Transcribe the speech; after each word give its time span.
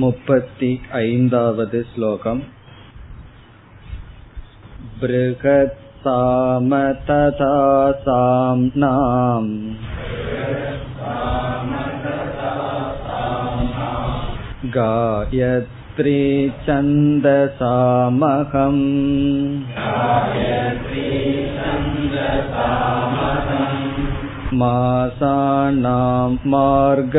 मुपति 0.00 0.70
ऐन्दावद् 1.00 1.76
श्लोकम् 1.92 2.40
बृहत्साम 5.02 6.70
तथा 7.10 7.52
साम्नाम् 8.06 9.52
गायत्री 14.76 16.20
छन्दसामहम् 16.66 18.82
मासानां 24.60 26.30
मार्गशीर्षोऽहम् 26.52 27.18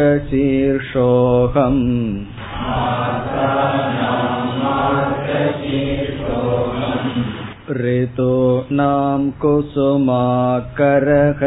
ऋतूनां 7.80 9.32
कुसुमाकरः 9.42 11.42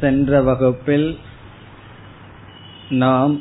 சென்ற 0.00 0.42
வகுப்பில் 0.42 1.18
நாம் 2.88 3.40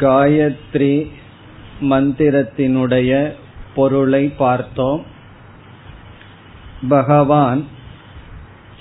காயத்ரி 0.00 1.10
மந்திரத்தினுடைய 1.82 3.36
பொருளை 3.74 4.32
பார்த்தோம் 4.38 5.02
பகவான் 6.88 7.66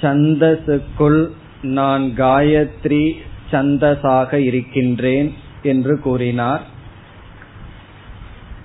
சந்தசுக்குள் 0.01 1.31
நான் 1.62 2.03
காயத்ரி 2.03 3.12
சந்தஸாக 3.53 4.34
இருக்கின்றேன் 4.34 5.34
என்று 5.62 5.98
கூறினார். 5.98 6.62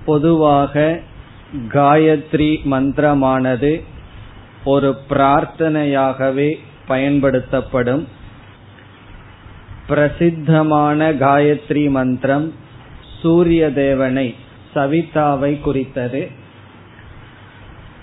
பொதுவாக 0.05 0.99
காயத்ரி 1.67 2.51
மந்திரமானது 2.71 3.83
ஒரு 4.63 4.97
பிரார்த்தனையாகவே 5.09 6.59
பயன்படுத்தப்படும். 6.87 8.07
பிரசித்தமான 9.87 11.11
காயத்ரி 11.11 11.89
மந்திரம் 11.89 12.53
சூரிய 13.21 13.73
தேவனை 13.73 14.35
சவிதாவை 14.75 15.61
குறித்தது. 15.61 16.27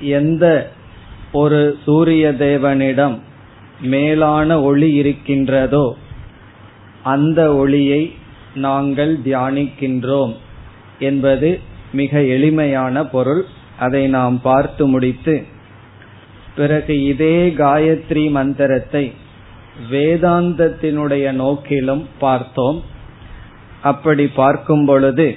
எந்த 0.01 0.73
ஒரு 1.33 1.79
சூரிய 1.85 2.35
தேவனிடம் 2.39 3.19
மேலான 3.81 4.63
ஒளி 4.63 4.93
இருக்கின்றதோ 4.95 5.97
அந்த 7.03 7.55
ஒளியை 7.55 8.13
நாங்கள் 8.55 9.19
தியானிக்கின்றோம் 9.25 10.35
என்பது 10.99 11.61
மிக 11.93 12.23
எளிமையான 12.23 13.05
பொருள். 13.07 13.45
அதை 13.79 14.07
நாம் 14.07 14.41
பார்த்து 14.41 14.87
முடித்து 14.87 15.45
பிறகு 16.57 17.05
இதே 17.05 17.49
காயத்ரி 17.49 18.31
மந்திரத்தை 18.31 19.13
வேதாந்தத்தினுடைய 19.91 21.33
நோக்கிலும் 21.33 22.05
பார்த்தோம். 22.19 22.83
அப்படி 23.83 24.27
பார்க்கும் 24.27 24.85
பொழுது 24.85 25.37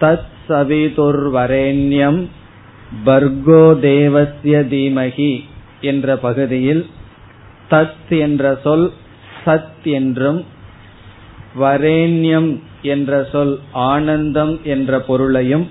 தத் 0.00 0.28
சவிதுர்வரேண்யம் 0.48 2.26
பர்கோ 3.06 3.80
தேவசிய 3.80 4.60
தீமகி 4.60 5.44
என்ற 5.80 6.16
பகுதியில் 6.16 6.86
தத் 7.70 8.08
என்ற 8.08 8.58
சொல் 8.62 8.92
சத் 9.46 9.84
என்றும் 9.84 10.44
வரேண்யம் 11.60 12.60
என்ற 12.82 13.28
சொல் 13.32 13.58
ஆனந்தம் 13.72 14.60
என்ற 14.64 15.00
பொருளையும் 15.00 15.66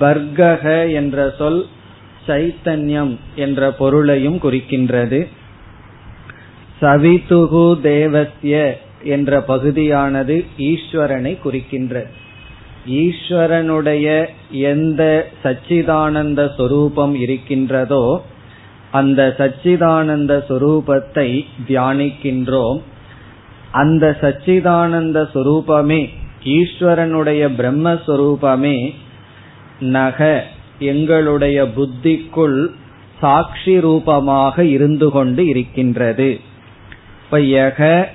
பர்கக 0.00 0.92
என்ற 0.92 1.34
சொல் 1.38 1.66
சைத்தன்யம் 2.26 3.16
என்ற 3.34 3.70
பொருளையும் 3.70 4.38
குறிக்கின்றது. 4.42 5.26
சவிதுகு 6.80 7.80
தேவசிய 7.80 8.80
என்ற 9.02 9.40
பகுதியானது 9.40 10.44
ஈஸ்வரனை 10.58 11.32
குறிக்கின்றது. 11.44 12.10
ஈஸ்வரனுடைய 12.86 14.28
எந்த 14.50 15.28
சச்சிதானந்த 15.42 16.54
சொரூபம் 16.56 17.14
இருக்கின்றதோ 17.14 18.24
அந்த 18.90 19.34
சச்சிதானந்த 19.38 20.32
சொரூபத்தை 20.48 21.44
தியானிக்கின்றோம். 21.68 22.80
அந்த 23.72 24.16
சச்சிதானந்த 24.20 25.28
சொரூபமே 25.34 26.08
ஈஸ்வரனுடைய 26.44 27.42
பிரம்மஸ்வரூபமே 27.58 28.94
நக 29.80 30.44
எங்களுடைய 30.78 31.68
புத்திக்குள் 31.76 32.66
சாட்சி 33.20 33.80
ரூபமாக 33.80 34.64
இருந்து 34.64 35.10
கொண்டு 35.10 35.46
இருக்கின்றது. 35.46 36.40
இப்ப 37.24 37.38
யக 37.38 38.06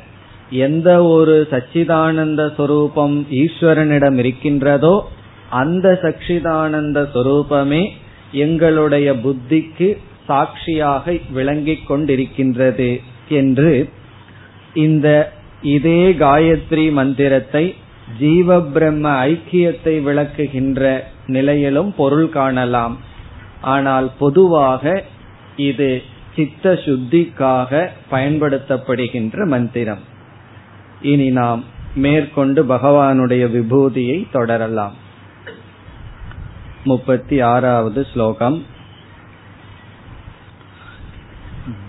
எந்த 0.51 1.03
ஒரு 1.03 1.47
சச்சிதானந்த 1.51 2.53
சொரூபம் 2.55 3.25
ஈஸ்வரனிடம் 3.29 4.17
இருக்கின்றதோ 4.17 5.05
அந்த 5.49 5.99
சச்சிதானந்த 6.01 6.99
சொரூபமே 7.13 7.83
எங்களுடைய 8.31 9.13
புத்திக்கு 9.13 9.97
சாட்சியாக 10.27 11.15
விளங்கிக் 11.31 11.87
கொண்டிருக்கின்றது 11.89 13.01
என்று 13.29 13.89
இந்த 14.73 15.33
இதே 15.61 16.11
காயத்ரி 16.13 16.91
மந்திரத்தை 16.91 17.75
ஜீவ 18.19 18.59
பிரம்ம 18.61 19.27
ஐக்கியத்தை 19.27 19.95
விளக்குகின்ற 20.07 21.03
நிலையிலும் 21.27 21.95
பொருள் 21.95 22.29
காணலாம். 22.29 22.97
ஆனால் 23.61 24.11
பொதுவாக 24.19 25.03
இது 25.55 26.01
சித்த 26.35 26.73
சுத்திக்காக 26.85 27.89
பயன்படுத்தப்படுகின்ற 28.11 29.45
மந்திரம். 29.45 30.09
இனி 31.02 31.30
நாம் 31.30 31.64
மேற்கொண்டு 31.96 32.64
பகவானுடைய 32.64 33.50
விபூதியை 33.50 34.26
தொடரலாம் 34.32 34.94
முப்பத்தி 36.84 37.40
ஆறாவது 37.40 38.04
ஸ்லோகம் 38.04 38.74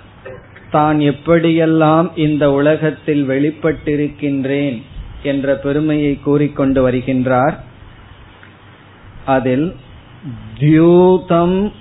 தான் 0.71 0.99
எப்படியெல்லாம் 1.11 2.07
இந்த 2.15 2.43
உலகத்தில் 2.51 3.23
வெளிப்பட்டிருக்கின்றேன் 3.27 4.77
என்ற 5.23 5.55
பெருமையை 5.55 6.13
கூறிக்கொண்டு 6.19 6.81
வருகின்றார் 6.81 7.55
அதில் 9.26 9.76
தியூதம் 10.60 11.72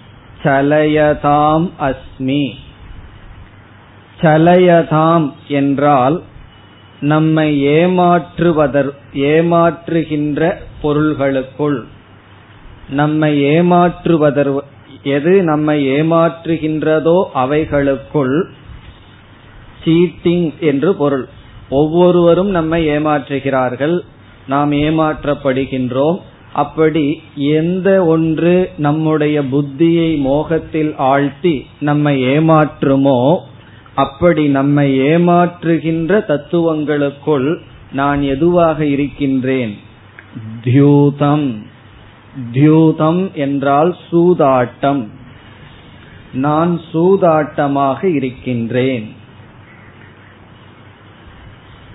சலயதாம் 0.43 1.69
அஸ்மி. 1.79 2.51
சலயதாம் 4.21 5.33
என்றால் 5.47 6.21
நம்மை 6.99 7.67
ஏமாற்றுவதற் 7.67 8.91
ஏமாற்றுகின்ற 9.13 10.53
பொருள்களுக்குள். 10.81 11.83
நம்மை 12.89 13.43
ஏமாற்றுவதற் 13.43 14.59
எது 15.03 15.43
நம்மை 15.43 15.87
ஏமாற்றுகின்றதோ 15.87 17.23
அவைகளுக்குள் 17.35 18.43
சீட்டிங் 19.85 20.59
என்று 20.59 20.95
பொருள். 20.95 21.27
ஒவ்வொருவரும் 21.69 22.49
நம்மை 22.49 22.87
ஏமாற்றுகிறார்கள். 22.87 23.99
நாம் 24.47 24.71
ஏமாற்றப்படுகின்றோம். 24.71 26.19
அப்படி 26.53 27.21
எந்த 27.35 28.05
ஒன்று 28.05 28.71
நம்முடைய 28.77 29.43
புத்தியை 29.43 30.19
மோகத்தில் 30.19 30.95
ஆழ்த்தி 30.97 31.65
நம்மை 31.79 32.23
ஏமாற்றுமோ 32.23 33.39
அப்படி 33.95 34.47
நம்மை 34.47 34.99
ஏமாற்றுகின்ற 34.99 36.25
தத்துவங்களுக்குள் 36.25 37.59
நான் 37.91 38.21
எதுவாக 38.21 38.85
இருக்கின்றேன்? 38.85 39.77
தியூதம். 40.63 41.63
தியூதம் 42.53 43.33
என்றால் 43.33 43.97
சூதாட்டம். 44.11 45.07
நான் 46.33 46.81
சூதாட்டமாக 46.93 48.15
இருக்கின்றேன். 48.15 49.13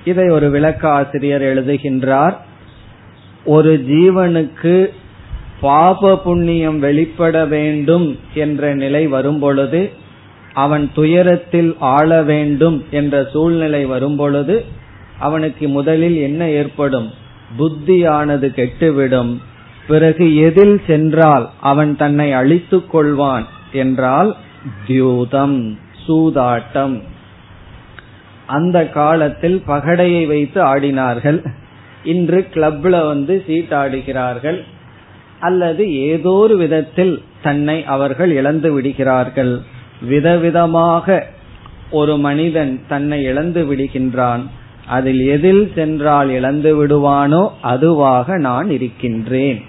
இதை 0.05 0.29
ஒரு 0.29 0.51
விளக்க 0.51 0.91
ஆசிரியர் 0.91 1.43
எழுதுகின்றார். 1.43 2.37
ஒரு 3.49 3.73
ஜீவனுக்கு 3.89 4.75
பாப 5.61 6.17
புண்ணியம் 6.17 6.79
வெளிப்பட 6.79 7.47
வேண்டும் 7.47 8.19
என்ற 8.35 8.75
நிலை 8.75 9.07
வரும்பொழுது 9.07 9.81
அவன் 10.55 10.91
துயரத்தில் 10.95 11.77
ஆள 11.79 12.23
வேண்டும் 12.23 12.85
என்ற 12.91 13.29
சூழ்நிலை 13.33 13.85
வரும்பொழுது 13.85 14.65
அவனுக்கு 15.19 15.69
முதலில் 15.69 16.17
என்ன 16.17 16.49
ஏற்படும்? 16.49 17.11
புத்தியானது 17.59 18.49
கெட்டுவிடும். 18.55 19.33
பிறகு 19.89 20.37
எதில் 20.37 20.81
சென்றால் 20.87 21.51
அவன் 21.61 21.97
தன்னை 21.97 22.33
அழித்துக் 22.33 22.97
கொள்வான் 22.97 23.45
என்றால் 23.73 24.37
தியூதம் 24.87 25.77
சூதாட்டம். 26.09 27.03
அந்த 28.47 28.89
காலத்தில் 28.89 29.63
பகடையை 29.67 30.27
வைத்து 30.27 30.61
ஆடினார்கள். 30.65 31.41
இன்று 32.05 32.49
கிளப்ல 32.55 33.07
வந்து 33.07 33.45
சீட்டாடுகிறார்கள் 33.49 34.61
அல்லது 35.41 35.93
ஏதோ 35.95 36.31
ஒரு 36.31 36.57
விதத்தில் 36.57 37.23
தன்னை 37.43 37.85
அவர்கள் 37.85 38.31
இழந்து 38.31 38.73
விடுகிறார்கள். 38.73 39.61
விதவிதமாக 40.11 41.23
ஒரு 41.91 42.17
மனிதன் 42.17 42.81
தன்னை 42.89 43.23
இழந்து 43.23 43.75
விடுகின்றான். 43.75 44.43
அதில் 44.87 45.21
எதில் 45.21 45.73
சென்றால் 45.75 46.31
இழந்து 46.31 46.71
விடுவானோ 46.77 47.49
அதுவாக 47.61 48.37
நான் 48.39 48.71
இருக்கின்றேன். 48.71 49.63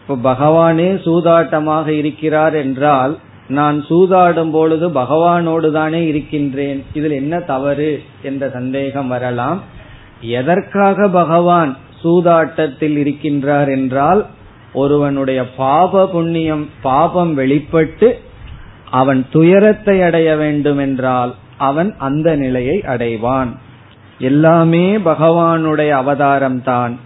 இப்ப 0.00 0.34
பகவானே 0.34 0.90
சூதாட்டமாக 1.04 1.88
இருக்கிறார் 1.88 2.54
என்றால் 2.54 3.18
நான் 3.48 3.84
சூதாடும் 3.88 4.50
பொழுது 4.50 4.88
பகவானோடு 4.88 5.70
தானே 5.70 6.06
இருக்கின்றேன். 6.06 6.82
இதில் 6.94 7.10
என்ன 7.10 7.40
தவறு 7.40 8.02
என்ற 8.22 8.48
சந்தேகம் 8.48 9.08
வரலாம். 9.08 9.62
எதற்காக 10.28 11.08
பகவான் 11.08 11.76
சூதாட்டத்தில் 12.02 12.96
இருக்கின்றார் 13.02 13.68
என்றால் 13.68 14.26
ஒருவனுடைய 14.72 15.46
பாப 15.56 16.06
புண்ணியம் 16.06 16.68
பாபம் 16.82 17.34
வெளிப்பட்டு 17.34 18.18
அவன் 18.90 19.26
துயரத்தை 19.30 20.02
அடைய 20.02 20.36
வேண்டும் 20.36 20.78
என்றால் 20.78 21.34
அவன் 21.56 21.94
அந்த 21.98 22.36
நிலையை 22.36 22.80
அடைவான். 22.80 23.50
எல்லாமே 24.18 24.96
பகவானுடைய 24.96 25.88
அவதாரம் 25.88 26.62
தான் 26.62 26.98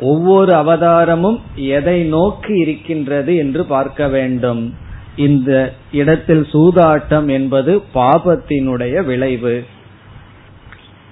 ஒவ்வொரு 0.00 0.52
அவதாரமும் 0.52 1.38
எதை 1.54 2.02
நோக்கி 2.02 2.54
இருக்கின்றது 2.54 3.36
என்று 3.36 3.64
பார்க்க 3.64 4.08
வேண்டும். 4.08 4.74
இந்த 5.16 5.72
இடத்தில் 5.92 6.46
சூதாட்டம் 6.52 7.28
என்பது 7.28 7.82
பாபத்தினுடைய 7.94 9.04
விளைவு. 9.04 9.64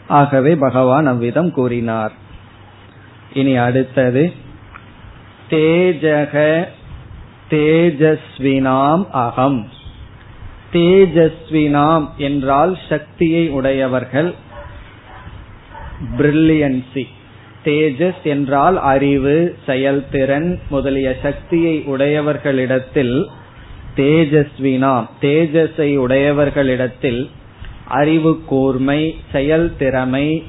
ஆகவே 0.09 0.57
பகவான் 0.57 1.07
அவ்விதம் 1.07 1.53
கூறினார். 1.53 2.13
இனி 3.33 3.57
அடுத்தது 3.57 4.33
தேஜக 5.51 6.65
தேஜஸ்வினாம் 7.51 9.11
அகம். 9.11 9.69
தேஜஸ்வினாம் 10.73 12.09
என்றால் 12.17 12.79
சக்தியை 12.89 13.49
உடையவர்கள். 13.49 14.35
பிரில்லியன்சி. 16.19 17.07
தேஜஸ் 17.65 18.23
என்றால் 18.23 18.81
அறிவு 18.81 19.59
செயல்திறன் 19.67 20.61
முதலிய 20.71 21.17
சக்தியை 21.23 21.85
உடையவர்களிடத்தில் 21.87 23.27
தேஜஸ்வினாம் 23.97 25.07
தேஜஸை 25.21 25.99
உடையவர்களிடத்தில் 25.99 27.31
அறிவு 27.89 28.43
கூர்மை 28.45 29.17
செயல் 29.33 29.77
திறமை 29.77 30.43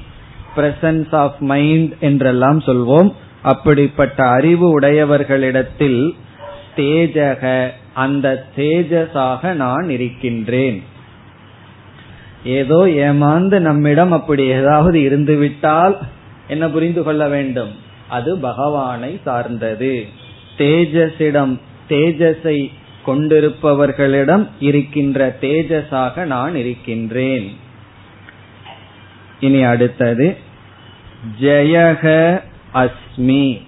பிரசன்ஸ் 0.56 1.14
ஆஃப் 1.14 1.38
மைண்ட் 1.38 1.92
என்றெல்லாம் 2.00 2.58
சொல்வோம். 2.58 3.12
அப்படிப்பட்ட 3.42 4.26
அறிவு 4.26 4.80
உடையவர்களிடத்தில் 4.80 6.10
தேஜக 6.76 7.70
அந்த 7.94 8.44
தேஜஸாக 8.56 9.52
நான் 9.52 9.90
இருக்கின்றேன். 9.90 10.82
ஏதோ 12.44 12.76
ஏமாந்து 12.76 13.58
நம்மிடம் 13.58 14.12
அப்படி 14.12 14.46
ஏதாவது 14.46 15.02
இருந்துவிட்டால் 15.02 15.98
என்ன 16.48 16.68
புரிந்து 16.68 17.02
கொள்ள 17.02 17.28
வேண்டும்? 17.28 17.70
அது 18.08 18.38
பகவானை 18.38 19.20
சார்ந்தது. 19.24 20.06
தேஜஸிடம் 20.58 21.60
தேஜஸை 21.88 22.70
கொண்டிருப்பவர்களிடம் 23.06 24.48
இருக்கின்ற 24.60 25.36
தேஜஸாக 25.40 26.24
நான் 26.24 26.56
இருக்கின்றேன். 26.56 27.56
இனி 29.40 29.62
அடுத்தது 29.62 30.36
ஜெயக 31.40 32.40
அஸ்மி. 32.74 33.62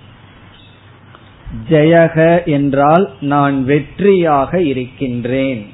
ஜெயக 1.70 2.44
என்றால் 2.44 3.10
நான் 3.20 3.64
வெற்றியாக 3.66 4.54
இருக்கின்றேன். 4.54 5.72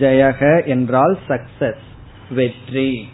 ஜெயக 0.00 0.66
என்றால் 0.66 1.18
சக்சஸ் 1.28 1.86
வெற்றி. 2.30 3.08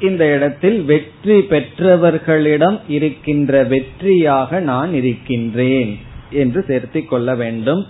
இந்த 0.00 0.34
இடத்தில் 0.34 0.82
வெற்றி 0.82 1.40
பெற்றவர்களிடம் 1.40 2.80
இருக்கின்ற 2.88 3.64
வெற்றியாக 3.64 4.60
நான் 4.60 4.94
இருக்கின்றேன். 4.94 5.98
என்று 6.30 6.64
சேர்த்திக் 6.68 7.08
கொள்ள 7.08 7.34
வேண்டும். 7.34 7.86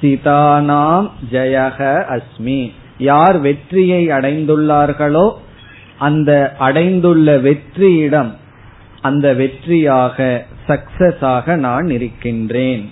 ஜிதானாம் 0.00 1.10
ஜெயக 1.32 2.04
அஸ்மி. 2.08 2.72
யார் 2.98 3.38
வெற்றியை 3.38 4.08
அடைந்துள்ளார்களோ 4.08 5.32
அந்த 5.98 6.56
அடைந்துள்ள 6.58 7.36
வெற்றியிடம் 7.36 8.32
அந்த 9.00 9.34
வெற்றியாக 9.34 10.40
சக்சஸாக 10.68 11.54
நான் 11.54 11.90
இருக்கின்றேன். 11.90 12.90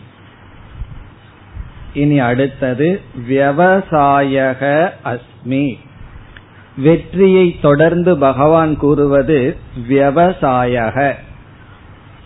இனி 1.95 2.19
அடுத்தது 2.19 3.01
விவசாயக 3.29 4.91
அஸ்மி. 5.05 5.79
வெற்றியை 6.77 7.61
தொடர்ந்து 7.61 8.19
பகவான் 8.19 8.77
கூறுவது 8.77 9.57
விவசாயக 9.89 11.15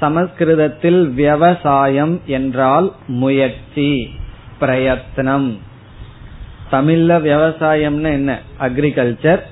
சமஸ்கிருதத்தில் 0.03 1.01
விவசாயம் 1.17 2.15
என்றால் 2.37 2.89
முயற்சி 3.21 3.91
பிரயத்னம். 4.61 5.49
தமிழ்ல 6.73 7.11
விவசாயம்னு 7.29 8.11
என்ன? 8.13 8.31
அக்ரிகல்ச்சர் 8.61 9.43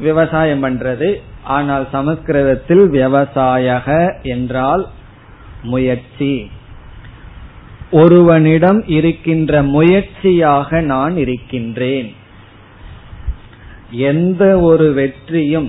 விவசாயம் 0.00 0.62
பண்றது. 0.64 1.08
ஆனால் 1.56 1.84
சமஸ்கிருதத்தில் 1.92 2.84
விவசாயக 2.92 3.86
என்றால் 4.26 4.84
முயற்சி. 5.62 6.34
ஒருவனிடம் 7.90 8.80
இருக்கின்ற 8.88 9.62
முயற்சியாக 9.74 10.80
நான் 10.92 11.14
இருக்கின்றேன். 11.16 12.10
எந்த 13.90 14.44
ஒரு 14.60 14.86
வெற்றியும் 14.92 15.68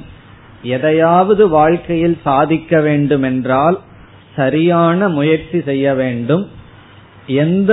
எதையாவது 0.70 1.44
வாழ்க்கையில் 1.50 2.18
சாதிக்க 2.24 2.82
வேண்டும் 2.82 3.24
என்றால் 3.24 3.78
சரியான 4.42 5.10
முயற்சி 5.18 5.60
செய்ய 5.70 5.94
வேண்டும். 6.02 6.44
எந்த 7.44 7.72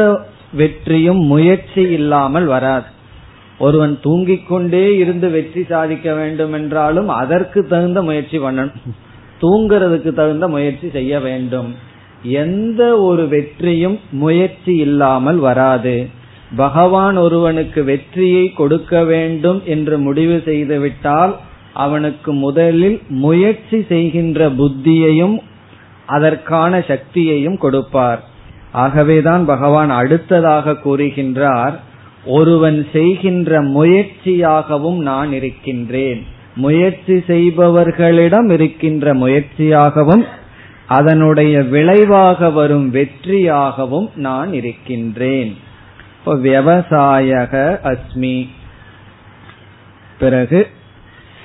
வெற்றியும் 0.61 1.23
முயற்சி 1.33 1.83
இல்லாமல் 1.99 2.47
வராது. 2.55 2.89
ஒருவன் 3.59 3.95
தூங்கிக் 4.03 4.47
கொண்டே 4.49 4.85
இருந்து 5.03 5.29
வெற்றி 5.31 5.63
சாதிக்க 5.73 6.09
வேண்டும் 6.15 6.55
என்றாலும் 6.59 7.09
அதற்கு 7.21 7.61
தகுந்த 7.73 8.01
முயற்சி 8.09 8.39
பண்ணணும். 8.39 8.95
தூங்குறதுக்கு 9.43 10.11
தகுந்த 10.13 10.47
முயற்சி 10.55 10.89
செய்ய 10.97 11.13
வேண்டும். 11.21 11.71
எந்த 12.43 12.83
ஒரு 13.09 13.25
வெற்றியும் 13.35 13.97
முயற்சி 14.23 14.75
இல்லாமல் 14.87 15.41
வராது. 15.49 15.97
பகவான் 16.57 17.17
ஒருவனுக்கு 17.17 17.81
வெற்றியை 17.85 18.45
கொடுக்க 18.59 19.03
வேண்டும் 19.11 19.61
என்று 19.75 19.97
முடிவு 19.99 20.37
செய்துவிட்டால் 20.47 21.33
அவனுக்கு 21.85 22.31
முதலில் 22.45 22.99
முயற்சி 23.25 23.79
செய்கின்ற 23.89 24.49
புத்தியையும் 24.61 25.37
அதற்கான 26.07 26.79
சக்தியையும் 26.79 27.59
கொடுப்பார். 27.59 28.25
ஆகவேதான் 28.73 29.45
பகவான் 29.45 29.91
அடுத்ததாக 29.91 30.71
கூறுகின்றார் 30.71 31.75
ஒருவன் 32.25 32.87
செய்கின்ற 32.93 33.63
முயற்சியாகவும் 33.63 34.97
நான் 34.97 35.33
இருக்கின்றேன். 35.33 36.27
முயற்சி 36.57 37.15
செய்பவர்களிடம் 37.15 38.51
இருக்கின்ற 38.51 39.15
முயற்சியாகவும் 39.15 40.25
அதனுடைய 40.87 41.63
விளைவாக 41.63 42.51
வரும் 42.51 42.95
வெற்றியாகவும் 42.95 44.09
நான் 44.15 44.53
இருக்கின்றேன். 44.53 45.57
விவசாயக 46.27 47.79
அஸ்மி. 47.85 48.49
பிறகு 50.19 50.67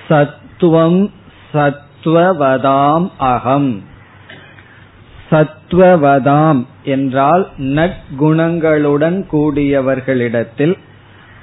சத்துவம் 0.08 1.12
சத்வவதாம் 1.54 3.12
அகம். 3.18 3.90
சத்வவதாம் 5.32 6.66
என்றால் 6.84 7.50
நற்குணங்களுடன் 7.58 9.26
கூடியவர்களிடத்தில் 9.32 10.76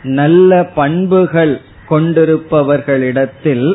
நல்ல 0.02 0.64
பண்புகள் 0.64 1.61
கொண்டிருப்பவர்களிடத்தில் 1.90 3.75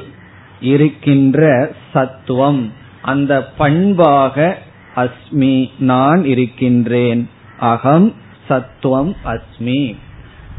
இருக்கின்ற 0.62 1.72
சத்துவம். 1.94 2.72
அந்த 3.02 3.48
பண்பாக 3.48 4.58
அஸ்மி 4.96 5.70
நான் 5.80 6.26
இருக்கின்றேன். 6.26 7.30
அகம் 7.60 8.14
சத்துவம் 8.48 9.16
அஸ்மி. 9.26 9.96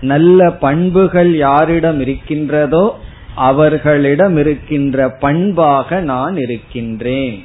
நல்ல 0.01 0.51
பண்புகள் 0.51 1.37
யாரிடம் 1.37 2.01
இருக்கின்றதோ 2.01 2.99
அவர்களிடம் 3.35 4.37
இருக்கின்ற 4.37 5.09
பண்பாக 5.09 6.01
நான் 6.01 6.37
இருக்கின்றேன். 6.37 7.45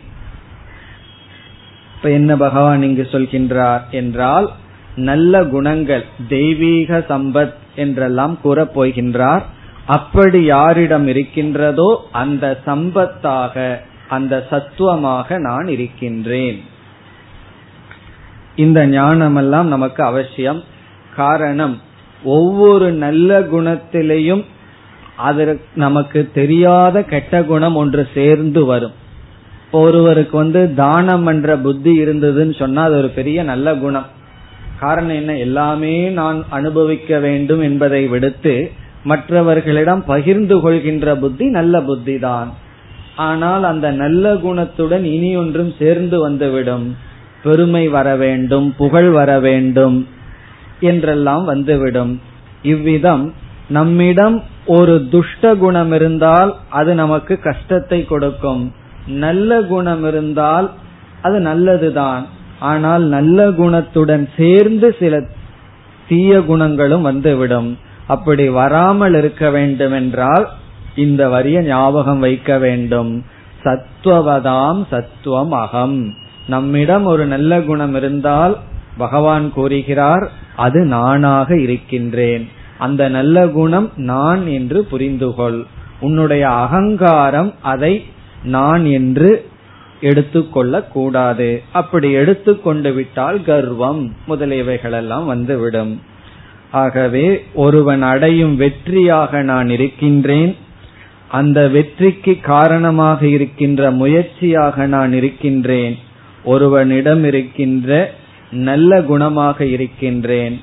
இப்ப 1.99 2.11
என்ன 2.11 2.35
பகவான் 2.35 2.81
இங்கு 2.81 3.07
சொல்கின்றார் 3.11 3.81
என்றால் 3.91 4.49
நல்ல 4.95 5.43
குணங்கள் 5.43 6.05
தெய்வீக 6.29 7.05
சம்பத் 7.09 7.53
என்றெல்லாம் 7.75 8.41
கூறப் 8.41 8.81
போகின்றார். 8.81 9.41
அப்படி 9.85 10.43
யாரிடம் 10.43 11.07
இருக்கின்றதோ 11.07 12.07
அந்த 12.11 12.59
சம்பத்தாக 12.65 13.75
அந்த 14.07 14.47
சத்துவமாக 14.49 15.37
நான் 15.37 15.67
இருக்கின்றேன். 15.67 16.63
இந்த 18.55 18.87
ஞானமெல்லாம் 18.87 19.63
நமக்கு 19.63 20.03
அவசியம். 20.03 20.63
காரணம் 21.15 21.81
ஒவ்வொரு 22.23 22.91
நல்ல 22.91 23.39
குணத்திலையும் 23.39 24.45
அதற்கு 25.15 25.65
நமக்கு 25.75 26.29
தெரியாத 26.33 27.03
கெட்ட 27.03 27.43
குணம் 27.43 27.75
ஒன்று 27.75 28.07
சேர்ந்து 28.13 28.65
வரும். 28.65 28.93
ஒருவருக்கு 29.71 30.37
வந்து 30.37 30.73
தானம் 30.73 31.25
என்ற 31.25 31.57
புத்தி 31.57 32.03
இருந்ததுன்னு 32.03 32.55
சொன்னா 32.57 32.83
அது 32.83 32.97
ஒரு 32.97 33.09
பெரிய 33.09 33.43
நல்ல 33.43 33.75
குணம். 33.75 34.05
காரணம் 34.79 35.15
என்ன? 35.15 35.37
எல்லாமே 35.37 36.09
நான் 36.09 36.45
அனுபவிக்க 36.49 37.19
வேண்டும் 37.19 37.61
என்பதை 37.61 38.07
விடுத்து 38.07 38.71
மற்றவர்களிடம் 39.03 40.03
பகிர்ந்து 40.05 40.59
கொள்கின்ற 40.59 41.15
புத்தி 41.15 41.49
நல்ல 41.49 41.81
புத்தி 41.81 42.19
தான் 42.19 42.53
ஆனால் 43.15 43.63
அந்த 43.63 43.91
நல்ல 43.91 44.33
குணத்துடன் 44.33 45.03
இனி 45.03 45.35
ஒன்றும் 45.35 45.73
சேர்ந்து 45.77 46.19
வந்துவிடும். 46.19 46.95
பெருமை 47.43 47.87
வர 47.87 48.15
வேண்டும் 48.15 48.75
புகழ் 48.77 49.09
வர 49.09 49.39
வேண்டும் 49.39 50.07
என்றெல்லாம் 50.79 51.45
வந்துவிடும். 51.45 52.21
இவ்விதம் 52.61 53.33
நம்மிடம் 53.67 54.43
ஒரு 54.65 55.07
துஷ்ட 55.09 55.55
குணம் 55.55 55.91
இருந்தால் 55.91 56.55
அது 56.69 56.95
நமக்கு 56.95 57.39
கஷ்டத்தை 57.39 58.05
கொடுக்கும். 58.05 58.73
நல்ல 59.09 59.61
குணம் 59.61 60.07
இருந்தால் 60.07 60.71
அது 61.21 61.39
நல்லதுதான். 61.39 62.25
ஆனால் 62.59 63.01
நல்ல 63.01 63.47
குணத்துடன் 63.49 64.27
சேர்ந்து 64.37 64.95
சில 64.99 65.23
தீய 66.07 66.41
குணங்களும் 66.41 67.01
வந்துவிடும். 67.01 67.77
அப்படி 68.07 68.49
வராமல் 68.49 69.13
இருக்க 69.13 69.49
வேண்டும் 69.49 69.91
என்றால் 69.91 70.47
இந்த 70.95 71.29
வரிய 71.29 71.61
ஞாபகம் 71.61 72.19
வைக்க 72.19 72.57
வேண்டும். 72.57 73.25
சத்துவதாம் 73.63 74.83
சத்துவம் 74.89 75.51
அகம். 75.51 76.13
நம்மிடம் 76.47 77.05
ஒரு 77.05 77.25
நல்ல 77.25 77.61
குணம் 77.61 77.95
இருந்தால் 77.95 78.57
பகவான் 78.97 79.53
கூறுகிறார் 79.53 80.31
அது 80.55 80.85
நானாக 80.85 81.59
இருக்கின்றேன். 81.59 82.49
அந்த 82.77 83.09
நல்ல 83.09 83.47
குணம் 83.47 83.91
நான் 83.95 84.47
என்று 84.47 84.87
புரிந்துகொள். 84.91 85.63
உன்னுடைய 85.99 86.49
அகங்காரம் 86.49 87.53
அதை 87.61 88.05
நான் 88.43 88.85
என்று 88.85 89.45
எடுத்துக்கொள்ள 90.01 90.83
கூடாது 90.83 91.61
அப்படி 91.71 92.11
எடுத்துக்கொண்டு 92.11 92.93
விட்டால் 92.93 93.41
கர்வம் 93.41 94.13
முதலியவைகளெல்லாம் 94.27 95.25
வந்துவிடும். 95.25 96.01
ஆகவே 96.71 97.43
ஒருவன் 97.53 98.01
அடையும் 98.01 98.59
வெற்றியாக 98.59 99.41
நான் 99.41 99.69
இருக்கின்றேன். 99.69 100.55
அந்த 101.27 101.67
வெற்றிக்கு 101.67 102.39
காரணமாக 102.39 103.27
இருக்கின்ற 103.27 103.91
முயற்சியாக 103.91 104.85
நான் 104.85 105.13
இருக்கின்றேன். 105.13 105.97
ஒருவனிடம் 106.43 107.23
இருக்கின்ற 107.23 108.13
நல்ல 108.51 108.99
குணமாக 108.99 109.61
இருக்கின்றேன். 109.61 110.59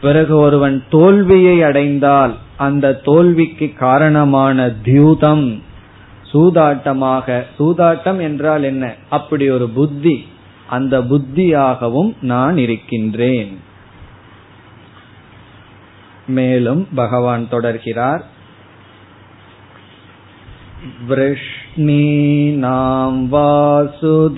பிறகு 0.00 0.36
ஒருவன் 0.36 0.84
தோல்வியை 0.90 1.62
அடைந்தால் 1.62 2.34
அந்த 2.56 2.94
தோல்விக்கு 2.94 3.72
காரணமான 3.78 4.72
தியூதம். 4.84 5.62
சூதாட்டமாக 6.31 7.45
சூதாட்டம் 7.57 8.21
என்றால் 8.21 8.63
என்ன 8.63 8.95
அப்படி 9.09 9.49
ஒரு 9.49 9.69
புத்தி 9.69 10.25
அந்த 10.67 11.01
புத்தியாகவும் 11.01 12.13
நான் 12.23 12.57
இருக்கின்றேன் 12.57 13.57
மேலும் 16.27 16.87
பகவான் 16.95 17.47
தொடர்கிறார் 17.51 18.23
वृष्णीनां 21.07 23.29
वासुदेवोऽस्मि 23.29 24.33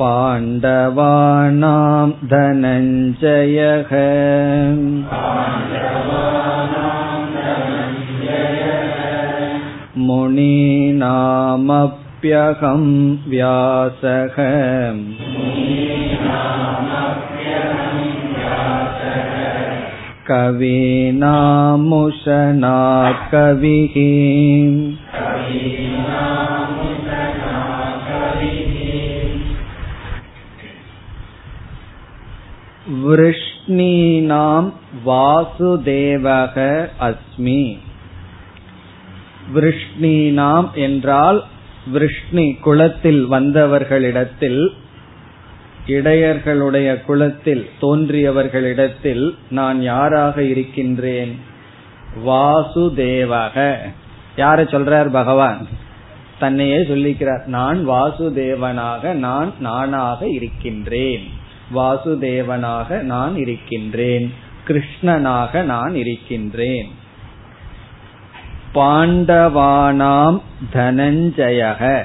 पाण्डवानां 0.00 1.58
धनञ्जयः 2.32 3.92
मुनीनामप्यहं 10.08 11.62
व्यासः 13.30 14.36
कवीनामुशना 20.28 21.56
कविः 23.32 23.96
விருஷ்ணீனாம் 32.91 34.71
வாசுதேவக 35.05 36.87
அஸ்மி. 37.01 37.77
விருஷ்ணீனாம் 39.55 40.73
என்றால் 40.73 41.43
விருஷ்ணி 41.91 42.53
குலத்தில் 42.53 43.29
வந்தவர்களிடத்தில் 43.29 44.69
இடையர்களுடைய 45.87 47.01
குலத்தில் 47.01 47.69
தோன்றியவர்களிடத்தில் 47.81 49.35
நான் 49.49 49.81
யாராக 49.81 50.43
இருக்கின்றேன்? 50.43 51.39
வாசுதேவக. 52.25 53.77
யார 54.35 54.63
சொல்றார் 54.63 55.11
பகவான்? 55.11 55.67
தன்னையே 56.39 56.77
சொல்லிக்கிறார். 56.77 57.45
நான் 57.45 57.89
வாசுதேவனாக 57.89 59.13
நான் 59.13 59.53
நானாக 59.59 60.27
இருக்கின்றேன். 60.27 61.39
வாசுதேவனாக 61.75 62.99
நான் 63.01 63.35
இருக்கின்றேன். 63.35 64.33
கிருஷ்ணனாக 64.67 65.63
நான் 65.63 65.95
இருக்கின்றேன். 65.95 66.87
பாண்டவானாம் 68.75 70.41
தனஞ்சயக. 70.73 72.03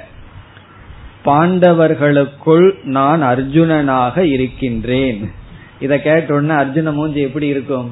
பாண்டவர்களுக்குள் 1.25 2.85
நான் 2.85 3.23
அர்ஜுனனாக 3.23 4.19
இருக்கின்றேன். 4.19 5.31
இத 5.81 5.97
கேட்டோடனே 5.97 6.59
அர்ஜுன 6.63 6.93
மூஞ்சி 6.93 7.21
எப்படி 7.21 7.47
இருக்கும்? 7.47 7.91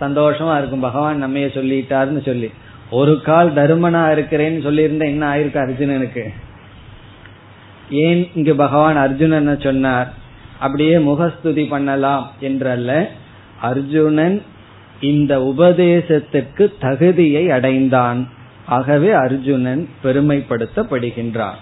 சந்தோஷமா 0.00 0.58
இருக்கும். 0.58 0.80
பகவான் 0.80 1.24
நம்மைய 1.24 1.38
சொல்லிட்டாருன்னு 1.38 2.24
சொல்லி. 2.24 2.50
ஒரு 2.90 3.22
கால் 3.22 3.52
தருமனா 3.52 3.98
இருக்கிறேன்னு 3.98 4.64
சொல்லியிருந்தா 4.64 5.04
என்ன 5.04 5.36
ஆயிருக்கு 5.36 5.58
அர்ஜுனனுக்கு? 5.58 6.32
ஏன் 7.90 8.30
இங்கு 8.34 8.54
பகவான் 8.54 8.96
அர்ஜுனன் 8.96 9.60
சொன்னார்? 9.60 10.20
அப்படியே 10.62 10.96
முகஸ்துதி 10.98 11.64
பண்ணலாம் 11.64 12.24
என்றல்ல. 12.40 12.90
அர்ஜுனன் 13.62 14.38
இந்த 15.00 15.32
உபதேசத்திற்கு 15.52 16.64
தகுதியை 16.80 17.44
அடைந்தான். 17.50 18.20
ஆகவே 18.66 19.10
அர்ஜுனன் 19.24 19.82
பெருமைப்படுத்தப்படுகின்றான் 20.04 21.60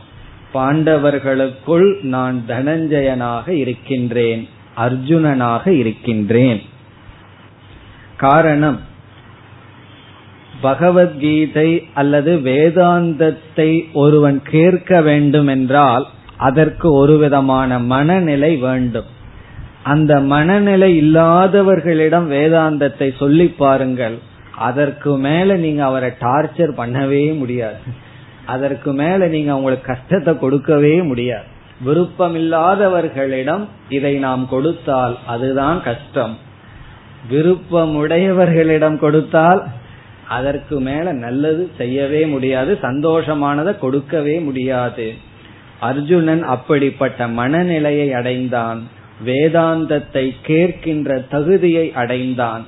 பாண்டவர்களுக்குள் 0.54 1.90
நான் 2.14 2.38
தனஞ்சயனாக 2.48 3.48
இருக்கின்றேன். 3.48 4.42
அர்ஜுனனாக 4.76 5.64
இருக்கின்றேன். 5.82 6.60
காரணம் 8.16 8.78
பகவத்கீதை 10.60 11.68
அல்லது 11.94 12.32
வேதாந்தத்தை 12.44 13.70
ஒருவன் 13.92 14.38
கேட்க 14.50 15.00
வேண்டும் 15.00 15.46
என்றால் 15.46 16.04
அதற்கு 16.46 16.88
ஒரு 16.92 17.14
விதமான 17.18 17.78
மனநிலை 17.92 18.52
வேண்டும். 18.66 19.08
அந்த 19.82 20.12
மனநிலை 20.32 20.90
இல்லாதவர்களிடம் 21.02 22.26
வேதாந்தத்தை 22.34 23.08
சொல்லி 23.16 23.46
பாருங்கள். 23.62 24.16
அதற்கு 24.68 25.10
மேல 25.26 25.56
நீங்க 25.64 25.82
அவரை 25.84 26.10
டார்ச்சர் 26.20 26.72
பண்ணவே 26.80 27.24
முடியாது. 27.38 27.80
அதற்கு 28.46 28.90
மேல 28.92 29.26
நீங்க 29.26 29.50
அவங்களுக்கு 29.52 29.86
கஷ்டத்தை 29.86 30.32
கொடுக்கவே 30.38 30.94
முடியாது. 31.02 31.48
விருப்பமில்லாதவர்களிடம் 31.86 33.64
இதை 33.88 34.14
நாம் 34.26 34.42
கொடுத்தால் 34.48 35.14
அதுதான் 35.26 35.78
கஷ்டம். 35.82 36.34
விருப்பமுடையவர்களிடம் 37.30 38.98
கொடுத்தால் 38.98 39.60
அதற்கு 40.28 40.76
மேல 40.80 41.12
நல்லது 41.24 41.62
செய்யவே 41.76 42.22
முடியாது 42.26 42.72
சந்தோஷமானதை 42.82 43.72
கொடுக்கவே 43.78 44.36
முடியாது. 44.48 45.06
அர்ஜுனன் 45.80 46.42
அப்படிப்பட்ட 46.42 47.28
மனநிலையை 47.28 48.12
அடைந்தான். 48.12 48.88
வேதாந்தத்தை 49.26 50.30
கேட்கின்ற 50.46 51.28
தகுதியை 51.28 51.92
அடைந்தான். 51.92 52.64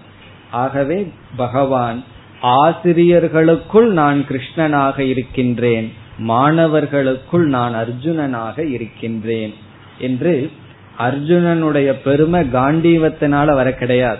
ஆகவே 0.50 1.12
பகவான் 1.37 2.04
ஆசிரியர்களுக்குள் 2.42 3.88
நான் 3.88 4.25
கிருஷ்ணனாக 4.28 4.99
இருக்கின்றேன். 4.99 5.92
மாணவர்களுக்குள் 6.19 7.47
நான் 7.47 7.75
அர்ஜுனனாக 7.75 8.71
இருக்கின்றேன். 8.71 9.54
என்று 9.99 10.50
அர்ஜுனனுடைய 10.99 11.92
பெருமை 12.04 12.49
காண்டீவத்தினால 12.52 13.54
வர 13.54 13.75
கிடையாது. 13.75 14.19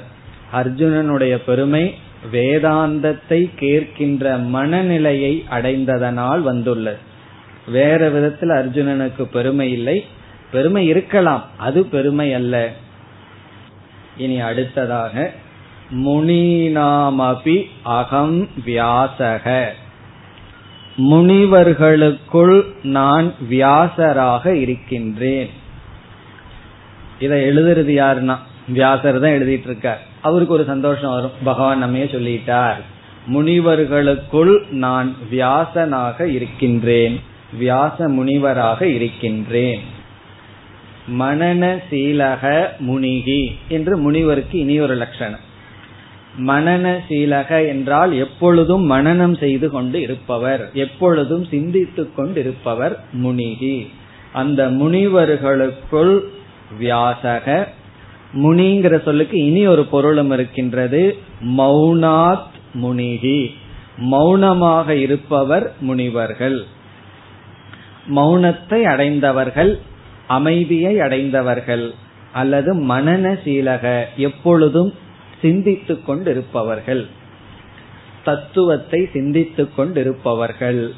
அர்ஜுனனுடைய 0.55 1.37
பெருமை 1.47 1.95
வேதாந்தத்தை 2.33 3.51
கேட்கின்ற 3.61 4.47
மனநிலையை 4.47 5.45
அடைந்ததனால் 5.51 6.41
வந்துள்ளது. 6.41 7.11
வேற 7.67 8.09
விதத்தில் 8.09 8.49
அர்ஜுனனுக்கு 8.49 9.23
பெருமை 9.23 9.73
இல்லை. 9.73 10.05
பெருமை 10.53 10.87
இருக்கலாம். 10.87 11.45
அது 11.57 11.85
பெருமை 11.85 12.35
அல்ல. 12.35 12.73
இனி 14.17 14.41
அடுத்ததாக 14.41 15.33
முனீனாமபி 15.91 17.65
அகம் 17.83 18.49
வியாசக. 18.67 19.69
முனிவர்களுக்குள் 20.97 22.63
நான் 22.83 23.35
வியாசராக 23.51 24.47
இருக்கின்றேன். 24.47 25.51
இதை 27.21 27.43
எழுதுறது 27.43 28.05
யாருன்னா? 28.05 28.39
வியாசர் 28.69 29.21
தான் 29.21 29.31
எழுதிட்டு 29.31 29.65
இருக்கார் 29.65 30.03
அவருக்கு 30.23 30.55
ஒரு 30.55 30.65
சந்தோஷம் 30.65 31.11
வரும். 31.11 31.31
பகவான் 31.45 31.79
நம்மையே 31.79 32.07
சொல்லிட்டார். 32.07 32.81
முனிவர்களுக்குள் 33.33 34.71
நான் 34.71 35.17
வியாசனாக 35.31 36.21
இருக்கின்றேன். 36.21 37.23
வியாச 37.59 38.09
முனிவராக 38.09 38.83
இருக்கின்றேன் 38.83 39.81
மனநசீலக 41.19 42.67
முனிகி 42.79 43.59
என்று 43.69 43.97
முனிவருக்கு 43.97 44.59
இனி 44.59 44.81
ஒரு 44.81 44.95
லட்சணம் 44.95 45.51
மனநசீலக 46.39 47.67
என்றால் 47.67 48.13
எப்பொழுதும் 48.13 48.91
மனநம் 48.91 49.39
செய்து 49.39 49.71
கொண்டு 49.71 50.01
இருப்பவர் 50.01 50.71
எப்பொழுதும் 50.75 51.45
சிந்தித்துக் 51.45 52.17
கொண்டிருப்பவர் 52.17 53.05
முனிகி. 53.13 53.89
அந்த 54.33 54.71
முனிவர்களுக்குள் 54.71 56.21
வியாசக 56.79 57.69
முனிங்கிற 58.35 59.03
சொல்லுக்கு 59.03 59.47
இனி 59.47 59.67
ஒரு 59.67 59.85
பொருளும் 59.85 60.31
இருக்கின்றது 60.31 61.19
மௌனாத் 61.59 62.51
முனிகி. 62.75 63.55
மௌனமாக 63.97 64.97
இருப்பவர் 64.97 65.73
முனிவர்கள். 65.81 66.65
மௌனத்தை 68.09 68.83
அடைந்தவர்கள் 68.83 69.81
அமைதியை 70.27 71.01
அடைந்தவர்கள் 71.01 71.95
அல்லது 72.33 72.75
மனநசீலக 72.75 74.05
எப்பொழுதும் 74.17 74.95
சிந்தித்துக் 75.41 76.07
கொண்டிருப்பவர்கள். 76.07 77.07
தத்துவத்தை 78.25 79.09
சிந்தித்துக் 79.13 79.77
கொண்டிருப்பவர்கள். 79.77 80.93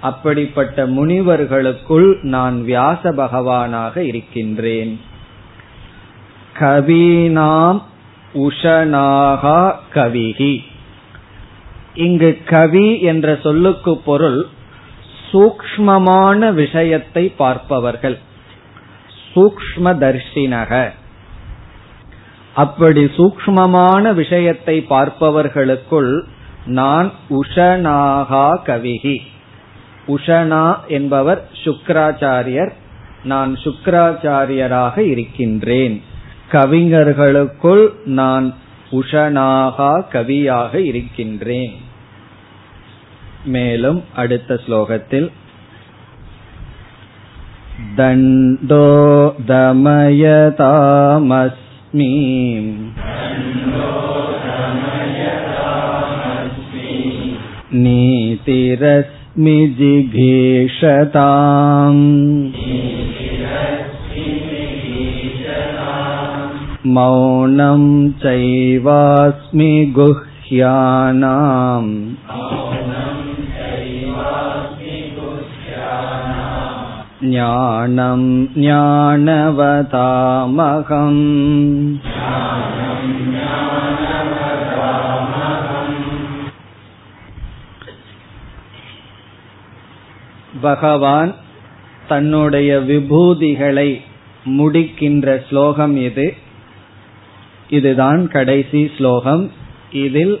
அப்படிப்பட்ட 0.00 0.86
முனிவர்களுக்குள் 0.86 2.22
நான் 2.22 2.64
வியாச 2.64 3.10
பகவானாக 3.10 3.96
இருக்கின்றேன். 3.96 5.00
கவீனாம் 6.58 7.82
உஷனாகா 8.34 9.74
கவிகி 9.94 10.58
இங்கு 11.94 12.38
கவி 12.44 13.00
என்ற 13.00 13.38
சொல்லுக்கு 13.42 13.98
பொருள் 13.98 14.46
சூக்மமான 15.32 16.52
விஷயத்தை 16.52 17.28
பார்ப்பவர்கள். 17.28 18.18
சூக்ம 19.34 19.92
தர்ஷினக 20.04 20.90
அப்படி 22.54 23.04
சூக்மமான 23.04 24.14
விஷயத்தை 24.14 24.86
பார்ப்பவர்களுக்குள் 24.88 26.24
நான் 26.66 27.12
உஷனாகா 27.30 28.46
கவிகி. 28.64 29.18
உஷனா 30.08 30.88
என்பவர் 30.88 31.48
சுக்கராச்சாரியர் 31.64 32.72
நான் 33.22 33.58
சுக்கராச்சாரியராக 33.64 34.98
இருக்கின்றேன். 34.98 36.02
கவிஞர்களுக்குள் 36.50 37.92
நான் 38.04 38.54
உஷனாகா 38.90 39.92
கவியாக 40.12 40.74
இருக்கின்றேன். 40.74 41.74
மேலும் 43.55 43.99
அடுத்த 44.21 44.59
ஸ்லோகத்தில் 44.65 45.27
दण्डो 47.97 48.85
दमयतामस्मि 49.49 50.59
नीतिरस्मि 57.83 59.57
जिघीषताम् 59.79 60.85
मौनं 66.95 67.83
चैवास्मि 68.23 69.71
गुह्यानाम् 69.97 71.91
ஞானம் 77.20 78.50
ஞானவதாமகம். 78.56 79.58
பகவான் 90.60 91.34
தன்னுடைய 92.08 92.78
விபூதிகளை 92.78 94.00
முடிக்கின்ற 94.44 95.46
ஸ்லோகம் 95.48 95.96
இது. 95.96 96.34
இதுதான் 97.70 98.28
கடைசி 98.28 98.90
ஸ்லோகம். 98.96 99.50
இதில் 99.92 100.40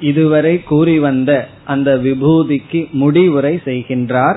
இதுவரை 0.00 0.62
கூறி 0.62 0.98
வந்த 0.98 1.48
அந்த 1.64 1.96
விபூதிக்கு 1.96 2.90
முடிவுரை 2.90 3.60
செய்கின்றார். 3.64 4.36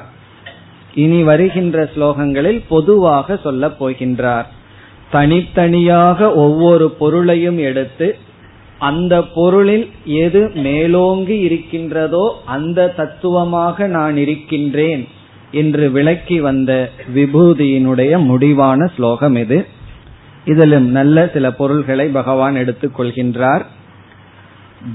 இனி 0.95 1.23
வருகின்ற 1.23 1.89
ஸ்லோகங்களில் 1.95 2.61
பொதுவாக 2.69 3.37
சொல்லப் 3.43 3.85
போகின்றார். 3.85 4.45
தனித்தனியாக 5.11 6.33
ஒவ்வொரு 6.33 6.89
பொருளையும் 6.89 7.57
எடுத்து 7.57 8.17
அந்த 8.79 9.23
பொருளில் 9.23 9.89
எது 10.05 10.51
மேலோங்கி 10.55 11.39
இருக்கின்றதோ 11.39 12.41
அந்த 12.45 12.89
தத்துவமாக 12.89 13.87
நான் 13.87 14.17
இருக்கின்றேன் 14.17 15.07
என்று 15.51 15.91
விளக்கி 15.91 16.39
வந்த 16.39 16.89
விபூதியினுடைய 17.15 18.25
முடிவான 18.25 18.91
ஸ்லோகம் 18.95 19.35
இது. 19.35 19.67
இதிலும் 20.45 20.87
நல்ல 20.87 21.29
சில 21.33 21.51
பொருள்களை 21.51 22.07
பகவான் 22.07 22.55
எடுத்துக் 22.55 22.99
கொள்கின்றார். 22.99 23.61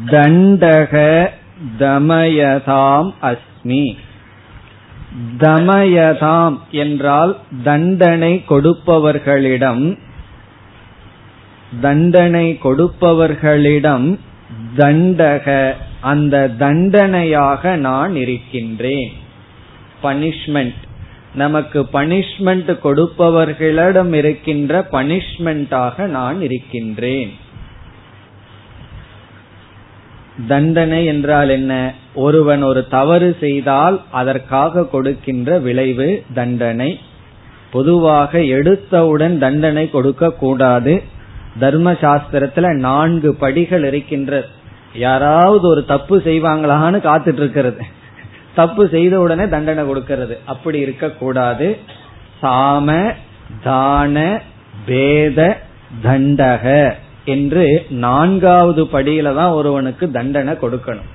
தண்டக 0.06 1.26
தமயதாம் 1.78 3.10
அஸ்மி. 3.22 3.96
தமயதாம் 5.38 6.58
என்றால் 6.70 7.38
தண்டனை 7.64 8.44
கொடுப்பவர்களிடம் 8.48 9.98
தண்டனை 11.80 12.58
கொடுப்பவர்களிடம் 12.64 14.18
தண்டக 14.76 15.72
அந்த 16.00 16.50
தண்டனையாக 16.58 17.76
நான் 17.76 18.16
இருக்கின்றேன். 18.16 19.12
பனிஷ்மெண்ட். 20.02 20.74
நமக்கு 21.34 21.88
பனிஷ்மெண்ட் 21.92 22.78
கொடுப்பவர்களிடம் 22.84 24.12
இருக்கின்ற 24.12 24.88
பனிஷ்மெண்டாக 24.92 26.06
நான் 26.06 26.40
இருக்கின்றேன். 26.42 27.32
தண்டனை 30.46 31.04
என்றால் 31.04 31.48
என்ன? 31.48 31.94
ஒருவன் 32.14 32.62
ஒரு 32.62 32.88
தவறு 32.88 33.36
செய்தால் 33.40 34.02
அதற்காக 34.10 34.84
கொடுக்கின்ற 34.84 35.58
விளைவு 35.58 36.24
தண்டனை. 36.34 37.00
பொதுவாக 37.70 38.38
எடுத்தவுடன் 38.38 39.38
தண்டனை 39.38 39.90
கொடுக்க 39.90 40.32
கூடாது. 40.32 41.02
தர்ம 41.58 41.92
சாஸ்திரத்துல 41.92 42.74
நான்கு 42.74 43.34
படிகள் 43.34 43.84
இருக்கின்ற 43.84 44.44
யாராவது 44.94 45.68
ஒரு 45.68 45.84
தப்பு 45.84 46.18
செய்வாங்களான்னு 46.18 46.96
காத்துட்டு 46.96 47.32
இருக்கிறது 47.32 47.82
தப்பு 48.54 48.88
செய்த 48.88 49.20
உடனே 49.20 49.48
தண்டனை 49.48 49.86
கொடுக்கிறது. 49.86 50.38
அப்படி 50.44 50.78
இருக்க 50.78 51.10
கூடாது. 51.10 51.78
சாம 52.42 53.14
தான 53.62 54.42
பேத 54.86 55.60
தண்டக. 56.02 56.94
என்று 57.34 57.64
நான்காவது 58.04 58.82
படியில 58.94 59.34
தான் 59.38 59.56
ஒருவனுக்கு 59.58 60.04
தண்டனை 60.16 60.54
கொடுக்கணும். 60.62 61.08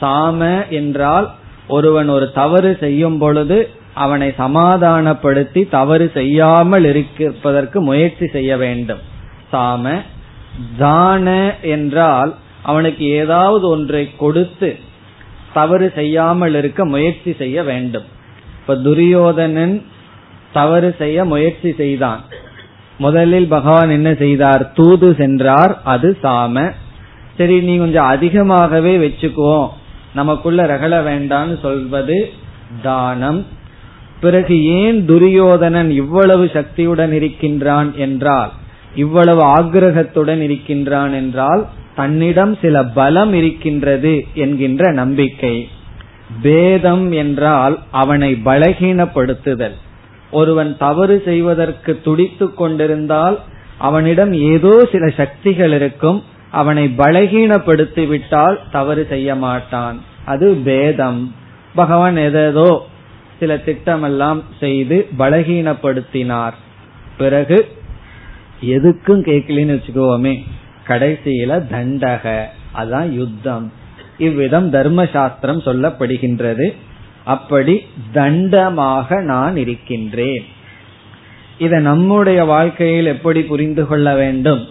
சாம 0.00 0.40
என்றால் 0.78 1.26
ஒருவன் 1.76 2.08
ஒரு 2.16 2.26
தவறு 2.40 2.70
செய்யும் 2.84 3.18
பொழுது 3.22 3.58
அவனை 4.04 4.28
சமாதானப்படுத்தி 4.42 5.60
தவறு 5.74 6.06
செய்யாமல் 6.16 6.86
இருப்பதற்கு 6.90 7.78
முயற்சி 7.88 8.26
செய்ய 8.36 8.56
வேண்டும். 8.64 9.02
சாம 9.52 9.94
தான 10.78 11.28
என்றால் 11.74 12.32
அவனுக்கு 12.70 13.04
ஏதாவது 13.20 13.64
ஒன்றை 13.68 14.04
கொடுத்து 14.22 14.70
தவறு 15.54 15.86
செய்யாமல் 15.98 16.54
இருக்க 16.60 16.80
முயற்சி 16.94 17.32
செய்ய 17.40 17.58
வேண்டும். 17.70 18.06
இப்ப 18.60 18.76
துரியோதனன் 18.86 19.74
தவறு 20.52 20.90
செய்ய 21.00 21.18
முயற்சி 21.32 21.70
செய்தான். 21.80 22.22
முதலில் 22.98 23.48
பகவான் 23.48 23.90
என்ன 23.90 24.14
செய்தார்? 24.14 24.72
தூது 24.72 25.14
சென்றார். 25.18 25.80
அது 25.84 26.18
சாம. 26.22 26.72
சரி 27.38 27.60
நீ 27.60 27.76
கொஞ்சம் 27.76 28.04
அதிகமாகவே 28.04 28.96
வச்சுக்குவோம் 28.96 29.68
நமக்குள்ள 30.14 30.64
ரகல 30.64 31.08
வேண்டான்னு 31.10 31.60
சொல்வது 31.60 32.30
தானம். 32.82 33.46
பிறகு 34.20 34.64
ஏன் 34.64 35.06
துரியோதனன் 35.06 35.90
இவ்வளவு 35.90 36.50
சக்தியுடன் 36.52 37.12
இருக்கின்றான் 37.12 37.92
என்றால் 37.96 38.50
இவ்வளவு 38.94 39.44
ஆக்ரகத்துடன் 39.44 40.40
இருக்கின்றான் 40.40 41.12
என்றால் 41.12 41.66
தன்னிடம் 41.94 42.56
சில 42.62 42.84
பலம் 42.84 43.32
இருக்கின்றது 43.32 44.26
என்கின்ற 44.34 44.92
நம்பிக்கை. 44.92 45.68
பேதம் 46.42 47.12
என்றால் 47.12 47.78
அவனை 47.90 48.40
பலகீனப்படுத்துதல். 48.44 49.74
ஒருவன் 50.34 50.76
தவறு 50.78 51.22
செய்வதற்கு 51.24 52.00
துடித்து 52.04 52.54
கொண்டிருந்தால் 52.54 53.38
அவனிடம் 53.78 54.32
ஏதோ 54.32 54.88
சில 54.92 55.08
சக்திகள் 55.08 55.72
இருக்கும். 55.72 56.22
அவனை 56.50 56.84
பலகீனப்படுத்தி 56.98 58.06
விட்டால் 58.06 58.58
தவறு 58.72 59.06
செய்ய 59.08 59.34
மாட்டான். 59.34 59.98
அது 60.24 60.54
பேதம். 60.54 61.34
பகவான் 61.74 62.16
எதோ 62.16 62.86
சில 63.38 63.56
திட்டமெல்லாம் 63.56 64.42
செய்து 64.60 65.08
பலகீனப்படுத்தினார். 65.18 66.56
பிறகு 67.18 67.58
எதுக்கும் 68.64 69.22
கேட்கலன்னு 69.24 69.74
வச்சுக்கோமே. 69.76 70.34
கடைசியில 70.88 71.58
தண்டக. 71.72 72.44
அதான் 72.74 73.10
யுத்தம். 73.10 73.72
இவ்விதம் 74.18 74.72
தர்மசாஸ்திரம் 74.72 75.64
சொல்லப்படுகின்றது. 75.66 76.66
அப்படி 77.24 77.86
தண்டமாக 78.14 79.20
நான் 79.20 79.56
இருக்கின்றேன். 79.56 80.44
இதை 81.58 81.80
நம்முடைய 81.80 82.44
வாழ்க்கையில் 82.44 83.06
எப்படி 83.06 83.42
புரிந்து 83.42 83.86
கொள்ள 83.86 84.14
வேண்டும்? 84.14 84.66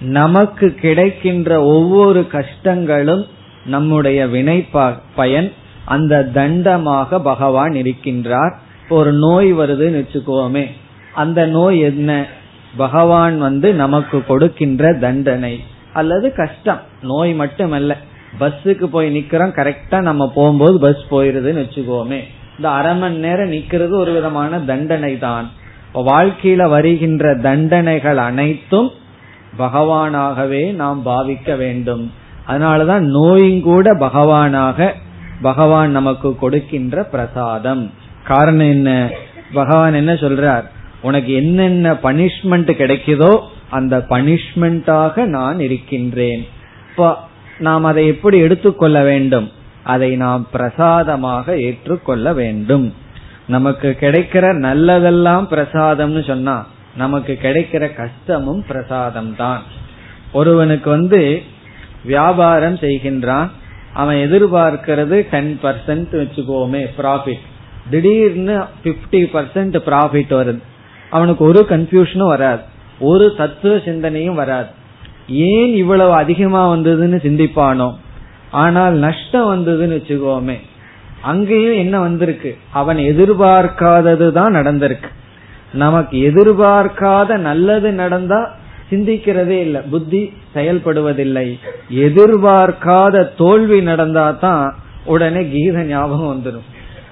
நமக்கு 0.00 0.74
கிடைக்கின்ற 0.74 1.64
ஒவ்வொரு 1.64 2.26
கஷ்டங்களும் 2.32 3.26
நம்முடைய 3.66 4.26
வினை 4.26 4.68
பயன் 5.14 5.52
அந்த 5.84 6.30
தண்டமாக 6.34 7.18
பகவான் 7.22 7.72
இருக்கின்றார். 7.72 8.54
ஒரு 8.88 9.12
நோய் 9.12 9.54
வருதுன்னு 9.54 10.02
வச்சுக்கோமே 10.02 10.70
அந்த 11.14 11.46
நோய் 11.46 11.78
என்ன? 11.80 12.26
பகவான் 12.76 13.38
வந்து 13.38 13.74
நமக்கு 13.74 14.24
கொடுக்கின்ற 14.24 14.94
தண்டனை 14.94 15.64
அல்லது 15.92 16.34
கஷ்டம். 16.34 16.80
நோய் 17.02 17.32
மட்டுமல்ல 17.32 17.96
பஸ்ஸுக்கு 18.40 18.84
போய் 18.84 19.16
நிக்கிறோம் 19.16 19.54
கரெக்டா 19.58 20.00
நம்ம 20.00 20.32
போகும்போது 20.34 20.78
பஸ் 20.78 21.04
போயிருதுன்னு 21.10 21.62
வச்சுக்கோமே. 21.62 22.20
இந்த 22.56 22.68
அரை 22.70 22.96
மணி 22.96 23.16
நேரம் 23.16 23.52
நிக்கிறது 23.52 23.90
ஒரு 23.90 24.12
விதமான 24.12 24.60
தண்டனை 24.60 25.18
தான் 25.18 25.50
வாழ்க்கையில 25.94 26.68
வருகின்ற 26.68 27.34
தண்டனைகள் 27.34 28.16
அனைத்தும் 28.16 28.90
பகவானாகவே 29.58 30.72
நாம் 30.72 31.06
பாவிக்க 31.06 31.56
வேண்டும். 31.56 32.12
அதனாலதான் 32.48 32.98
நோயும் 32.98 33.60
கூட 33.60 33.94
பகவானாக 33.94 34.94
பகவான் 35.42 35.90
நமக்கு 35.90 36.36
கொடுக்கின்ற 36.36 37.04
பிரசாதம். 37.04 37.90
காரணம் 38.24 38.68
என்ன? 38.68 39.10
பகவான் 39.52 39.94
என்ன 39.94 40.12
சொல்றார்? 40.12 40.62
உனக்கு 41.02 41.32
என்னென்ன 41.32 41.92
பனிஷ்மெண்ட் 41.92 42.70
கிடைக்குதோ 42.82 43.38
அந்த 43.70 43.96
பனிஷ்மெண்டாக 44.08 45.24
நான் 45.24 45.60
இருக்கின்றேன். 45.60 46.46
இப்போ 46.90 47.18
நாம் 47.58 47.84
அதை 47.84 48.06
எப்படி 48.06 48.38
எடுத்துக்கொள்ள 48.38 49.02
வேண்டும்? 49.02 49.52
அதை 49.82 50.16
நாம் 50.16 50.46
பிரசாதமாக 50.52 51.60
ஏற்றுக்கொள்ள 51.60 52.32
வேண்டும். 52.32 52.94
நமக்கு 53.48 53.96
கிடைக்கிற 54.00 54.44
நல்லதெல்லாம் 54.66 55.46
பிரசாதம்னு 55.50 56.26
சொன்னா 56.26 56.66
நமக்கு 56.96 57.38
கிடைக்கிற 57.42 57.94
கஷ்டமும் 57.94 58.64
பிரசாதம் 58.66 59.36
தான் 59.36 59.62
ஒருவனுக்கு 60.32 60.90
வந்து 60.90 61.42
வியாபாரம் 62.04 62.74
செய்கின்றான் 62.74 63.50
அவன் 63.94 64.16
எதிர்பார்க்கிறது 64.16 65.20
டென் 65.30 65.58
பர்சன்ட் 65.62 66.12
வச்சுக்கோமே 66.12 66.86
ப்ராஃபிட் 66.98 67.44
திடீர்னு 67.90 68.56
பிப்டி 68.84 69.12
பர்சன்ட் 69.12 69.76
ப்ராஃபிட் 69.86 70.32
வருது. 70.38 70.62
அவனுக்கு 71.10 71.44
ஒரு 71.44 71.66
கன்ஃபியூஷனும் 71.68 72.26
வராது. 72.26 72.62
ஒரு 73.00 73.34
தத்துவ 73.36 73.78
சிந்தனையும் 73.84 74.34
வராது. 74.34 74.68
ஏன் 75.28 75.74
இவ்வளவு 75.74 76.12
அதிகமா 76.12 76.74
வந்ததுன்னு 76.74 77.18
சிந்திப்பானோ? 77.22 77.94
ஆனால் 78.50 78.94
நஷ்டம் 78.94 79.50
வந்ததுன்னு 79.54 79.96
வச்சுக்கோமே. 79.96 80.60
அங்கேயும் 81.22 81.74
என்ன 81.74 82.00
வந்திருக்கு? 82.00 82.56
அவன் 82.72 82.96
எதிர்பார்க்காதது 82.96 84.32
தான் 84.32 84.54
நடந்திருக்கு. 84.54 85.08
நமக்கு 85.72 86.32
எதிர்பார்க்காத 86.32 87.36
நல்லது 87.36 87.92
நடந்தா 87.92 88.54
சிந்திக்கிறதே 88.90 89.60
இல்லை. 89.60 89.80
புத்தி 89.80 90.32
செயல்படுவதில்லை. 90.54 91.58
எதிர்பார்க்காத 91.90 93.34
தோல்வி 93.36 93.80
நடந்தா 93.80 94.30
தான் 94.30 94.74
உடனே 95.04 95.48
கீத 95.48 95.82
ஞாபகம் 95.82 96.32
வந்துடும் 96.34 96.66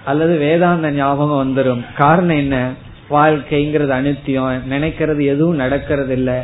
அல்லது 0.04 0.38
வேதாந்த 0.38 0.90
ஞாபகம் 0.90 1.54
வந்துடும் 1.54 1.84
காரணம் 1.96 2.36
என்ன? 2.36 2.72
வாழ்க்கைங்கிறது 3.10 3.88
அனுத்தியம். 3.88 4.60
நினைக்கிறது 4.70 5.24
எதுவும் 5.24 5.56
நடக்கிறது 5.56 6.12
இல்லை 6.12 6.40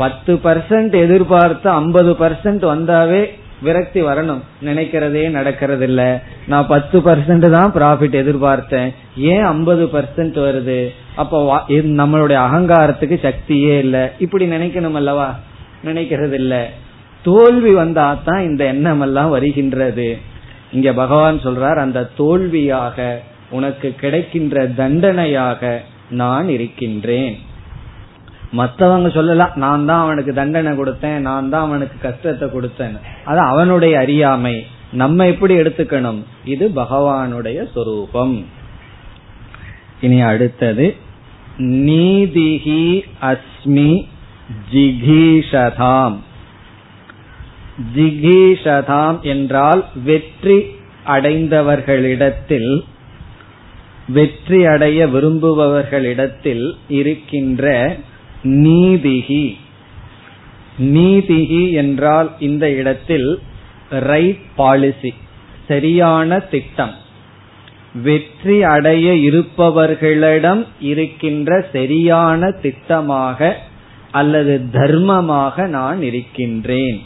பத்து 0.00 0.32
பர்சன்ட் 0.46 0.94
எதிர்பார்த்து 1.04 1.68
ஐம்பது 1.80 2.10
பர்சன்ட் 2.22 2.64
வந்தாவே 2.72 3.20
விரக்தி 3.66 4.00
வரணும். 4.08 4.42
நினைக்கிறதே 4.64 5.22
நடக்கிறது 5.36 5.84
இல்ல 5.90 6.02
நான் 6.50 6.66
பத்து 6.72 6.96
பர்சன்ட் 7.06 7.46
தான் 7.56 7.72
ப்ராஃபிட் 7.76 8.16
எதிர்பார்த்தேன். 8.20 8.90
ஏன் 9.32 9.44
ஐம்பது 9.54 9.84
பர்சன்ட் 9.94 10.38
வருது? 10.46 10.80
அப்போ 11.22 11.38
நம்மளுடைய 12.00 12.38
அகங்காரத்துக்கு 12.46 13.16
சக்தியே 13.26 13.74
இல்ல. 13.84 13.96
இப்படி 14.18 14.46
நினைக்கணும் 14.54 14.98
அல்லவா? 15.00 15.28
நினைக்கிறது 15.84 16.38
இல்ல 16.42 16.54
தோல்வி 17.22 17.72
வந்தா 17.72 18.06
தான் 18.28 18.42
இந்த 18.48 18.62
எண்ணம் 18.74 19.00
எல்லாம் 19.00 19.30
வருகின்றது. 19.36 20.08
இங்க 20.72 20.88
பகவான் 20.92 21.44
சொல்றார் 21.44 21.78
அந்த 21.86 22.00
தோல்வியாக 22.16 23.08
உனக்கு 23.50 23.88
கிடைக்கின்ற 24.00 24.66
தண்டனையாக 24.80 25.82
நான் 26.22 26.48
இருக்கின்றேன். 26.56 27.36
மற்றவங்க 28.52 29.08
சொல்லலாம் 29.14 29.54
நான் 29.54 29.84
தான் 29.84 30.00
அவனுக்கு 30.00 30.32
தண்டனை 30.34 30.72
கொடுத்தேன் 30.72 31.18
நான் 31.18 31.48
தான் 31.48 31.62
அவனுக்கு 31.62 31.96
கஷ்டத்தை 32.02 32.48
கொடுத்தேன். 32.48 32.96
அது 33.24 33.40
அவனுடைய 33.40 33.98
அறியாமை. 33.98 34.66
நம்ம 34.92 35.26
எப்படி 35.26 35.54
எடுத்துக்கணும்? 35.56 36.20
இது 36.44 36.70
பகவானுடைய 36.74 37.58
சொரூபம். 37.74 38.46
இனி 40.00 40.20
அடுத்தது 40.20 40.96
நீதிஹி 41.58 43.04
அஸ்மி 43.20 44.04
ஜிகீஷதாம். 44.72 46.16
ஜிகீஷதாம் 47.94 49.20
என்றால் 49.20 49.84
வெற்றி 50.04 50.58
அடைந்தவர்களிடத்தில் 51.06 52.82
வெற்றி 54.08 54.64
அடைய 54.64 55.06
விரும்புபவர்களிடத்தில் 55.06 56.74
இருக்கின்ற 56.88 57.96
நீதிகி 58.42 59.56
நீதிகி 60.78 61.72
என்றால் 61.72 62.30
இந்த 62.38 62.70
இடத்தில் 62.70 63.40
ரைட் 63.90 64.40
பாலிசி 64.56 65.14
சரியான 65.68 66.38
திட்டம். 66.38 66.94
வெற்றி 68.02 68.62
அடைய 68.62 69.14
இருப்பவர்களிடம் 69.14 70.66
இருக்கின்ற 70.80 71.68
சரியான 71.72 72.48
திட்டமாக 72.62 73.52
அல்லது 74.10 74.60
தர்மமாக 74.72 75.66
நான் 75.66 76.02
இருக்கின்றேன். 76.02 76.98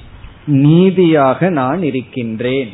நீதியாக 0.46 1.50
நான் 1.50 1.82
இருக்கின்றேன். 1.82 2.72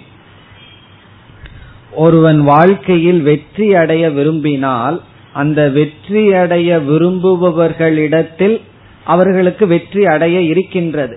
ஒருவன் 1.92 2.40
வாழ்க்கையில் 2.40 3.20
வெற்றி 3.20 3.74
அடைய 3.74 4.10
விரும்பினால் 4.10 5.02
அந்த 5.40 5.60
வெற்றி 5.76 6.22
அடைய 6.42 6.78
விரும்புபவர்களிடத்தில் 6.88 8.56
அவர்களுக்கு 9.04 9.64
வெற்றி 9.66 10.02
அடைய 10.14 10.38
இருக்கின்றது. 10.52 11.16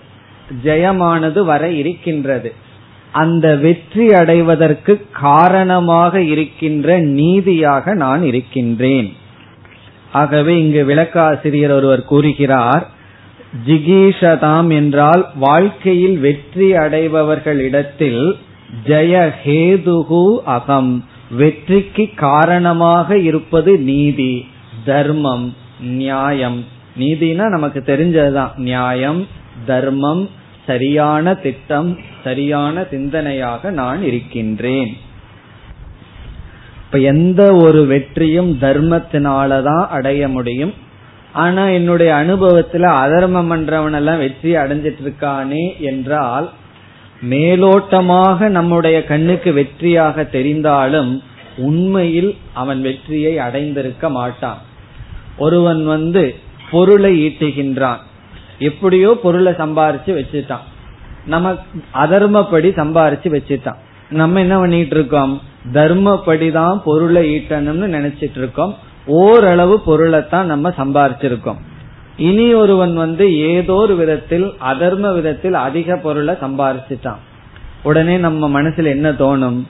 ஜெயமானது 0.65 1.39
வர 1.51 1.63
இருக்கின்றது. 1.81 2.49
அந்த 3.13 3.47
வெற்றி 3.63 4.05
அடைவதற்கு 4.19 4.93
காரணமாக 5.21 6.21
இருக்கின்ற 6.33 6.97
நீதியாக 7.17 7.93
நான் 8.03 8.21
இருக்கின்றேன். 8.29 9.09
ஆகவே 10.19 10.53
இங்கு 10.63 10.81
விளக்காசிரியர் 10.89 11.73
ஒருவர் 11.77 12.09
கூறுகிறார் 12.11 12.85
ஜிகீஷதாம் 13.67 14.69
என்றால் 14.79 15.23
வாழ்க்கையில் 15.45 16.17
வெற்றி 16.25 16.67
அடைபவர்களிடத்தில் 16.83 18.23
ஜெய 18.89 19.13
ஹேதுகு 19.43 20.25
அகம். 20.55 20.93
வெற்றிக்கு 21.37 22.09
காரணமாக 22.15 23.17
இருப்பது 23.17 23.77
நீதி 23.77 24.47
தர்மம் 24.85 25.55
நியாயம். 25.79 26.65
நீதினா 26.99 27.47
நமக்கு 27.47 27.79
தெரிஞ்சதுதான். 27.79 28.55
நியாயம் 28.55 29.27
தர்மம் 29.65 30.29
சரியான 30.65 31.33
திட்டம் 31.33 31.99
சரியான 32.23 32.81
சிந்தனையாக 32.81 33.69
நான் 33.69 34.03
இருக்கின்றேன். 34.03 34.97
இப்ப 36.85 36.99
எந்த 36.99 37.55
ஒரு 37.55 37.85
வெற்றியும் 37.85 38.57
தர்மத்தினாலதான் 38.61 39.87
அடைய 39.87 40.27
முடியும். 40.27 40.73
ஆனா 41.33 41.67
என்னுடைய 41.67 42.13
அனுபவத்துல 42.13 42.81
அதர்மம் 42.81 43.51
பண்றவன் 43.51 43.95
எல்லாம் 43.95 44.17
வெற்றி 44.17 44.55
அடைஞ்சிட்டு 44.55 45.01
இருக்கானே 45.05 45.79
என்றால் 45.79 46.51
மேலோட்டமாக 47.29 48.47
நம்முடைய 48.47 49.05
கண்ணுக்கு 49.05 49.51
வெற்றியாக 49.51 50.27
தெரிந்தாலும் 50.31 51.23
உண்மையில் 51.57 52.37
அவன் 52.53 52.81
வெற்றியை 52.81 53.37
அடைந்திருக்க 53.37 54.09
மாட்டான். 54.09 54.57
ஒருவன் 55.37 55.85
வந்து 55.85 56.35
பொருளை 56.71 57.27
ஈட்டுகின்றான். 57.27 57.97
எப்படியோ 58.59 59.19
பொருளை 59.23 59.53
சம்பாரிச்சு 59.53 60.21
வச்சுட்டான். 60.21 60.65
நம்ம 61.25 61.51
அதர்மப்படி 61.93 62.69
சம்பாரிச்சு 62.79 63.37
வச்சுட்டான். 63.37 63.77
நம்ம 64.09 64.39
என்ன 64.39 64.57
பண்ணிட்டு 64.57 64.95
இருக்கோம் 64.95 65.41
தர்மப்படிதான் 65.73 66.81
பொருளை 66.85 67.37
ஈட்டணும்னு 67.37 67.95
நினைச்சிட்டு 67.97 68.37
இருக்கோம் 68.37 68.75
ஓரளவு 69.05 69.81
பொருளைத்தான் 69.81 70.45
நம்ம 70.45 70.69
சம்பாரிச்சிருக்கோம். 70.69 71.59
இனி 72.17 72.53
ஒருவன் 72.53 72.95
வந்து 72.95 73.39
ஏதோ 73.39 73.73
ஒரு 73.73 73.95
விதத்தில் 73.95 74.51
அதர்ம 74.71 75.13
விதத்தில் 75.13 75.53
அதிக 75.53 75.95
பொருளை 75.95 76.33
சம்பாரிச்சிட்டான். 76.33 77.17
உடனே 77.83 78.17
நம்ம 78.17 78.61
மனசுல 78.61 78.85
என்ன 78.85 79.11
தோணும்? 79.11 79.67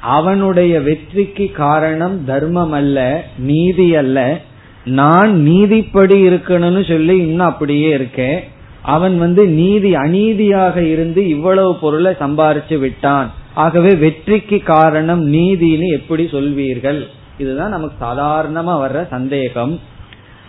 அவனுடைய 0.00 0.80
வெற்றிக்கு 0.80 1.50
காரணம் 1.52 2.24
தர்மம் 2.24 2.72
அல்ல 2.72 3.24
நீதி 3.38 3.96
அல்ல. 3.96 4.40
நான் 4.84 5.46
நீதிப்படி 5.46 6.28
இருக்கணும்னு 6.28 6.88
சொல்லி 6.88 7.18
இன்னும் 7.18 7.46
அப்படியே 7.46 7.88
இருக்கேன். 7.88 8.44
அவன் 8.82 9.18
வந்து 9.18 9.46
நீதி 9.46 9.94
அநீதியாக 9.94 10.76
இருந்து 10.76 11.28
இவ்வளவு 11.28 11.76
பொருளை 11.76 12.12
சம்பாரிச்சு 12.12 12.78
விட்டான். 12.78 13.32
ஆகவே 13.54 13.94
வெற்றிக்கு 13.94 14.62
காரணம் 14.62 15.32
நீதினு 15.32 15.86
எப்படி 15.86 16.24
சொல்வீர்கள்? 16.24 17.06
இதுதான் 17.38 17.68
நமக்கு 17.68 18.04
சாதாரணமா 18.04 18.88
வர்ற 18.88 19.06
சந்தேகம். 19.06 19.80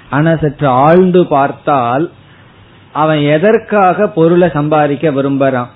ஆனா 0.09 0.35
சற்று 0.35 0.67
ஆழ்ந்து 0.67 1.25
பார்த்தால் 1.25 2.11
அவன் 2.91 3.19
எதற்காக 3.19 4.07
பொருளை 4.07 4.49
சம்பாதிக்க 4.49 5.11
விரும்புறான்? 5.11 5.67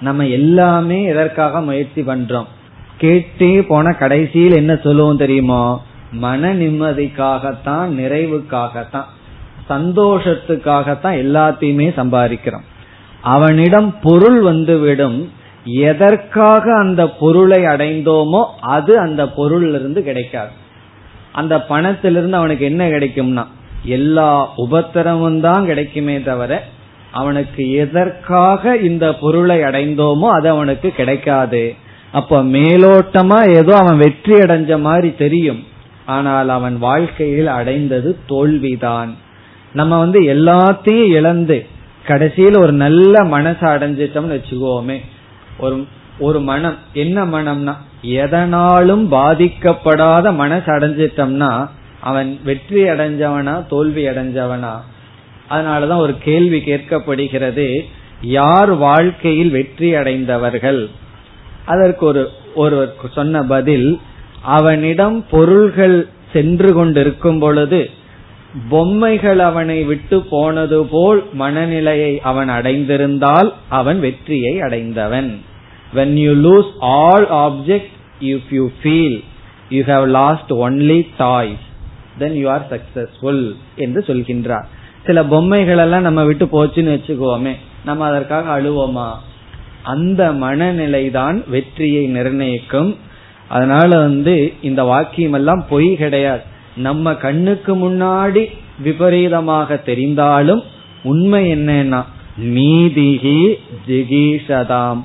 நம்ம 0.00 0.26
எல்லாமே 0.26 1.04
எதற்காக 1.04 1.60
முயற்சி 1.60 2.02
பண்றோம்? 2.02 2.46
கேட்டே 3.00 3.66
போன 3.66 3.92
கடைசியில் 3.92 4.54
என்ன 4.54 4.76
சொல்லுவோம் 4.76 5.16
தெரியுமோ? 5.16 5.82
மன 6.12 6.54
நிம்மதிக்காகத்தான் 6.54 7.88
நிறைவுக்காகத்தான் 7.90 9.04
சந்தோஷத்துக்காகத்தான் 9.68 11.18
எல்லாத்தையுமே 11.22 11.88
சம்பாதிக்கிறோம். 11.96 12.64
அவனிடம் 13.20 13.94
பொருள் 14.02 14.40
வந்துவிடும். 14.40 15.32
எதற்காக 15.64 16.78
அந்த 16.78 17.08
பொருளை 17.08 17.62
அடைந்தோமோ 17.62 18.44
அது 18.60 18.98
அந்த 18.98 19.24
பொருளிலிருந்து 19.24 20.00
கிடைக்காது. 20.00 20.50
அந்த 21.34 21.54
பணத்திலிருந்து 21.68 22.38
அவனுக்கு 22.40 22.64
என்ன 22.64 22.82
கிடைக்கும்னா 22.88 23.44
எல்லா 23.96 24.30
உபத்திரமும் 24.56 25.40
தான் 25.40 25.64
கிடைக்குமே 25.66 26.16
தவிர 26.22 26.52
அவனுக்கு 27.12 27.64
எதற்காக 27.82 28.72
இந்த 28.88 29.06
பொருளை 29.14 29.56
அடைந்தோமோ 29.60 30.28
அது 30.36 30.48
அவனுக்கு 30.48 30.88
கிடைக்காது. 30.90 31.64
அப்ப 32.12 32.40
மேலோட்டமா 32.54 33.38
ஏதோ 33.56 33.72
அவன் 33.76 33.96
வெற்றி 33.96 34.34
அடைஞ்ச 34.34 34.72
மாதிரி 34.80 35.10
தெரியும். 35.14 35.60
ஆனால் 36.06 36.48
அவன் 36.48 36.76
வாழ்க்கையில் 36.78 37.50
அடைந்தது 37.58 38.10
தோல்விதான். 38.26 39.12
நம்ம 39.72 39.98
வந்து 39.98 40.20
எல்லாத்தையும் 40.34 41.12
இழந்து 41.18 41.58
கடைசியில் 42.04 42.58
ஒரு 42.58 42.72
நல்ல 42.84 43.14
மனசை 43.34 43.66
அடைஞ்சிட்டோம்னு 43.74 44.36
வச்சுக்கோமே. 44.36 44.98
ஒரு 45.58 45.76
ஒரு 46.18 46.40
மனம் 46.50 46.78
என்ன 47.04 47.18
மனம்னா 47.26 47.74
எதனாலும் 48.04 49.12
பாதிக்கப்படாத 49.12 50.34
மனசு 50.34 50.72
அடைஞ்சிட்டம்னா 50.72 51.68
அவன் 52.00 52.38
வெற்றி 52.44 52.82
அடைஞ்சவனா 52.82 53.66
தோல்வி 53.66 54.06
அடைஞ்சவனா? 54.06 54.74
அதனாலதான் 55.50 55.96
ஒரு 55.96 56.14
கேள்வி 56.18 56.58
கேட்கப்படுகிறது. 56.58 57.80
யார் 58.20 58.72
வாழ்க்கையில் 58.74 59.50
வெற்றி 59.50 59.94
அடைந்தவர்கள்? 59.94 60.90
அதற்கு 61.64 62.06
ஒரு 62.06 62.30
ஒருவர் 62.54 62.94
சொன்ன 63.14 63.42
பதில் 63.42 64.00
அவனிடம் 64.42 65.24
பொருள்கள் 65.30 66.08
சென்று 66.32 66.72
கொண்டிருக்கும் 66.72 67.38
பொழுது 67.38 67.90
பொம்மைகள் 68.68 69.38
அவனை 69.38 69.82
விட்டு 69.82 70.20
போனது 70.20 70.84
போல் 70.84 71.22
மனநிலையை 71.32 72.20
அவன் 72.20 72.48
அடைந்திருந்தால் 72.48 73.52
அவன் 73.68 74.00
வெற்றியை 74.00 74.60
அடைந்தவன். 74.60 75.42
When 75.94 76.14
you 76.24 76.32
lose 76.32 76.70
all 76.78 77.26
object 77.30 77.93
if 78.20 78.48
you 78.50 78.70
feel 78.82 79.20
you 79.68 79.84
have 79.84 80.08
lost 80.08 80.50
only 80.50 81.06
toys 81.16 81.64
then 82.18 82.34
you 82.34 82.50
are 82.50 82.66
successful 82.70 83.54
என்று 83.76 84.04
சொல்கின்றார். 84.06 84.64
சில 85.04 85.24
பொம்மைகள் 85.24 85.78
எல்லாம் 85.78 86.02
நம்ம 86.02 86.24
விட்டு 86.24 86.44
போச்சுன்னு 86.44 86.94
வச்சுக்கோமே 86.96 87.54
நம்ம 87.84 88.04
அதற்காக 88.04 88.60
அழுவோமா? 88.60 89.12
அந்த 89.82 90.32
மனநிலை 90.32 91.10
தான் 91.10 91.44
வெற்றியை 91.48 92.06
நிர்ணயிக்கும். 92.06 92.96
அதனால 93.48 93.98
வந்து 93.98 94.52
இந்த 94.62 94.84
வாக்கியம் 94.84 95.32
எல்லாம் 95.32 95.64
பொய் 95.68 95.96
கிடையாது. 95.96 96.42
நம்ம 96.76 97.14
கண்ணுக்கு 97.14 97.76
முன்னாடி 97.76 98.44
விபரீதமாக 98.78 99.80
தெரிந்தாலும் 99.86 100.62
உண்மை 101.02 101.52
என்னன்னா 101.52 102.04
நீதிகி 102.40 103.54
ஜிகீஷதாம். 103.88 105.00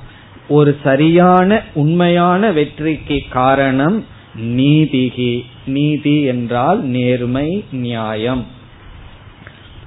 ஒரு 0.50 0.72
சரியான 0.84 1.62
உண்மையான 1.74 2.52
வெற்றிக்கு 2.52 3.18
காரணம் 3.30 4.04
நீதிகி. 4.40 5.32
நீதி 5.66 6.16
என்றால் 6.22 6.80
நேர்மை 6.84 7.64
நியாயம். 7.72 8.42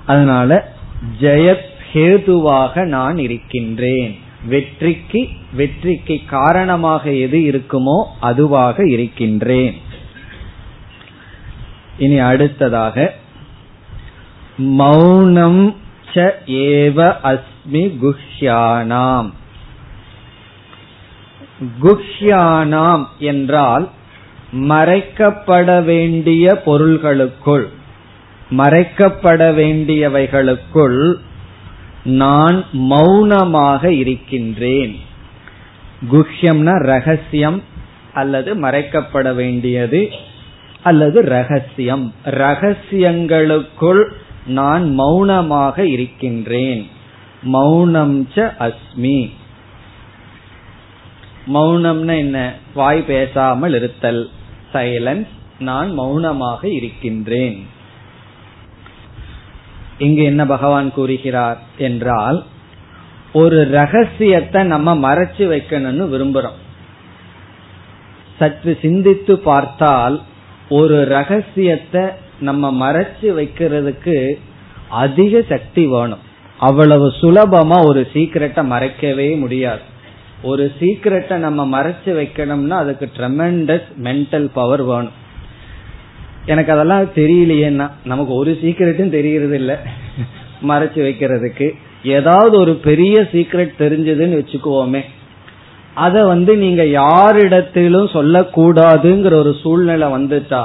அதனால 0.06 0.73
ஜெயத் 1.21 1.71
ஹேதுவாக 1.93 2.86
நான் 2.86 3.17
இருக்கின்றேன். 3.17 4.17
வெற்றிக்கு 4.47 5.21
வெற்றிக்கு 5.54 6.19
காரணமாக 6.30 7.13
எது 7.26 7.39
இருக்குமோ 7.52 7.99
அதுவாக 8.19 8.88
இருக்கின்றேன். 8.88 9.76
இனி 11.97 12.17
அடுத்ததாக 12.32 13.13
மௌனம் 14.58 15.76
ச 16.13 16.32
ஏவ 16.47 16.97
அஸ்மி 17.23 17.84
குஹ்யானாம். 18.04 19.30
குஹ்யானாம் 21.82 23.06
என்றால் 23.19 23.89
மறைக்கப்பட 24.52 25.84
வேண்டிய 25.84 26.62
பொருள்களுக்குள் 26.65 27.69
மறைக்கப்பட 28.52 29.43
வேண்டியவைகளுக்குள் 29.60 31.13
நான் 32.04 32.65
மௌனமாக 32.71 33.91
இருக்கின்றேன். 33.91 34.99
குஹ்யம்னா 36.12 36.76
ரகசியம் 36.84 37.62
அல்லது 38.13 38.56
மறைக்கப்பட 38.56 39.36
வேண்டியது 39.36 40.10
அல்லது 40.84 41.21
ரகசியம். 41.21 42.13
ரகசியங்களுக்குள் 42.26 44.04
நான் 44.45 44.93
மௌனமாக 44.93 45.86
இருக்கின்றேன். 45.86 46.88
மௌனம் 47.43 48.28
ச 48.36 48.52
அஸ்மி. 48.60 49.32
மௌனம்னா 51.47 52.17
என்ன? 52.17 52.53
வாய் 52.73 53.01
பேசாமல் 53.01 53.73
இருத்தல். 53.73 54.29
சைலன்ஸ் 54.73 55.27
நான் 55.60 55.93
மௌனமாக 55.93 56.67
இருக்கின்றேன். 56.67 57.65
இங்கு 59.97 60.23
என்ன 60.23 60.45
பகவான் 60.45 60.93
கூறுகிறார் 60.93 61.60
என்றால் 61.77 62.43
ஒரு 63.34 63.69
ரகசியத்தை 63.69 64.63
நம்ம 64.63 64.95
மறைச்சு 64.95 65.38
வைக்கணும்னு 65.38 66.06
விரும்புறோம். 66.13 66.60
சற்று 68.39 68.79
சிந்தித்து 68.82 69.39
பார்த்தால் 69.39 70.21
ஒரு 70.69 71.06
ரகசியத்தை 71.06 72.01
நம்ம 72.39 72.91
மறைச்சு 72.91 73.21
வைக்கிறதுக்கு 73.21 74.34
அதிக 74.89 75.41
சக்தி 75.49 75.86
வேணும். 75.86 76.19
அவ்வளவு 76.58 77.08
சுலபமா 77.21 77.86
ஒரு 77.86 78.10
சீக்கிரட்டை 78.13 78.69
மறைக்கவே 78.69 79.38
முடியாது. 79.38 79.91
ஒரு 80.43 80.71
சீக்கிரட்டை 80.79 81.36
நம்ம 81.38 81.65
மறைச்சு 81.73 82.12
வைக்கணும்னா 82.19 82.77
அதுக்கு 82.84 83.10
ட்ரெமெண்டஸ் 83.17 83.88
மென்டல் 84.03 84.47
பவர் 84.53 84.82
வேணும். 84.82 85.17
எனக்கு 86.45 86.71
அதெல்லாம் 86.71 87.06
தெரியலையேன்னா 87.15 87.88
நமக்கு 88.03 88.34
ஒரு 88.34 88.58
சீக்கிரட்டும் 88.62 89.15
தெரியறது 89.17 89.56
இல்லை. 89.56 89.75
மறைச்சு 90.67 90.99
வைக்கிறதுக்கு. 91.08 91.67
ஏதாவது 92.03 92.58
ஒரு 92.60 92.73
பெரிய 92.75 93.21
சீக்ரெட் 93.32 93.73
தெரிஞ்சதுன்னு 93.79 94.39
வச்சுக்குவோமே. 94.39 95.01
அத 95.93 96.25
வந்து 96.25 96.58
நீங்க 96.58 96.84
யாரிடத்திலும் 96.84 98.10
சொல்லக்கூடாதுங்கிற 98.13 99.34
ஒரு 99.34 99.56
சூழ்நிலை 99.62 100.08
வந்துட்டா 100.08 100.63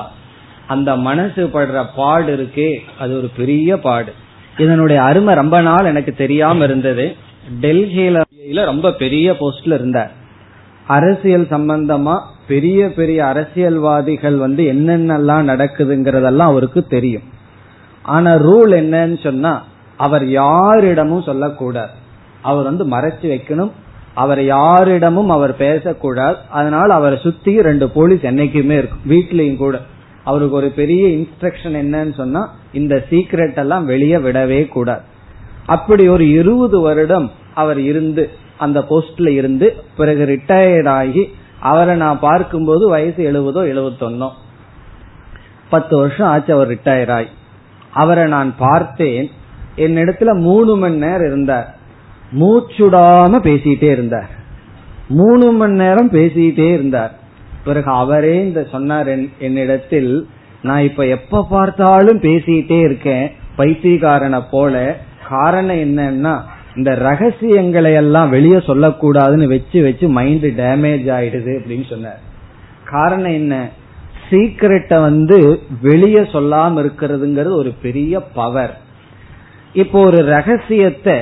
அந்த 0.66 0.96
மனசு 0.96 1.50
படுற 1.54 1.84
பாடு 1.96 2.30
இருக்கே 2.36 2.70
அது 2.98 3.16
ஒரு 3.16 3.30
பெரிய 3.36 3.78
பாடு. 3.78 4.12
இதனுடைய 4.58 5.02
அருமை 5.02 5.34
ரொம்ப 5.34 5.60
நாள் 5.60 5.84
எனக்கு 5.84 6.12
தெரியாம 6.14 6.64
இருந்தது. 6.64 7.16
டெல்லியில 7.60 8.22
ரொம்ப 8.54 8.92
பெரிய 8.92 9.32
போஸ்ட்ல 9.32 9.74
இருந்தார். 9.74 10.12
அரசியல் 10.87 11.46
சம்பந்தமா 11.50 12.20
பெரிய 12.48 12.92
பெரிய 12.92 13.26
அரசியல்வாதிகள் 13.26 14.37
வந்து 14.37 14.64
என்னென்னலாம் 14.64 15.42
நடக்குதுங்கிறதெல்லாம் 15.42 16.37
அவருக்கு 16.37 16.87
தெரியும். 16.87 17.22
ஆனா 18.02 18.34
ரூல் 18.34 18.68
என்னன்னு 18.68 19.22
சொன்னா 19.22 19.64
அவர் 19.96 20.28
யாரிடமும் 20.28 21.22
சொல்லக்கூடாது. 21.22 21.90
அவர் 22.42 22.64
வந்து 22.64 22.87
மறைச்சு 22.87 23.22
வைக்கணும். 23.22 23.70
அவர் 24.14 24.44
யாரிடமும் 24.44 25.30
அவர் 25.30 25.56
பேசக்கூடாது. 25.56 26.37
அதனால 26.50 26.94
அவரை 26.94 27.18
சுத்தி 27.18 27.62
ரெண்டு 27.62 27.88
போலீஸ் 27.88 28.20
என்னைக்குமே 28.20 28.70
இருக்கும். 28.70 29.00
வீட்லயும் 29.08 29.56
கூட. 29.56 29.78
அவருக்கு 30.24 30.56
ஒரு 30.56 30.68
பெரிய 30.68 31.06
இன்ஸ்ட்ரக்ஷன் 31.06 31.64
என்னன்னு 31.64 32.14
சொன்னா 32.14 32.54
இந்த 32.72 33.04
சீக்ரெட் 33.11 33.56
எல்லாம் 33.56 33.87
வெளியே 33.87 34.16
விடவே 34.16 34.68
கூடாது. 34.68 35.00
அப்படி 35.68 36.09
ஒரு 36.09 36.31
இருபது 36.31 36.81
வருடம் 36.81 37.31
அவர் 37.54 37.81
இருந்து 37.81 38.31
அந்த 38.59 38.81
போஸ்ட்ல 38.81 39.28
இருந்து 39.28 39.76
பிறகு 39.96 40.24
ரிட்டையர்ட் 40.26 40.88
ஆகி 40.88 41.35
அவரை 41.61 41.96
நான் 41.96 42.18
பார்க்கும்போது 42.18 42.88
வயசு 42.88 43.22
எழுபதோ 43.33 43.57
எழுபத்தொன்னோ. 43.57 44.31
பத்து 45.70 45.96
வருஷம் 45.96 46.26
ஆச்சு 46.26 46.52
அவர் 46.52 46.70
ரிட்டையர் 46.70 47.11
ஆகி. 47.11 47.28
அவரை 47.92 48.26
நான் 48.26 48.54
பார்த்தேன். 48.59 49.31
என்னிடத்துல 49.76 50.40
மூணு 50.40 50.76
மணி 50.76 50.96
நேரம் 50.96 51.26
இருந்தார். 51.26 51.76
மூச்சுடாம 52.38 53.38
பேசிட்டே 53.40 53.83
இருந்தார். 53.83 54.31
மூணு 55.09 55.52
மணி 55.52 55.72
நேரம் 55.72 56.12
பேசிட்டே 56.12 56.72
இருந்தார். 56.72 57.18
பிறகு 57.64 57.90
அவரே 57.90 58.40
இந்த 58.40 58.66
சொன்னார் 58.70 59.09
என்னிடத்தில் 59.38 60.28
நான் 60.62 60.83
இப்ப 60.83 61.07
எப்ப 61.07 61.46
பார்த்தாலும் 61.50 62.20
பேசிட்டே 62.20 62.81
இருக்கேன். 62.81 63.33
பைத்தியக்காரனை 63.59 64.42
போல 64.50 64.96
காரணம் 65.28 65.76
என்னன்னா 65.76 66.40
இந்த 66.76 66.94
ரகசியங்களை 66.94 67.92
எல்லாம் 67.92 68.30
வெளியே 68.30 68.56
சொல்லக்கூடாதுன்னு 68.56 69.44
வச்சு 69.44 69.82
வச்சு 69.82 70.08
மைண்ட் 70.08 70.44
டேமேஜ் 70.44 71.08
ஆயிடுது 71.16 71.52
அப்படின்னு 71.58 71.88
சொன்னார். 71.88 72.20
காரணம் 72.84 73.32
என்ன? 73.32 73.68
சீக்கிரட்டை 74.30 75.00
வந்து 75.00 75.60
வெளியே 75.82 76.18
சொல்லாம 76.18 76.74
இருக்கிறதுங்கிறது 76.84 77.52
ஒரு 77.52 77.74
பெரிய 77.82 78.20
பவர் 78.20 78.80
இப்போ 79.72 80.00
ஒரு 80.00 80.22
ரகசியத்தை 80.22 81.14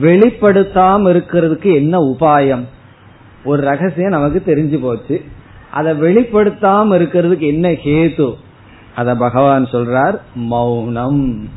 வெளிப்படுத்தாம 0.00 1.02
இருக்கிறதுக்கு 1.14 1.74
என்ன 1.74 1.98
உபாயம்? 1.98 2.64
ஒரு 3.44 3.62
ரகசியம் 3.62 4.10
நமக்கு 4.10 4.42
தெரிஞ்சு 4.46 4.80
போச்சு. 4.80 5.22
அதை 5.70 5.92
வெளிப்படுத்தாம 6.00 6.94
இருக்கிறதுக்கு 7.00 7.38
என்ன 7.38 7.68
ஹேது? 7.70 8.34
அத 8.94 9.14
பகவான் 9.14 9.64
சொல்றார் 9.64 10.18
மௌனம். 10.34 11.48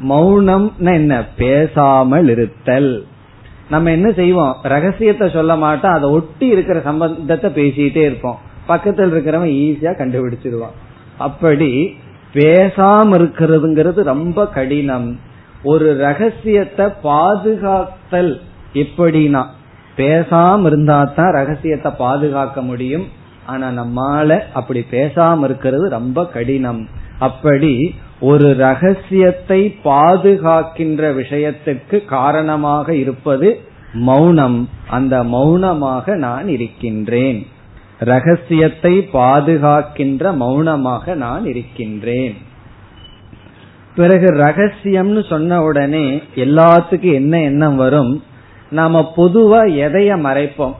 மௌனம் 0.00 0.72
என்ன? 0.78 1.24
பேசாமல் 1.36 2.28
இருத்தல் 2.28 3.06
நம்ம 3.70 3.90
என்ன 3.90 4.12
செய்வோம்? 4.12 4.56
ரகசியத்தை 4.62 5.30
சொல்ல 5.30 5.56
மாட்டோம். 5.56 5.92
அதை 5.92 6.10
ஒட்டி 6.10 6.46
இருக்கிற 6.46 6.80
சம்பந்தத்தை 6.80 7.50
பேசிட்டே 7.50 7.96
இருப்போம். 7.96 8.38
பக்கத்தில் 8.66 9.12
இருக்கிறவன் 9.12 9.48
ஈஸியா 9.48 9.90
கண்டுபிடிச்சிருவான். 9.90 10.76
அப்படி 11.18 11.96
பேசாம 12.34 13.14
இருக்கிறதுங்கிறது 13.14 14.02
ரொம்ப 14.02 14.46
கடினம். 14.46 15.20
ஒரு 15.62 15.96
ரகசியத்தை 15.96 16.86
பாதுகாத்தல் 17.04 18.40
எப்படின்னா 18.74 19.44
பேசாம 19.96 20.66
இருந்தா 20.66 21.04
தான் 21.04 21.32
ரகசியத்தை 21.32 21.92
பாதுகாக்க 21.98 22.62
முடியும். 22.62 23.06
ஆனா 23.46 23.68
நம்மால 23.68 24.40
அப்படி 24.52 24.84
பேசாம 24.90 25.44
இருக்கிறது 25.44 25.88
ரொம்ப 25.88 26.26
கடினம். 26.26 26.88
அப்படி 27.18 27.94
ஒரு 28.20 28.54
ரகசியத்தை 28.54 29.78
பாதுகாக்கின்ற 29.84 31.12
விஷயத்துக்கு 31.14 32.04
காரணமாக 32.04 32.94
இருப்பது 32.94 33.60
மௌனம். 33.92 34.68
அந்த 34.88 35.24
மௌனமாக 35.24 36.16
நான் 36.16 36.48
இருக்கின்றேன். 36.48 37.46
ரகசியத்தை 37.98 39.08
பாதுகாக்கின்ற 39.12 40.36
மௌனமாக 40.36 41.14
நான் 41.14 41.46
இருக்கின்றேன். 41.46 42.36
பிறகு 43.94 44.26
ரகசியம்னு 44.26 45.28
சொன்ன 45.28 45.62
உடனே 45.62 46.22
எல்லாத்துக்கும் 46.34 47.12
என்ன 47.12 47.40
எண்ணம் 47.40 47.76
வரும்? 47.76 48.24
நாம 48.70 49.12
பொதுவா 49.16 49.60
எதைய 49.72 50.16
மறைப்போம்? 50.16 50.74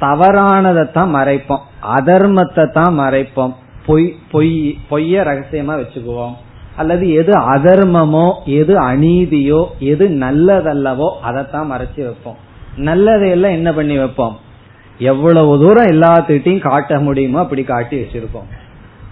தவறானதைத்தான் 0.00 1.14
மறைப்போம். 1.14 1.62
அதர்மத்தை 1.96 2.70
தான் 2.70 2.98
மறைப்போம். 2.98 3.54
பொய் 3.86 4.16
பொய் 4.30 4.78
பொய்ய 4.90 5.14
ரகசியமா 5.22 5.82
வச்சுக்குவோம். 5.82 6.34
அல்லது 6.76 7.10
எது 7.10 7.32
அதர்மமோ 7.32 8.32
எது 8.44 8.80
அநீதியோ 8.80 9.64
எது 9.78 10.08
நல்லதல்லவோ 10.08 11.10
அதைத்தான் 11.22 11.70
மறைச்சு 11.72 12.00
வைப்போம். 12.00 12.36
நல்லதையெல்லாம் 12.76 13.50
என்ன 13.50 13.72
பண்ணி 13.72 13.98
வைப்போம்? 13.98 14.38
எவ்வளவு 14.98 15.58
தூரம் 15.58 15.86
எல்லாத்துட்டையும் 15.86 16.58
காட்ட 16.58 17.00
முடியுமோ 17.00 17.38
அப்படி 17.38 17.62
காட்டி 17.62 18.00
வச்சிருப்போம். 18.00 18.48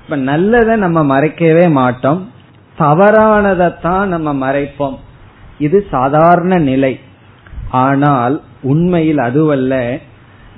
இப்ப 0.05 0.17
நல்லதை 0.17 0.77
நம்ம 0.77 1.21
மறைக்கவே 1.21 1.71
மாட்டோம். 1.71 2.31
தவறானதைத்தான் 2.79 4.05
நம்ம 4.05 4.53
மறைப்போம். 4.53 4.97
இது 5.59 5.87
சாதாரண 5.91 6.59
நிலை. 6.59 7.01
ஆனால் 7.71 8.43
உண்மையில் 8.63 9.19
அதுவல்ல. 9.19 9.99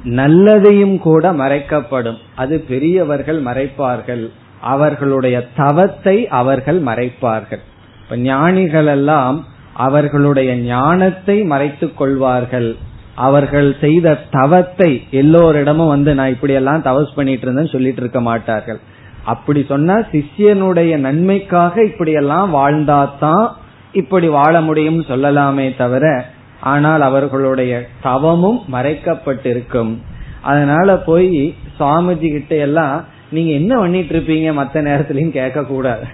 நல்லதையும் 0.04 0.98
கூட 0.98 1.32
மறைக்கப்படும். 1.32 2.16
அது 2.34 2.60
பெரியவர்கள் 2.60 3.42
மறைப்பார்கள். 3.42 4.28
அவர்களுடைய 4.60 5.48
தவத்தை 5.56 6.28
அவர்கள் 6.28 6.82
மறைப்பார்கள். 6.82 7.62
இப்ப 8.02 8.16
ஞானிகள் 8.16 8.86
எல்லாம் 8.86 9.46
அவர்களுடைய 9.72 10.56
ஞானத்தை 10.56 11.42
மறைத்துக் 11.42 11.96
கொள்வார்கள். 11.96 12.76
அவர்கள் 13.14 13.76
செய்த 13.80 14.18
தவத்தை 14.30 15.02
எல்லோரிடமும் 15.10 15.88
வந்து 15.88 16.14
நான் 16.14 16.28
இப்படி 16.28 16.52
எல்லாம் 16.52 16.82
தவஸ் 16.82 17.14
பண்ணிட்டு 17.14 17.46
இருந்தேன்னு 17.46 17.72
சொல்லிட்டு 17.72 18.00
இருக்க 18.00 18.20
மாட்டார்கள். 18.20 18.80
அப்படி 19.24 19.64
சொன்னா 19.68 19.94
சிஷ்யனுடைய 19.94 20.96
நன்மைக்காக 20.96 21.84
இப்படி 21.84 22.12
எல்லாம் 22.12 22.54
வாழ்ந்தாதான் 22.54 23.48
இப்படி 23.92 24.28
வாழ 24.28 24.60
முடியும் 24.60 25.02
சொல்லலாமே 25.02 25.76
தவிர 25.76 26.26
ஆனால் 26.62 27.00
அவர்களுடைய 27.00 27.86
தவமும் 28.02 28.60
மறைக்கப்பட்டிருக்கும். 28.72 29.92
அதனால 30.40 30.96
போய் 30.96 31.54
சுவாமிஜி 31.80 32.30
கிட்ட 32.30 32.54
எல்லாம் 32.54 33.04
நீங்க 33.30 33.52
என்ன 33.52 33.78
பண்ணிட்டு 33.78 34.18
இருப்பீங்க? 34.18 34.48
மத்த 34.60 34.78
நேரத்திலயும் 34.88 35.30
கேட்க 35.30 35.64
கூடாது 35.64 36.04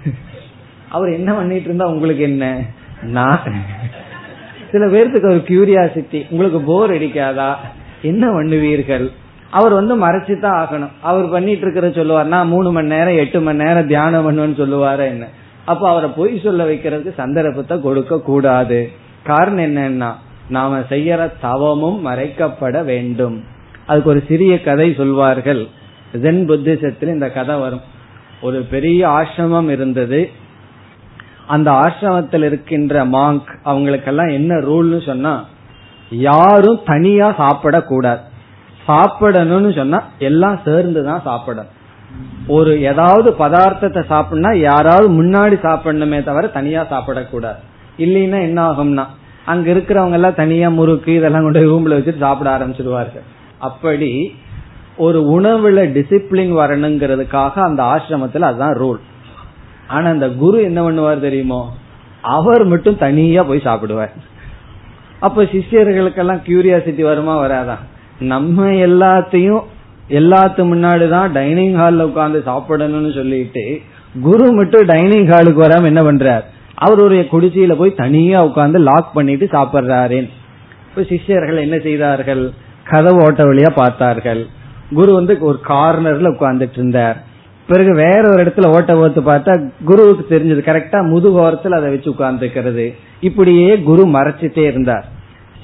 அவர் 0.89 1.13
என்ன 1.13 1.33
பண்ணிட்டு 1.33 1.65
இருந்தா 1.65 1.87
உங்களுக்கு 1.87 2.23
என்ன? 2.23 2.63
நான். 3.03 3.41
சில 4.73 4.87
பேர்த்துக்கு 4.87 5.31
ஒரு 5.31 5.43
கியூரியாசிட்டி 5.47 6.27
உங்களுக்கு 6.31 6.61
போர் 6.61 6.91
அடிக்காதா? 6.91 7.55
என்ன 8.03 8.31
பண்ணுவீர்கள்? 8.31 9.07
அவர் 9.51 9.73
வந்து 9.73 9.95
மறைச்சுதான் 10.07 10.59
ஆகணும். 10.63 10.93
அவர் 11.03 11.31
பண்ணிட்டு 11.31 11.63
இருக்கிற 11.63 11.91
சொல்லுவார். 11.91 12.27
நான் 12.27 12.49
மூணு 12.49 12.73
மணி 12.73 12.87
நேரம் 12.87 13.17
எட்டு 13.17 13.41
மணி 13.41 13.65
நேரம் 13.65 13.87
தியானம் 13.87 14.27
பண்ணுவேன்னு 14.27 14.57
சொல்லுவார 14.57 15.07
என்ன? 15.07 15.27
அப்ப 15.65 15.89
அவரை 15.89 16.11
பொய் 16.17 16.41
சொல்ல 16.45 16.65
வைக்கிறதுக்கு 16.65 17.15
சந்தர்ப்பத்தை 17.15 17.81
கொடுக்க 17.81 18.21
கூடாது 18.21 18.91
காரணம் 19.23 19.65
என்னன்னா 19.65 20.13
நாம 20.49 20.79
செய்யற 20.79 21.33
தவமும் 21.41 22.07
மறைக்கப்பட 22.07 22.85
வேண்டும். 22.85 23.45
அதுக்கு 23.87 24.11
ஒரு 24.11 24.25
சிறிய 24.29 24.61
கதை 24.61 24.95
சொல்வார்கள். 24.95 25.67
ஜென் 26.13 26.45
புத்திசத்தில் 26.47 27.09
இந்த 27.09 27.31
கதை 27.31 27.57
வரும். 27.57 27.81
ஒரு 28.43 28.61
பெரிய 28.71 29.09
ஆசிரமம் 29.09 29.69
இருந்தது. 29.69 30.31
அந்த 31.47 31.71
ஆசிரமத்தில் 31.71 32.45
இருக்கின்ற 32.45 33.05
மாங்க் 33.07 33.51
அவங்களுக்கெல்லாம் 33.63 34.29
என்ன 34.29 34.55
ரூல்னு 34.55 35.07
சொன்னா 35.07 35.45
யாரும் 36.11 36.81
தனியா 36.85 37.29
சாப்பிடக்கூடாது. 37.39 38.21
சாப்பிடணும்னு 38.89 39.77
சொன்னா 39.77 40.03
எல்லாம் 40.19 40.61
சேர்ந்து 40.65 41.05
தான் 41.05 41.21
சாப்பிடணும். 41.25 41.71
ஒரு 42.47 42.83
ஏதாவது 42.83 43.31
பதார்த்தத்தை 43.39 44.03
சாப்பிடணும்னா 44.11 44.57
யாராவது 44.57 45.23
முன்னாடி 45.23 45.57
சாப்பிடணுமே 45.63 46.25
தவிர 46.25 46.47
தனியா 46.47 46.83
சாப்பிடக்கூடாது. 46.83 47.61
இல்லைன்னா 47.99 48.41
என்ன 48.41 48.71
ஆகும்னா 48.71 49.07
அங்க 49.51 49.67
இருக்கிறவங்க 49.73 50.19
எல்லாம் 50.19 50.39
தனியா 50.43 50.69
முறுக்கு 50.69 51.11
இதெல்லாம் 51.15 51.43
கொண்டு 51.43 51.61
ரூம்ல 51.71 51.97
வச்சுட்டு 51.97 52.25
சாப்பிட 52.27 52.49
ஆரம்பிச்சிருவார்கள். 52.57 53.27
அப்படி 53.59 54.11
ஒரு 54.97 55.19
உணவுல 55.37 55.81
டிசிப்ளின் 55.97 56.53
வரணுங்கிறதுக்காக 56.61 57.55
அந்த 57.69 57.83
ஆசிரமத்துல 57.83 58.49
அதுதான் 58.51 58.79
ரூல் 58.81 59.01
ஆனா 59.89 60.09
அந்த 60.09 60.29
குரு 60.43 60.59
என்ன 60.63 60.81
பண்ணுவார் 60.87 61.21
தெரியுமோ? 61.21 61.61
அவர் 62.23 62.65
மட்டும் 62.65 62.99
தனியா 62.99 63.43
போய் 63.43 63.67
சாப்பிடுவார். 63.69 64.15
அப்ப 65.21 65.43
சிஷியர்களுக்கெல்லாம் 65.43 66.43
கியூரியாசிட்டி 66.47 67.03
வருமா 67.03 67.35
வராதான் 67.45 67.83
நம்ம 68.33 68.67
எல்லாத்தையும் 68.87 69.63
எல்லாத்து 70.11 70.63
முன்னாடிதான் 70.73 71.33
டைனிங் 71.33 71.75
ஹால்ல 71.75 72.05
உட்காந்து 72.11 72.39
சாப்பிடணும்னு 72.51 73.13
சொல்லிட்டு 73.15 73.65
குரு 74.23 74.47
மட்டும் 74.53 74.87
டைனிங் 74.87 75.27
ஹாலுக்கு 75.27 75.63
வராம 75.65 75.85
என்ன 75.85 76.03
பண்றார்? 76.03 76.45
அவருடைய 76.79 77.23
குடிசையில 77.33 77.73
போய் 77.73 77.95
தனியா 77.95 78.47
உட்காந்து 78.47 78.79
லாக் 78.79 79.15
பண்ணிட்டு 79.15 79.47
சாப்பிடுறாரேன். 79.47 80.29
இப்ப 80.89 81.03
சிஷ்யர்கள் 81.03 81.57
என்ன 81.57 81.79
செய்தார்கள்? 81.79 82.51
கதவு 82.85 83.23
ஓட்ட 83.23 83.45
வழியா 83.45 83.71
பார்த்தார்கள். 83.75 84.47
குரு 84.95 85.15
வந்து 85.15 85.39
ஒரு 85.41 85.59
கார்னர்ல 85.69 86.29
உட்கார்ந்துட்டு 86.35 86.73
இருந்தார். 86.73 87.25
பிறகு 87.67 87.95
வேற 87.95 88.23
ஒரு 88.31 88.45
இடத்துல 88.45 88.67
ஓட்ட 88.67 88.93
ஓத்து 88.95 89.23
பார்த்தா 89.27 89.71
குருவுக்கு 89.85 90.25
தெரிஞ்சது. 90.31 90.69
கரெக்டா 90.69 91.01
முதுகோரத்தில் 91.09 91.73
அதை 91.73 91.91
வச்சு 91.91 92.11
உட்கார்ந்துக்கிறது 92.11 92.95
இப்படியே 93.21 93.79
குரு 93.79 94.07
மறைச்சிட்டே 94.07 94.59
இருந்தார். 94.59 95.05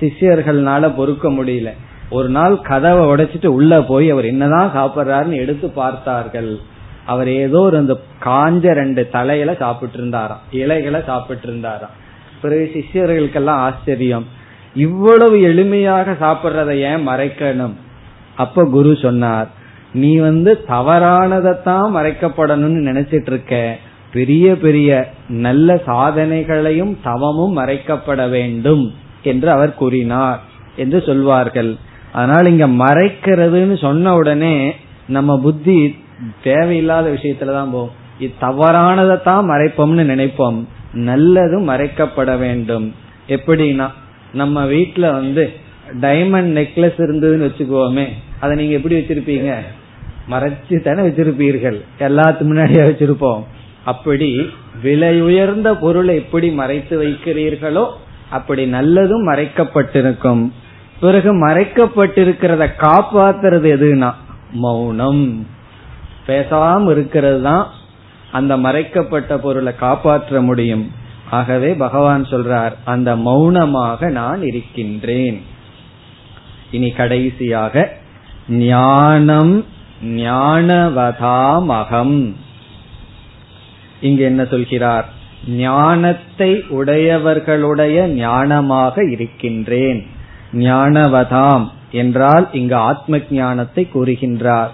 சிஷியர்கள்னால 0.00 0.92
பொறுக்க 0.96 1.30
முடியல. 1.30 1.70
ஒரு 2.10 2.28
நாள் 2.28 2.60
கதவை 2.60 3.06
உடைச்சிட்டு 3.06 3.46
உள்ள 3.46 3.82
போய் 3.82 4.10
அவர் 4.10 4.24
என்னதான் 4.24 4.72
சாப்பிட்றாருன்னு 4.76 5.36
எடுத்து 5.36 5.70
பார்த்தார்கள். 5.70 6.58
அவர் 7.07 7.30
ஏதோ 7.42 7.61
ஒரு 7.61 7.76
அந்த 7.76 7.94
காஞ்ச 8.24 8.74
ரெண்டு 8.80 9.02
தலையில 9.09 9.55
சாப்பிட்டு 9.55 9.98
இருந்தாராம் 9.98 10.42
இலைகளை 10.50 11.00
சாப்பிட்டு 11.07 11.46
இருந்தாராம் 11.48 11.94
பிறகு 12.42 12.64
சிஷ்யர்களுக்கெல்லாம் 12.74 13.62
ஆச்சரியம். 13.66 14.26
இவ்வளவு 14.74 15.36
எளிமையாக 15.50 16.16
சாப்பிட்றத 16.22 16.72
ஏன் 16.90 17.02
மறைக்கணும்? 17.09 17.74
அப்ப 18.36 18.64
குரு 18.76 18.92
சொன்னார் 19.02 19.48
நீ 19.92 20.12
வந்து 20.18 20.52
தவறானதைத்தான் 20.68 21.88
மறைக்கப்படணும்னு 21.96 22.80
நினைச்சிட்டு 22.90 23.30
இருக்க 23.32 23.55
பெரிய 24.12 24.46
பெரிய 24.57 24.90
நல்ல 25.46 25.74
சாதனைகளையும் 25.86 26.92
தவமும் 27.02 27.55
மறைக்கப்பட 27.59 28.22
வேண்டும் 28.30 28.84
என்று 29.22 29.48
அவர் 29.50 29.72
கூறினார் 29.74 30.40
என்று 30.76 30.98
சொல்வார்கள். 31.07 31.70
அதனால் 32.12 32.50
இங்க 32.52 32.66
மறைக்கிறதுன்னு 32.84 33.76
சொன்ன 33.80 34.14
உடனே 34.14 34.57
நம்ம 35.07 35.38
புத்தி 35.38 35.78
தேவையில்லாத 36.43 37.11
விஷயத்துலதான் 37.11 37.70
போகும். 37.70 38.03
இது 38.18 38.33
தவறானதைத்தான் 38.41 39.49
மறைப்போம்னு 39.51 40.05
நினைப்போம். 40.12 40.64
நல்லதும் 40.95 41.68
மறைக்கப்பட 41.68 42.39
வேண்டும். 42.39 42.95
எப்படின்னா 43.29 43.91
நம்ம 44.33 44.64
வீட்டுல 44.64 45.12
வந்து 45.12 45.53
டைமண்ட் 46.01 46.59
நெக்லஸ் 46.59 46.99
இருந்ததுன்னு 46.99 47.51
வச்சுக்கோமே 47.51 48.09
அதை 48.41 48.57
நீங்க 48.57 48.75
எப்படி 48.75 48.95
வச்சிருப்பீங்க? 48.95 49.55
மறைச்சு 50.31 50.83
தானே 50.83 51.09
வச்சிருப்பீர்கள். 51.09 51.81
எல்லாத்து 51.99 52.41
முன்னாடியே 52.41 52.81
வச்சிருப்போம். 52.81 53.45
அப்படி 53.85 54.51
விலை 54.83 55.20
உயர்ந்த 55.20 55.77
பொருளை 55.77 56.14
எப்படி 56.14 56.51
மறைத்து 56.51 57.03
வைக்கிறீர்களோ 57.03 57.87
அப்படி 58.31 58.72
நல்லதும் 58.72 59.27
மறைக்கப்பட்டிருக்கும். 59.27 60.51
பிறகு 61.01 61.49
மறைக்கப்பட்டிருக்கிறத 61.49 62.68
காப்பாத்துறது 62.79 63.68
எதுனா 63.77 64.12
மௌனம். 64.53 65.47
பேசாம 66.27 66.91
இருக்கிறது 66.91 67.43
தான் 67.43 67.66
அந்த 68.33 68.57
மறைக்கப்பட்ட 68.57 69.39
பொருளை 69.39 69.75
காப்பாற்ற 69.75 70.41
முடியும். 70.41 70.91
ஆகவே 71.31 71.75
பகவான் 71.75 72.25
சொல்றார் 72.25 72.72
அந்த 72.85 73.16
மௌனமாக 73.16 74.11
நான் 74.11 74.43
இருக்கின்றேன். 74.43 75.43
இனி 76.70 76.91
கடைசியாக 76.91 77.99
ஞானம் 78.49 79.64
ஞானவதாமகம். 80.05 82.35
இங்கு 84.01 84.25
என்ன 84.25 84.45
சொல்கிறார் 84.45 85.05
ஞானத்தை 85.49 86.64
உடையவர்களுடைய 86.70 88.22
ஞானமாக 88.22 89.11
இருக்கின்றேன். 89.11 90.07
ஞானவதாம் 90.53 91.70
என்றால் 91.93 92.49
இங்கு 92.53 92.75
ஆத்ம 92.75 93.20
ஞானத்தை 93.31 93.89
கூறுகின்றார். 93.95 94.70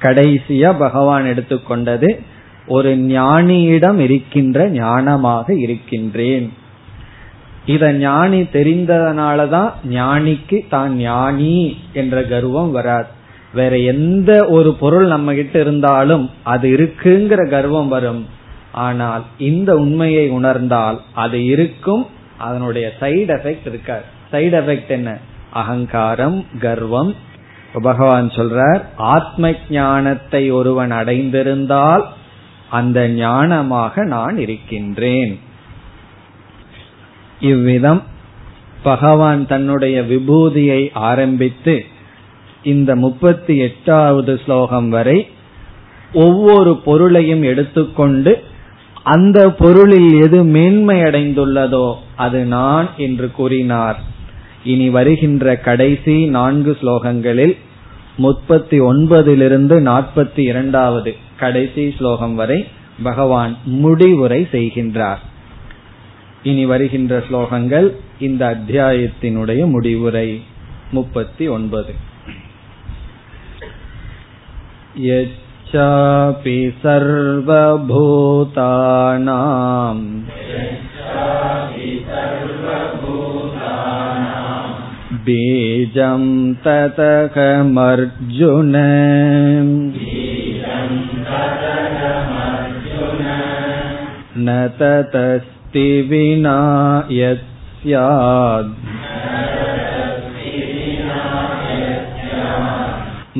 கடைசியா 0.00 0.78
பகவான் 0.78 1.24
எடுத்துக்கொண்டது 1.24 2.18
ஒரு 2.66 2.96
ஞானியிடம் 2.96 3.98
இருக்கின்ற 3.98 4.70
ஞானமாக 4.70 5.60
இருக்கின்றேன். 5.60 6.52
இத 7.66 7.92
ஞானி 7.92 8.42
தெரிந்ததனாலதான் 8.42 9.70
ஞானிக்கு 9.90 10.68
தான் 10.68 10.96
ஞானி 10.96 11.76
என்ற 11.92 12.22
கர்வம் 12.22 12.70
வராது. 12.70 13.06
வேற 13.54 13.78
எந்த 13.78 14.46
ஒரு 14.46 14.74
பொருள் 14.74 15.06
நம்ம 15.06 15.34
கிட்ட 15.34 15.60
இருந்தாலும் 15.60 16.30
அது 16.42 16.68
இருக்குங்கிற 16.70 17.48
கர்வம் 17.48 17.88
வரும். 17.88 18.26
ஆனால் 18.72 19.22
இந்த 19.38 19.76
உண்மையை 19.76 20.28
உணர்ந்தால் 20.28 21.00
அது 21.14 21.44
இருக்கும் 21.44 22.06
அதனுடைய 22.38 22.92
சைடு 23.00 23.30
எஃபெக்ட் 23.38 23.66
இருக்காது. 23.66 24.04
சைடு 24.32 24.56
எஃபெக்ட் 24.60 24.88
என்ன? 24.88 25.18
அகங்காரம் 25.50 26.46
கர்வம். 26.60 27.14
பகவான் 27.82 28.28
சொல்றார் 28.28 28.80
ஆத்ம 28.96 29.52
ஞானத்தை 29.70 30.50
ஒருவன் 30.50 30.92
அடைந்திருந்தால் 30.92 32.04
அந்த 32.68 33.08
ஞானமாக 33.08 34.04
நான் 34.04 34.38
இருக்கின்றேன். 34.38 35.38
இவ்விதம் 37.40 38.02
பகவான் 38.82 39.46
தன்னுடைய 39.46 40.02
விபூதியை 40.02 40.90
ஆரம்பித்து 40.92 41.84
இந்த 42.62 42.96
முப்பத்தி 42.96 43.56
எட்டாவது 43.58 44.40
ஸ்லோகம் 44.44 44.88
வரை 44.88 45.28
ஒவ்வொரு 46.12 46.76
பொருளையும் 46.76 47.42
எடுத்துக்கொண்டு 47.42 48.44
அந்த 49.02 49.50
பொருளில் 49.50 50.20
எது 50.20 50.44
மேன்மை 50.44 51.00
அடைந்துள்ளதோ 51.02 51.94
அது 52.16 52.44
நான் 52.44 52.88
என்று 52.96 53.30
கூறினார். 53.30 54.10
இனி 54.63 54.87
வருகின்ற 54.89 55.55
கடைசி 55.59 56.15
நான்கு 56.29 56.73
ஸ்லோகங்களில் 56.81 57.55
முப்பத்தி 58.17 58.77
ஒன்பதிலிருந்து 58.81 59.75
நாற்பத்தி 59.81 60.43
இரண்டாவது 60.43 61.11
கடைசி 61.37 61.83
ஸ்லோகம் 61.97 62.35
வரை 62.35 62.59
பகவான் 63.03 63.53
முடிவுரை 63.77 64.41
செய்கின்றார் 64.51 65.23
இனி 66.43 66.65
வருகின்ற 66.65 67.23
ஸ்லோகங்கள் 67.29 67.87
இந்த 68.19 68.43
அத்தியாயத்தினுடைய 68.47 69.61
முடிவுரை 69.67 70.27
முப்பத்தி 70.91 71.47
ஒன்பது 71.47 71.93
यच्चापि 74.99 76.57
सर्वभूतानाम् 76.81 77.97
बीजं 85.27 86.23
ततकमर्जुन 86.65 88.73
न 94.47 94.57
ततस्ति 94.79 95.87
विना 96.09 96.57
यत् 97.11 97.45
स्यात् 97.81 98.69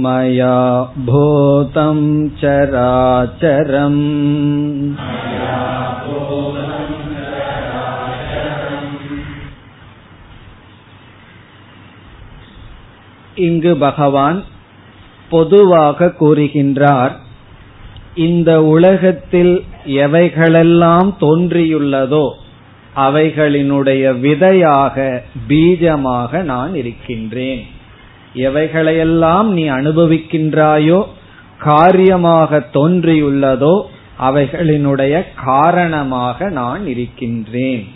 मया 0.04 0.58
भूतं 1.08 1.98
चराचरम् 2.42 4.04
இங்கு 13.35 13.77
பகவான் 13.77 14.45
பொதுவாக 15.31 16.13
கூறுகின்றார் 16.21 17.11
இந்த 18.15 18.63
உலகத்தில் 18.63 19.65
எவைகளெல்லாம் 19.87 21.15
தோன்றியுள்ளதோ 21.21 22.31
அவைகளினுடைய 22.97 24.19
விதையாக 24.19 25.23
பீஜமாக 25.49 26.43
நான் 26.43 26.75
இருக்கின்றேன். 26.75 27.67
எவைகளையெல்லாம் 28.35 29.43
நீ 29.43 29.69
அனுபவிக்கின்றாயோ 29.69 31.05
காரியமாக 31.59 32.67
தோன்றியுள்ளதோ 32.73 33.83
அவைகளினுடைய 34.21 35.25
காரணமாக 35.45 36.49
நான் 36.49 36.87
இருக்கின்றேன். 36.87 37.87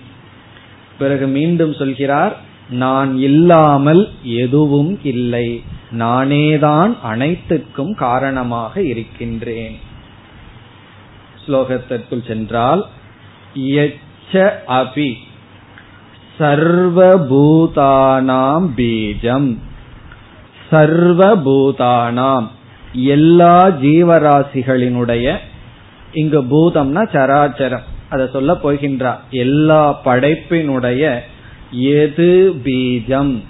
பிறகு 0.98 1.26
மீண்டும் 1.26 1.72
சொல்கிறார் 1.72 2.36
நான் 2.70 3.18
இல்லாமல் 3.18 4.10
எதுவும் 4.22 4.98
இல்லை. 5.02 5.62
நானேதான் 5.98 7.02
அனைத்துக்கும் 7.02 7.94
காரணமாக 7.94 8.82
இருக்கின்றேன். 8.82 9.78
ஸ்லோகத்திற்குள் 11.46 12.26
சென்றால் 12.26 12.86
எச்ச 13.54 14.50
அபி 14.68 15.14
சர்வபூதானாம் 16.38 18.68
பீஜம். 18.76 19.58
சர்வபூதானாம். 20.70 22.46
எல்லா 22.92 23.66
ஜீவராசிகளினுடைய 23.66 25.38
இங்கு 26.12 26.42
பூதம்னா 26.42 27.08
சராச்சரம் 27.12 27.82
அதை 28.08 28.28
சொல்ல 28.32 28.52
போகின்றார் 28.52 29.18
எல்லா 29.30 30.00
படைப்பினுடைய 30.04 31.22
எது 31.80 32.54
பீஜம்? 32.64 33.42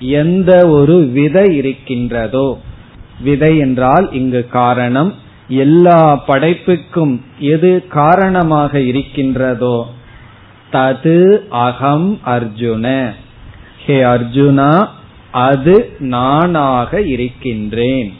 எந்த 0.00 0.68
ஒரு 0.68 1.06
விதை 1.06 1.56
இருக்கின்றதோ. 1.56 2.60
விதை 3.20 3.58
என்றால் 3.58 4.12
இங்கு 4.12 4.46
காரணம். 4.46 5.14
எல்லா 5.48 6.22
படைப்புக்கும் 6.28 7.20
எது 7.38 7.86
காரணமாக 7.88 8.80
இருக்கின்றதோ. 8.80 9.86
தது 10.72 11.48
அகம் 11.48 12.20
அர்ஜுன. 12.26 13.14
ஹே 13.86 14.02
அர்ஜுனா 14.02 14.88
அது 15.30 15.96
நானாக 15.98 17.00
இருக்கின்றேன். 17.00 18.12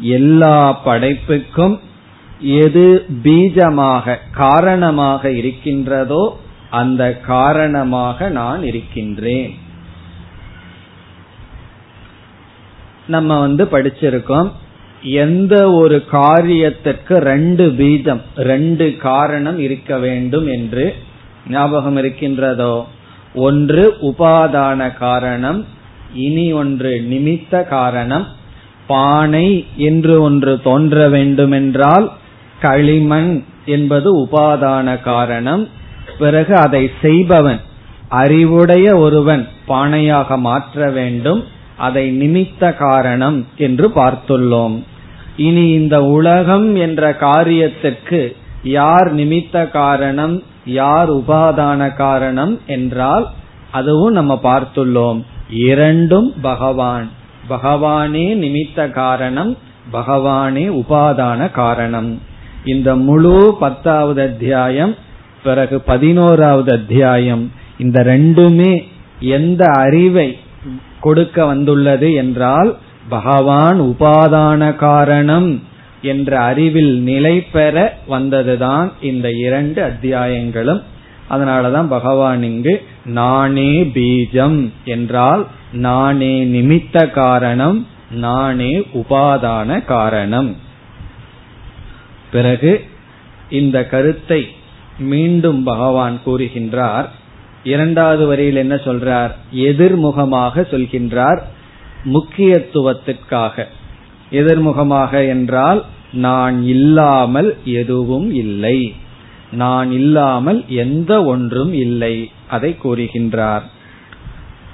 எல்லா 0.00 0.80
படைப்புக்கும் 0.84 1.78
எது 2.40 3.06
பீஜமாக 3.22 4.16
காரணமாக 4.32 5.30
இருக்கின்றதோ 5.30 6.40
அந்த 6.70 7.16
காரணமாக 7.16 8.28
நான் 8.28 8.62
இருக்கின்றேன். 8.62 9.58
நம்ம 13.06 13.40
வந்து 13.40 13.64
படிச்சிருக்கோம் 13.64 14.50
எந்த 15.02 15.70
ஒரு 15.70 16.04
காரியத்திற்கு 16.12 17.16
ரெண்டு 17.16 17.66
பீஜம் 17.66 18.20
ரெண்டு 18.36 18.96
காரணம் 18.96 19.58
இருக்க 19.58 19.98
வேண்டும் 19.98 20.46
என்று 20.46 20.94
ஞாபகம் 21.48 21.96
இருக்கின்றதோ? 21.96 22.86
ஒன்று 23.34 23.96
உபாதான 24.00 24.98
காரணம் 24.98 25.66
இனி 26.14 26.52
ஒன்று 26.52 27.06
நிமித்த 27.10 27.68
காரணம். 27.68 28.26
பானை 28.86 29.66
என்று 29.76 30.22
ஒன்று 30.22 30.60
தோன்ற 30.60 31.08
வேண்டுமென்றால் 31.08 32.12
களிமண் 32.60 33.44
என்பது 33.64 34.18
உபாதான 34.18 35.00
காரணம். 35.00 35.68
பிறகு 36.20 36.54
அதை 36.66 36.82
செய்பவன் 37.02 37.60
அறிவுடைய 38.22 38.86
ஒருவன் 38.96 39.42
பானையாக 39.68 40.38
மாற்ற 40.38 40.90
வேண்டும். 40.90 41.40
அதை 41.76 42.04
நிமித்த 42.20 42.62
காரணம் 42.76 43.38
என்று 43.56 43.86
பார்த்துள்ளோம். 43.88 44.76
இனி 45.36 45.64
இந்த 45.70 45.96
உலகம் 46.16 46.68
என்ற 46.76 47.02
காரியத்திற்கு 47.20 48.20
யார் 48.78 49.08
நிமித்த 49.14 49.70
காரணம் 49.70 50.36
யார் 50.80 51.10
உபாதான 51.12 51.82
காரணம் 51.94 52.54
என்றால் 52.66 53.26
அதுவும் 53.70 54.12
நம்ம 54.12 54.34
பார்த்துள்ளோம். 54.42 55.20
இரண்டும் 55.68 56.28
பகவான். 56.42 57.06
பகவானே 57.50 58.26
நிமித்த 58.44 58.90
காரணம் 58.90 59.52
பகவானே 59.92 60.66
உபாதான 60.80 61.50
காரணம். 61.50 62.10
இந்த 62.64 62.88
முழு 63.06 63.56
பத்தாவது 63.60 64.20
அத்தியாயம் 64.22 64.94
பிறகு 65.42 65.80
பதினோராவது 65.80 66.72
அத்தியாயம். 66.72 67.52
இந்த 67.78 68.02
ரெண்டுமே 68.02 68.88
எந்த 69.20 69.64
அறிவை 69.64 70.38
கொடுக்க 71.00 71.44
வந்துள்ளது 71.44 72.12
என்றால் 72.12 72.76
பகவான் 73.08 73.80
உபாதான 73.80 74.76
காரணம் 74.76 75.62
என்ற 76.02 76.40
அறிவில் 76.40 77.00
நிலை 77.00 77.40
பெற 77.40 77.98
வந்ததுதான் 78.08 78.92
இந்த 79.00 79.30
இரண்டு 79.30 79.82
அத்தியாயங்களும். 79.82 80.82
அதனாலதான் 81.30 81.86
பகவான் 81.86 82.42
இங்கு 82.42 82.82
நானே 83.04 83.82
பீஜம் 83.82 84.70
என்றால் 84.84 85.46
நானே 85.72 86.44
நிமித்த 86.44 87.10
காரணம் 87.10 87.86
நானே 88.10 88.78
உபாதான 88.78 89.84
காரணம். 89.84 90.56
பிறகு 92.32 92.84
இந்த 93.50 93.84
கருத்தை 93.84 94.48
மீண்டும் 95.00 95.62
பகவான் 95.62 96.20
கூறுகின்றார். 96.26 97.08
இரண்டாவது 97.64 98.26
வரியில் 98.26 98.56
என்ன 98.56 98.74
சொல்றார்? 98.74 99.30
எதிர்முகமாக 99.54 100.66
சொல்கின்றார். 100.70 101.40
முக்கியத்துவத்திற்காக. 102.04 103.64
எதிர்முகமாக 104.30 105.28
என்றால் 105.28 105.84
நான் 106.12 106.62
இல்லாமல் 106.62 107.56
எதுவும் 107.64 108.34
இல்லை. 108.34 108.94
நான் 109.52 109.92
இல்லாமல் 109.92 110.64
எந்த 110.68 111.24
ஒன்றும் 111.24 111.72
இல்லை. 111.72 112.30
அதை 112.48 112.76
கூறுகின்றார். 112.84 113.62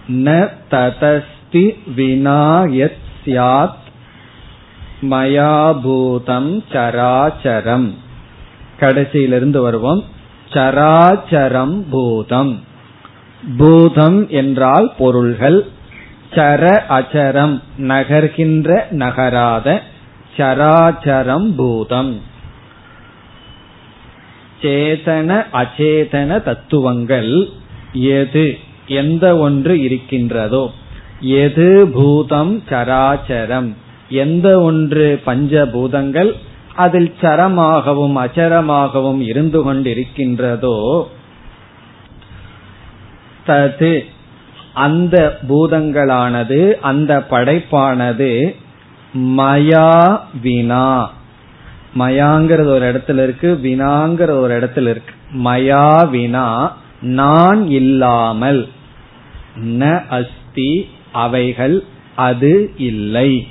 ந 0.09 0.51
ததஸ்தி 0.71 1.75
வினாயத் 1.97 2.97
சியாத் 3.25 3.85
மயாபூதம் 5.03 6.63
சராச்சரம். 6.73 7.91
கடைசியிலிருந்து 8.81 9.59
வருவோம். 9.59 10.05
சராச்சரம் 10.57 11.77
பூதம். 11.91 12.61
பூதம் 13.59 14.29
என்றால் 14.29 14.93
பொருள்கள். 14.99 15.59
சர 16.31 16.63
அச்சரம் 16.89 17.63
நகர்கின்ற 17.79 18.91
நகராத 18.91 19.83
சராச்சரம் 20.37 21.49
பூதம். 21.57 22.21
சேதன 24.63 25.31
அச்சேதன 25.53 26.43
தத்துவங்கள் 26.43 27.49
எது 27.93 28.59
எந்த 28.87 29.37
ஒன்று 29.37 29.81
இருக்கின்றதோ 29.81 30.71
எது 31.21 31.91
பூதம் 31.95 32.63
சராச்சரம் 32.71 33.69
எந்த 34.09 34.61
ஒன்று 34.61 35.21
பஞ்சபூதங்கள் 35.27 36.33
அதில் 36.77 37.15
சரமாகவும் 37.21 38.17
அச்சரமாகவும் 38.25 39.21
இருந்து 39.21 39.61
கொண்டிருக்கின்றதோ 39.65 41.07
தது 43.47 44.05
அந்த 44.75 45.39
பூதங்களானது 45.49 46.73
அந்த 46.81 47.27
படைப்பானது 47.31 48.55
மயா 49.15 50.21
வினா. 50.43 51.11
மயாங்கிறது 51.99 52.67
ஒரு 52.67 52.93
இடத்துல 52.93 53.23
இருக்கு 53.23 53.61
வினாங்கிற 53.63 54.31
ஒரு 54.41 54.59
இடத்துல 54.59 54.89
இருக்கு. 54.89 55.15
மயா 55.45 56.11
வினா 56.11 56.77
நான் 57.01 57.71
இல்லாமல். 57.71 58.69
ந 59.57 60.07
அஸ்தி 60.09 60.89
அவைகள் 61.13 61.85
அது 62.17 62.73
இல்லை. 62.77 63.47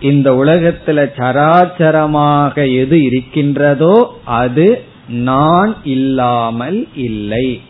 இந்த 0.00 0.30
உலகத்துல 0.32 1.12
சராச்சரமாக 1.16 2.76
எது 2.76 3.02
இருக்கின்றதோ 3.02 4.18
அது 4.24 4.84
நான் 5.08 5.74
இல்லாமல் 5.84 6.88
இல்லை. 6.94 7.60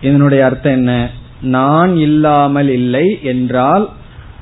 இதனுடைய 0.00 0.44
அர்த்தம் 0.44 0.72
என்ன? 0.72 1.10
நான் 1.40 1.96
இல்லாமல் 1.96 2.68
இல்லை 2.68 3.18
என்றால் 3.22 3.88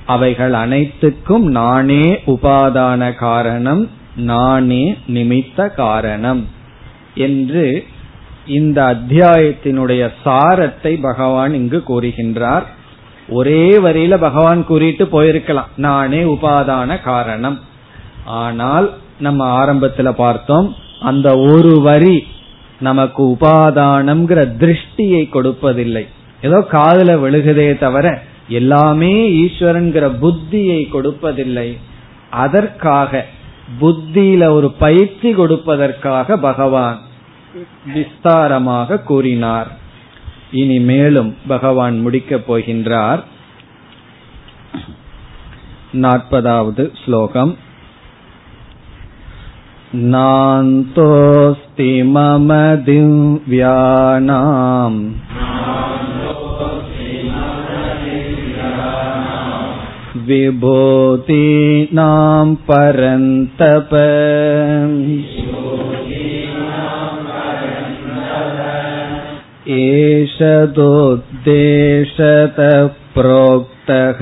அவைகள் 0.07 0.53
அனைத்துக்கும் 0.53 1.43
நானே 1.43 2.21
உபாதான 2.27 3.15
காரணம் 3.15 3.89
நானே 4.17 4.95
நிமித்த 5.09 5.75
காரணம் 5.75 6.47
என்று 7.15 7.85
இந்த 8.47 8.83
அத்தியாயத்தினுடைய 8.83 10.11
சாரத்தை 10.25 11.01
பகவான் 11.01 11.55
இங்கு 11.55 11.83
கூறுகின்றார். 11.89 12.63
ஒரே 13.31 13.65
வரியில 13.79 14.15
பகவான் 14.17 14.61
கூறிட்டு 14.65 15.05
போயிருக்கலாம். 15.13 15.71
நானே 15.77 16.23
உபாதான 16.35 17.01
காரணம். 17.03 17.59
ஆனால் 18.25 18.87
நம்ம 19.19 19.41
ஆரம்பத்துல 19.61 20.11
பார்த்தோம் 20.13 20.69
அந்த 21.01 21.29
ஒரு 21.39 21.75
வரி 21.81 22.17
நமக்கு 22.81 23.23
உபாதானம்ங்கிற 23.25 24.41
திருஷ்டியை 24.63 25.23
கொடுப்பதில்லை. 25.33 26.05
ஏதோ 26.43 26.59
காதல 26.75 27.15
விழுகுதே 27.15 27.69
தவிர 27.79 28.07
எல்லாமே 28.49 29.13
ஈஸ்வரன்கிற 29.43 30.05
புத்தியை 30.23 30.81
கொடுப்பதில்லை. 30.95 31.69
அதற்காக 32.45 33.23
புத்தியில 33.81 34.43
ஒரு 34.51 34.69
பயிற்சி 34.79 35.31
கொடுப்பதற்காக 35.35 36.37
பகவான் 36.37 36.99
விஸ்தாரமாக 37.95 38.99
கூறினார். 39.03 39.71
இனி 40.52 40.80
மேலும் 40.90 41.36
பகவான் 41.48 42.00
முடிக்கப் 42.00 42.48
போகின்றார் 42.48 43.24
நாற்பதாவது 46.04 46.92
ஸ்லோகம் 47.04 47.58
नान्तोऽस्ति 50.06 51.92
मम 52.06 52.50
दिव्यानाम् 52.86 55.00
विभूतीनां 61.08 62.46
परन्तप 62.70 63.92
एषदोद्देशतः 69.78 71.18
प्रोक्तः 73.16 74.20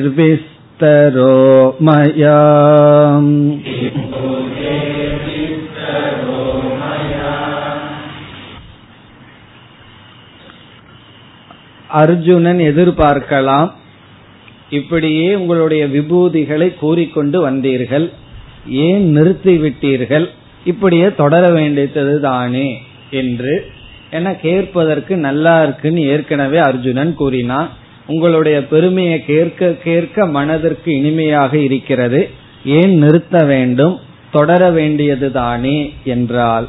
विभूतेर्विस्तरो 0.00 1.34
मया 1.86 2.38
அர்ஜுனன் 12.00 12.60
எதிர்பார்க்கலாம் 12.70 13.70
இப்படியே 14.69 15.35
உங்களுடைய 15.35 15.87
விபூதிகளை 15.87 16.75
கூறிக்கொண்டு 16.75 17.51
வந்தீர்கள். 17.51 18.09
ஏன் 18.67 19.17
நிறுத்திவிட்டீர்கள்? 19.17 20.29
இப்படியே 20.65 21.15
தொடர 21.15 21.49
வேண்டியது 21.49 22.19
தானே 22.19 22.81
என்று 23.09 23.71
என 24.11 24.35
கேட்பதற்கு 24.35 25.15
நல்லா 25.15 25.63
இருக்குன்னு 25.63 26.01
ஏற்கனவே 26.01 26.57
அர்ஜுனன் 26.57 27.13
கூறினான். 27.13 27.69
உங்களுடைய 28.07 28.65
பெருமையை 28.65 29.25
கேட்க 29.25 29.69
கேட்க 29.69 30.25
மனதிற்கு 30.25 30.95
இனிமையாக 30.95 31.57
இருக்கிறது. 31.57 32.29
ஏன் 32.65 32.97
நிறுத்த 32.97 33.45
வேண்டும்? 33.45 33.99
தொடர 34.31 34.69
வேண்டியது 34.69 35.31
தானே 35.31 35.93
என்றால் 36.03 36.67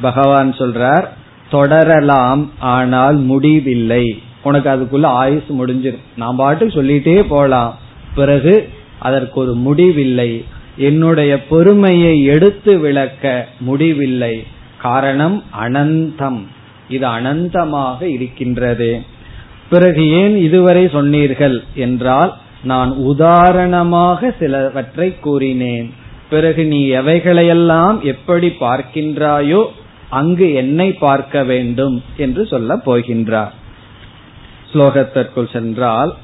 பகவான் 0.00 0.54
சொல்றார் 0.58 1.04
தொடரலாம் 1.50 2.50
ஆனால் 2.58 3.16
முடிவில்லை. 3.16 4.18
உனக்கு 4.48 4.68
அதுக்குள்ள 4.74 5.06
ஆயுசு 5.20 5.50
முடிஞ்சிடும் 5.58 6.06
நான் 6.16 6.40
பாட்டு 6.40 6.66
சொல்லிட்டே 6.66 7.16
போலாம். 7.34 7.72
பிறகு 8.18 8.54
அதற்கு 9.06 9.36
ஒரு 9.40 9.54
முடிவில்லை. 9.66 10.30
என்னுடைய 10.88 11.32
பொறுமையை 11.50 12.14
எடுத்து 12.34 12.72
விளக்க 12.78 13.24
முடிவில்லை. 13.66 14.34
காரணம் 14.86 15.36
அனந்தம். 15.64 16.40
இது 16.94 17.06
அனந்தமாக 17.08 18.00
இருக்கின்றது. 18.16 18.90
பிறகு 19.70 20.02
ஏன் 20.18 20.34
இதுவரை 20.46 20.82
சொன்னீர்கள் 20.96 21.56
என்றால் 21.84 22.32
நான் 22.70 22.90
உதாரணமாக 23.10 24.30
சிலவற்றை 24.38 25.08
கூறினேன். 25.20 25.88
பிறகு 26.30 26.62
நீ 26.72 26.80
எவைகளையெல்லாம் 27.00 27.98
எப்படி 28.12 28.48
பார்க்கின்றாயோ 28.60 29.60
அங்கு 30.18 30.46
என்னை 30.62 30.88
பார்க்க 31.04 31.42
வேண்டும் 31.50 31.96
என்று 32.24 32.42
சொல்ல 32.52 32.76
போகின்றார். 32.86 33.54
ஸ்லோகத்திற்குள் 34.76 35.52
சென்றால் 35.52 36.14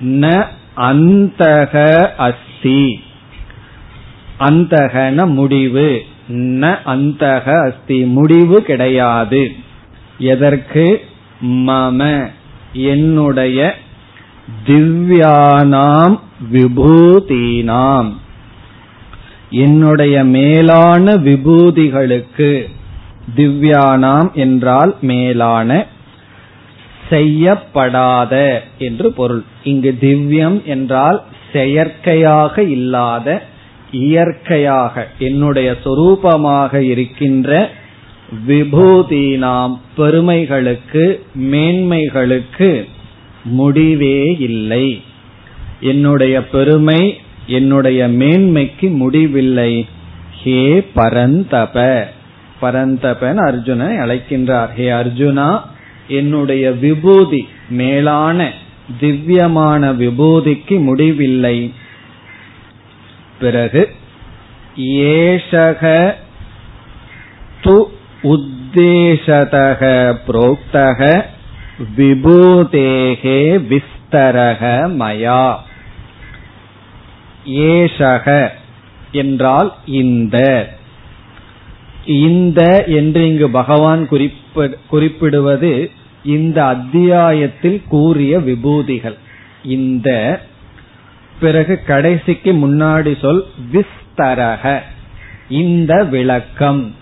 ந 0.00 0.46
அந்தக 0.76 2.06
அஸ்தி. 2.16 3.02
அந்தகன 4.40 5.26
முடிவு. 5.26 6.02
ந 6.28 6.78
அந்தக 6.86 7.66
அஸ்தி. 7.66 8.04
முடிவு 8.04 8.62
கிடையாது. 8.62 9.52
எதற்கு? 10.18 11.04
மம. 11.42 12.30
என்னுடைய 12.72 13.74
திவ்யானாம் 14.66 16.18
விபூதீனாம். 16.52 18.12
என்னுடைய 19.50 20.24
மேலான 20.24 21.12
விபூதிகளுக்கு 21.12 22.70
திவ்யானாம் 23.36 24.32
என்றால் 24.32 24.96
மேலான 25.00 25.86
செய்யப்படாத 27.12 28.34
என்று 28.78 29.08
பொருள். 29.12 29.42
இங்கு 29.64 29.92
திவ்யம் 30.00 30.58
என்றால் 30.64 31.18
செயற்கையாக 31.52 32.62
இல்லாத 32.62 33.42
இயற்கையாக 33.90 35.06
என்னுடைய 35.18 35.74
சொரூபமாக 35.84 36.74
இருக்கின்ற 36.74 37.70
விபூதீனாம் 38.48 39.74
பெருமைகளுக்கு 39.96 41.04
மேன்மைகளுக்கு 41.52 42.70
முடிவே 43.44 44.18
இல்லை. 44.38 44.86
என்னுடைய 45.80 46.46
பெருமை 46.46 47.00
என்னுடைய 47.46 48.00
மேன்மைக்கு 48.08 48.88
முடிவில்லை. 48.96 49.72
ஹே 50.42 50.60
பரந்தப. 50.94 52.04
பரந்தபன் 52.60 53.38
அர்ஜுனனை 53.38 53.96
அழைக்கின்றார். 54.04 54.72
ஹே 54.74 54.86
அர்ஜுனா 54.90 55.48
என்னுடைய 56.08 56.70
விபூதி 56.70 57.48
மேலான 57.68 58.52
திவ்யமான 59.00 59.92
விபூதிக்கு 59.92 60.82
முடிவில்லை. 60.82 61.74
பிறகு 63.38 63.94
ஏஷக 64.76 66.14
து 67.64 67.84
உத்தேசதக 68.22 70.14
புரோக்தக 70.26 71.24
விபூதேகே 71.96 73.60
விஸ்தரக 73.68 74.90
மயா. 74.98 75.56
ஏஷக 77.46 78.48
என்றால் 79.12 79.74
இந்த. 79.86 80.68
இந்த 82.06 82.84
என்று 82.86 83.28
இங்கு 83.28 83.50
பகவான் 83.50 84.08
குறிப்பிடுவது 84.88 85.90
இந்த 86.24 86.64
அத்தியாயத்தில் 86.64 87.82
கூறிய 87.88 88.38
விபூதிகள். 88.38 89.16
இந்த 89.64 90.40
பிறகு 91.40 91.82
கடைசிக்கு 91.86 92.52
முன்னாடி 92.52 93.18
சொல் 93.20 93.44
விஸ்தரக. 93.72 94.78
இந்த 95.48 96.04
விளக்கம். 96.04 96.94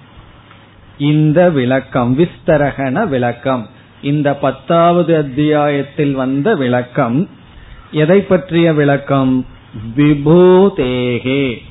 இந்த 0.99 1.51
விளக்கம். 1.51 2.19
விஸ்தரகன 2.19 3.09
விளக்கம். 3.09 3.69
இந்த 4.03 4.35
பத்தாவது 4.35 5.17
அத்தியாயத்தில் 5.17 6.13
வந்த 6.13 6.55
விளக்கம். 6.57 7.29
எதை 7.93 8.21
பற்றிய 8.21 8.73
விளக்கம்? 8.73 9.47
விபூதேகே. 9.97 11.63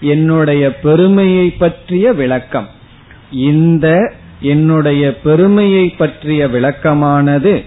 என்னுடைய 0.00 0.74
பெருமையை 0.74 1.50
பற்றிய 1.50 2.12
விளக்கம். 2.12 2.68
இந்த 3.30 4.12
என்னுடைய 4.42 5.20
பெருமையை 5.20 5.88
பற்றிய 5.88 6.48
விளக்கமானது 6.48 7.64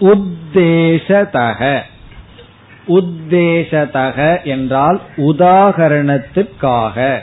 உத்தேசதக. 0.00 1.80
உத்தேசதக 2.88 4.44
என்றால் 4.44 5.00
உதாகரணத்திற்காக 5.16 7.18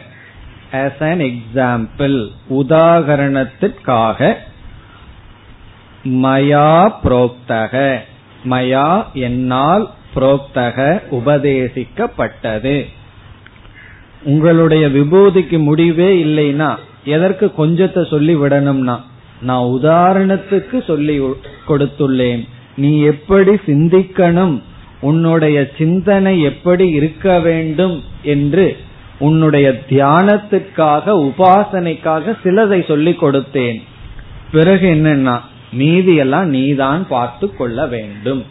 as 0.71 0.91
an 0.99 1.19
எக்ஸாம்பிள் 1.19 2.29
உதாகரணத்திற்காக 2.49 4.35
மயா 6.03 6.93
புரோக்தக. 7.03 7.97
மயா 8.49 9.13
என்னால் 9.13 9.93
புரோக்தக 10.15 11.01
உபதேசிக்கப்பட்டது. 11.11 12.85
உங்களுடைய 14.23 14.87
விபூதிக்கு 14.87 15.59
முடிவே 15.59 16.23
இல்லைன்னா 16.23 16.75
எதற்கு 17.15 17.45
கொஞ்சத்தை 17.57 18.01
சொல்லி 18.09 18.35
விடணும்னா 18.35 18.95
நான் 19.47 19.71
உதாரணத்துக்கு 19.77 20.77
சொல்லி 20.87 21.15
கொடுத்துள்ளேன். 21.67 22.43
நீ 22.75 22.91
எப்படி 23.11 23.53
சிந்திக்கணும்? 23.67 24.55
உன்னுடைய 25.09 25.57
சிந்தனை 25.77 26.33
எப்படி 26.41 26.85
இருக்க 26.99 27.39
வேண்டும் 27.39 27.97
என்று 28.33 28.65
உன்னுடைய 29.19 29.67
தியானத்துக்காக 29.89 31.13
உபாசனைக்காக 31.27 32.33
சிலதை 32.43 32.79
சொல்லிக் 32.87 33.21
கொடுத்தேன். 33.23 33.79
பிறகு 34.51 34.87
என்னன்னா 34.95 35.35
நீதியெல்லாம் 35.77 36.49
நீதான் 36.55 37.01
பார்த்து 37.09 37.47
கொள்ள 37.55 37.87
வேண்டும். 37.93 38.43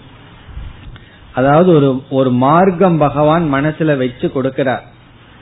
அதாவது 1.34 1.70
ஒரு 1.78 1.90
ஒரு 2.18 2.30
மார்க்கம் 2.44 2.98
பகவான் 2.98 3.46
மனசுல 3.54 3.90
வச்சு 4.02 4.26
கொடுக்கிறார். 4.34 4.84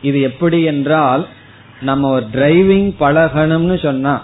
இது 0.02 0.18
எப்படி 0.30 0.60
என்றால் 0.72 1.24
நம்ம 1.80 2.10
ஒரு 2.10 2.26
டிரைவிங் 2.32 2.94
பழகணும்னு 3.00 3.82
சொன்னா 3.82 4.22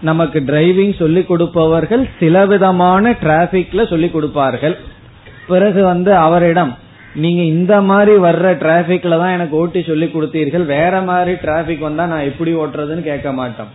நமக்கு 0.00 0.40
டிரைவிங் 0.40 0.98
சொல்லிக் 0.98 1.28
கொடுப்பவர்கள் 1.28 2.08
சில 2.18 2.46
விதமான 2.46 3.10
டிராபிக்ல 3.10 3.88
சொல்லிக் 3.88 4.12
கொடுப்பார்கள். 4.12 4.78
பிறகு 5.46 5.84
வந்து 5.84 6.14
அவரிடம் 6.14 6.76
நீங்க 7.14 7.42
இந்த 7.42 7.80
மாதிரி 7.80 8.16
வர்ற 8.16 8.52
டிராபிக்ல 8.54 9.08
தான் 9.08 9.32
எனக்கு 9.32 9.56
ஓட்டி 9.56 9.82
சொல்லி 9.82 10.06
கொடுத்தீர்கள். 10.06 10.66
வேற 10.66 11.00
மாதிரி 11.00 11.36
டிராபிக் 11.36 11.80
வந்தா 11.80 12.06
நான் 12.06 12.20
எப்படி 12.20 12.54
ஓட்டுறதுன்னு 12.54 13.02
கேட்க 13.02 13.32
மாட்டோம். 13.32 13.66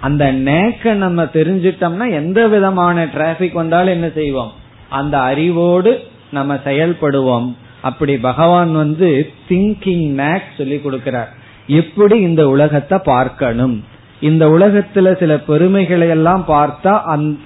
அந்த 0.00 0.32
நேக்க 0.32 0.92
நம்ம 0.92 1.24
தெரிஞ்சிட்டோம்னா 1.24 2.10
எந்த 2.10 2.46
விதமான 2.46 3.04
டிராபிக் 3.04 3.52
வந்தாலும் 3.52 3.92
என்ன 3.92 4.08
செய்வோம்? 4.08 4.52
அந்த 4.88 5.20
அறிவோடு 5.20 6.02
நம்ம 6.30 6.54
செயல்படுவோம். 6.54 7.54
அப்படி 7.80 8.18
பகவான் 8.18 8.72
வந்து 8.74 9.30
திங்கிங் 9.48 10.08
நேக் 10.08 10.42
சொல்லி 10.58 10.76
கொடுக்கிறார். 10.76 11.28
எப்படி 11.68 12.16
இந்த 12.18 12.48
உலகத்தை 12.48 12.98
பார்க்கணும்? 13.04 13.84
இந்த 14.20 14.44
உலகத்துல 14.48 15.18
சில 15.18 15.38
பெருமைகளை 15.38 16.08
எல்லாம் 16.08 16.44
பார்த்தா 16.48 16.92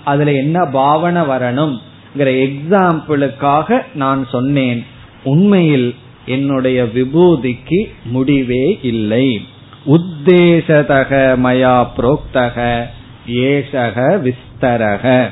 அதுல 0.05 0.33
என்ன 0.33 0.65
பாவனை 0.65 1.23
வரணும் 1.23 1.75
எக்ஸாம்பிளுக்காக 2.17 3.83
நான் 3.95 4.27
சொன்னேன். 4.31 4.87
உண்மையில் 5.25 5.95
என்னுடைய 6.27 6.85
விபூதிக்கு 6.95 7.79
முடிவே 8.05 8.79
இல்லை. 8.83 9.47
உத்தேசதக 9.87 11.11
மயா 11.45 11.77
புரோக்தக 11.97 12.85
ஏசக 13.27 13.97
விஸ்தரக. 14.27 15.31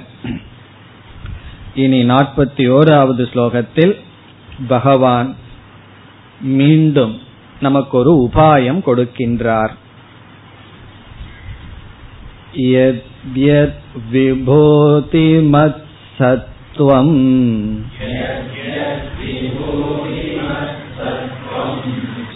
இனி 1.74 2.02
நாற்பத்தி 2.04 2.64
ஓராவது 2.76 3.24
ஸ்லோகத்தில் 3.32 3.94
பகவான் 4.68 5.36
மீண்டும் 6.40 7.20
நமக்கு 7.59 7.97
ஒரு 7.97 8.13
உபாயம் 8.25 8.81
கொடுக்கின்றார் 8.85 9.73
यद्यद् 12.73 13.79
विभूतिमत्सत्त्वम् 14.11 15.53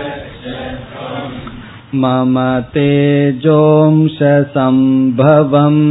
तत्तदेवगच्छत्वम् 0.00 1.36
मम 1.94 2.34
तेजोंश 2.74 4.18
सम्भवम् 4.54 5.82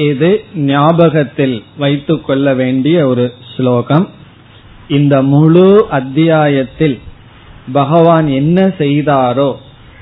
இது 0.00 0.30
ஞாபகத்தில் 0.64 1.62
வைத்துக் 1.78 2.24
கொள்ள 2.24 2.54
வேண்டிய 2.54 2.96
ஒரு 3.06 3.24
ஸ்லோகம் 3.56 4.06
இந்த 4.88 5.22
முழு 5.22 5.64
அத்தியாயத்தில் 5.90 6.96
பகவான் 7.72 8.26
என்ன 8.32 8.58
செய்தாரோ 8.78 9.50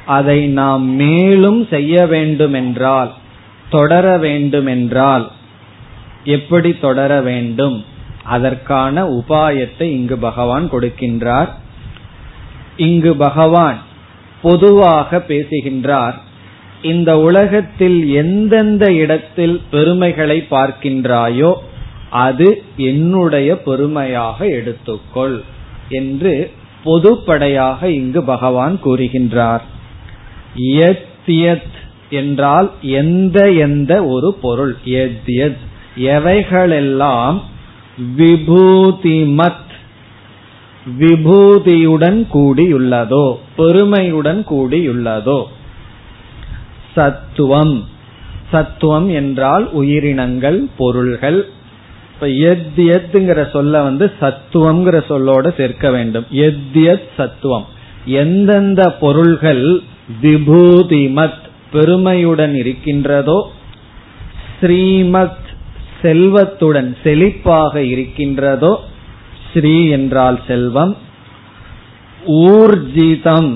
அதை 0.06 0.46
நாம் 0.50 0.84
மேலும் 0.96 1.66
செய்ய 1.70 2.06
வேண்டுமென்றால் 2.06 3.10
தொடர 3.75 4.05
வேண்டுமென்றால் 4.17 5.25
எப்படி 6.35 6.71
தொடர 6.77 7.11
வேண்டும்? 7.21 7.77
அதற்கான 8.35 8.95
உபாயத்தை 9.19 9.87
இங்கு 9.97 10.17
பகவான் 10.17 10.65
கொடுக்கின்றார். 10.71 11.49
இங்கு 12.77 13.11
பகவான் 13.15 13.79
பொதுவாக 14.41 15.19
பேசுகின்றார் 15.29 16.15
இந்த 16.81 17.11
உலகத்தில் 17.19 17.99
எந்தெந்த 18.13 18.85
இடத்தில் 18.93 19.55
பெருமைகளை 19.71 20.37
பார்க்கின்றாயோ 20.51 21.51
அது 22.23 22.47
என்னுடைய 22.87 23.49
பெருமையாக 23.67 24.37
எடுத்துக்கொள் 24.57 25.37
என்று 25.99 26.33
பொதுப்படையாக 26.85 27.79
இங்கு 27.99 28.21
பகவான் 28.33 28.75
கூறுகின்றார். 28.85 29.63
என்றால் 32.13 32.71
எந்த 32.81 33.51
எந்த 33.51 34.05
ஒரு 34.05 34.33
பொருள். 34.41 34.75
எத் 34.83 35.27
எத். 35.27 35.61
எவைகளெல்லாம் 35.97 37.41
விபூதிமத் 38.17 39.61
விபூதியுடன் 40.99 42.25
கூடியுள்ளதோ 42.33 43.37
பெருமையுடன் 43.55 44.45
கூடியுள்ளதோ. 44.49 45.43
சத்துவம். 46.95 47.83
சத்துவம் 48.51 49.13
என்றால் 49.13 49.71
உயிரினங்கள் 49.71 50.65
பொருள்கள். 50.77 51.49
இப்ப 52.13 52.27
எத் 52.29 52.77
எத்துங்கிற 52.77 53.49
சொல்ல 53.49 53.81
வந்து 53.81 54.11
சத்துவம்ங்கிற 54.21 54.97
சொல்லோட 55.09 55.55
சேர்க்க 55.57 55.91
வேண்டும். 55.91 56.25
எத் 56.29 56.75
எத் 56.75 57.09
சத்துவம். 57.17 57.65
எந்தெந்த 58.05 58.91
பொருள்கள் 58.91 59.81
விபூதிமத் 60.21 61.41
பெருமையுடன் 61.73 62.55
இருக்கின்றதோ 62.55 63.39
ஸ்ரீமத் 64.55 65.39
செல்வத்துடன் 66.01 66.89
செழிப்பாக 67.03 67.75
இருக்கின்றதோ 67.93 68.73
ஸ்ரீ 69.51 69.75
என்றால் 69.89 70.39
செல்வம் 70.47 70.93
ஊர்ஜிதம் 72.49 73.51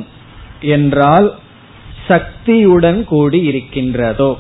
என்றால் 0.76 1.28
சக்தியுடன் 2.07 2.99
கூடி 3.03 3.39
இருக்கின்றதோ 3.45 4.32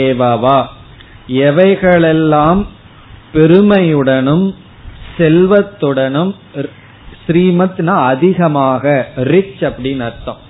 ஏவவா. 0.00 0.58
எவைகளெல்லாம் 1.46 2.60
பெருமையுடனும் 3.34 4.46
செல்வத்துடனும் 5.18 6.32
ஸ்ரீமத்னா 7.22 7.94
அதிகமாக 8.12 8.84
ரிச் 9.30 9.62
அப்படின்னு 9.68 10.04
அர்த்தம். 10.08 10.40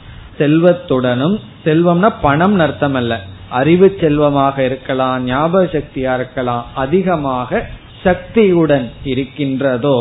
செல்வத்துடனும் 0.41 1.37
செல்வம்னா 1.65 2.11
பணம் 2.23 2.59
அர்த்தம் 2.59 2.95
அல்ல 2.95 3.21
அறிவு 3.49 3.97
செல்வமாக 4.01 4.65
இருக்கலாம் 4.65 5.23
ஞாபக 5.25 5.63
சக்தியா 5.79 6.13
இருக்கலாம் 6.15 6.65
அதிகமாக 6.75 7.69
சக்தியுடன் 8.03 8.87
இருக்கின்றதோ 9.05 9.97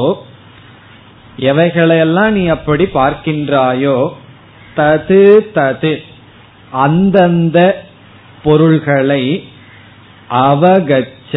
எவைகளையெல்லாம் 1.39 2.29
நீ 2.29 2.47
அப்படி 2.47 2.83
பார்க்கின்றாயோ 2.83 3.97
தது 4.77 5.21
தது 5.55 5.93
அந்தந்த 6.71 7.59
பொருள்களை 8.43 9.23
அவகச்ச 10.29 11.33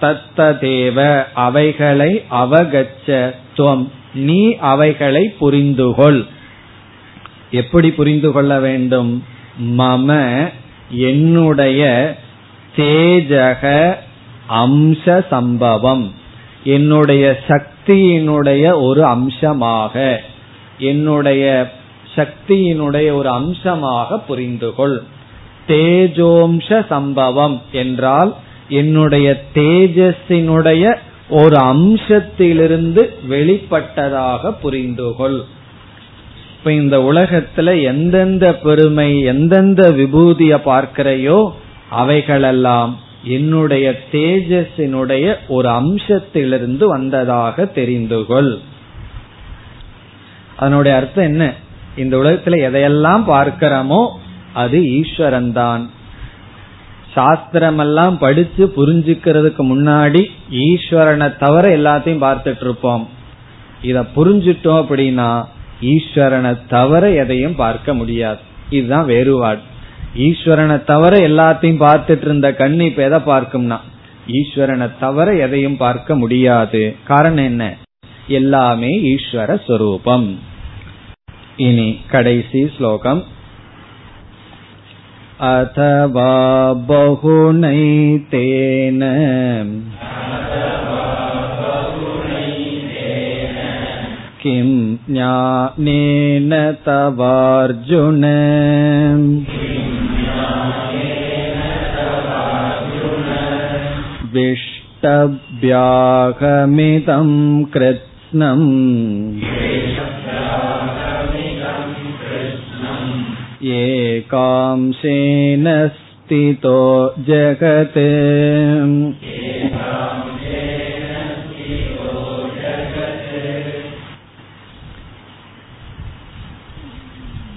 தத்ததேவ 0.00 0.98
அவைகளை 1.34 2.10
அவகச்ச 2.30 3.08
துவம். 3.56 3.84
நீ 4.14 4.40
அவைகளை 4.70 5.34
புரிந்துகொள். 5.40 6.20
எப்படி 7.52 7.92
புரிந்து 7.92 8.32
கொள்ள 8.32 8.58
வேண்டும்? 8.58 9.24
மம 9.78 10.08
என்னுடைய 10.90 11.82
தேஜக 12.76 13.94
அம்ச 14.50 15.26
சம்பவம். 15.30 16.14
என்னுடைய 16.64 17.38
சக்தியினுடைய 17.48 18.82
ஒரு 18.82 19.04
அம்சமாக. 19.04 20.20
என்னுடைய 20.78 21.72
சக்தியினுடைய 22.14 23.12
ஒரு 23.12 23.28
அம்சமாக 23.28 24.20
புரிந்துகொள் 24.28 25.02
தேஜோம்ச 25.68 26.86
சம்பவம் 26.88 27.62
என்றால் 27.72 28.34
என்னுடைய 28.68 29.42
தேஜஸினுடைய 29.54 30.96
ஒரு 31.28 31.56
அம்சத்திலிருந்து 31.56 33.02
வெளிப்பட்டதாக 33.30 34.54
புரிந்துகொள் 34.62 35.38
இப்ப 36.64 36.72
இந்த 36.72 36.98
உலகத்துல 36.98 37.82
எந்தெந்த 37.82 38.54
பெருமை 38.54 39.20
எந்தெந்த 39.20 39.90
விபூதிய 39.90 40.56
பார்க்கிறையோ 40.64 41.52
அவைகளெல்லாம் 41.90 42.98
என்னுடைய 43.24 44.00
தேஜஸினுடைய 44.12 45.34
ஒரு 45.48 45.68
அம்சத்திலிருந்து 45.68 46.84
வந்ததாக 46.84 47.64
தெரிந்துகொள் 47.64 48.58
அதனுடைய 50.56 50.96
அர்த்தம் 50.96 51.24
என்ன? 51.24 51.54
இந்த 51.96 52.16
உலகத்துல 52.16 52.60
எதையெல்லாம் 52.68 53.24
பார்க்கிறோமோ 53.26 54.08
அது 54.52 54.90
ஈஸ்வரன் 54.90 55.52
தான் 55.52 55.90
சாஸ்திரமெல்லாம் 57.16 58.16
படிச்சு 58.18 58.72
புரிஞ்சுக்கிறதுக்கு 58.76 59.64
முன்னாடி 59.72 60.30
ஈஸ்வரனை 60.50 61.36
தவிர 61.36 61.76
எல்லாத்தையும் 61.76 62.24
பார்த்துட்டு 62.24 62.60
இருப்போம். 62.60 63.08
இத 63.82 64.00
புரிஞ்சிட்டோம் 64.00 64.80
அப்படின்னா 64.82 65.44
ஈஸ்வரனை 65.87 66.51
தவிர 66.67 67.09
எதையும் 67.15 67.55
பார்க்க 67.55 67.93
முடியாது 67.93 68.41
இதுதான் 68.69 69.05
வேறுபாடு 69.05 69.61
ஈஸ்வரனை 70.21 70.77
தவிர 70.85 71.13
எல்லாத்தையும் 71.27 71.83
பார்த்துட்டு 71.83 72.25
இருந்த 72.27 72.49
கண்ணு 72.59 72.87
இப்ப 72.89 73.03
எதை 73.03 73.19
பார்க்கும்னா 73.27 73.77
ஈஸ்வரனை 74.33 74.87
தவிர 74.99 75.33
எதையும் 75.39 75.77
பார்க்க 75.77 76.15
முடியாது 76.15 76.81
காரணம் 77.05 77.47
என்ன 77.47 77.65
எல்லாமே 78.33 78.91
ஈஸ்வர 79.11 79.51
ஸ்வரூபம் 79.65 80.27
இனி 81.61 81.89
கடைசி 82.11 82.61
ஸ்லோகம் 82.77 83.23
अथवा 85.47 86.29
बहुनैतेन 86.89 88.23
किं 94.41 94.69
ज्ञानेन 95.09 96.51
तवार्जुन 96.85 98.23
विष्टभ्याहमिदं 104.33 104.89
कृत्स्नम् 107.73 108.65
कृत्स्नम् 109.43 110.33
एकांशेन 113.75 115.65
स्थितो 115.97 116.79
जगत् 117.29 117.97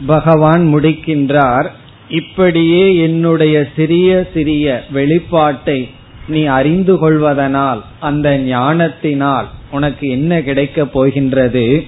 பகவான் 0.05 0.75
முடிக்கின்றார். 0.75 1.69
இப்படியே 2.09 2.97
என்னுடைய 2.97 3.67
சிறிய 3.75 4.27
சிறிய 4.33 4.83
வெளிப்பாட்டை 4.93 5.89
நீ 6.27 6.45
அறிந்து 6.45 6.97
கொள்வதனால் 6.97 7.81
அந்த 7.99 8.37
ஞானத்தினால் 8.37 9.47
உனக்கு 9.71 10.09
என்ன 10.09 10.41
கிடைக்கப் 10.41 10.93
போகின்றது? 10.93 11.83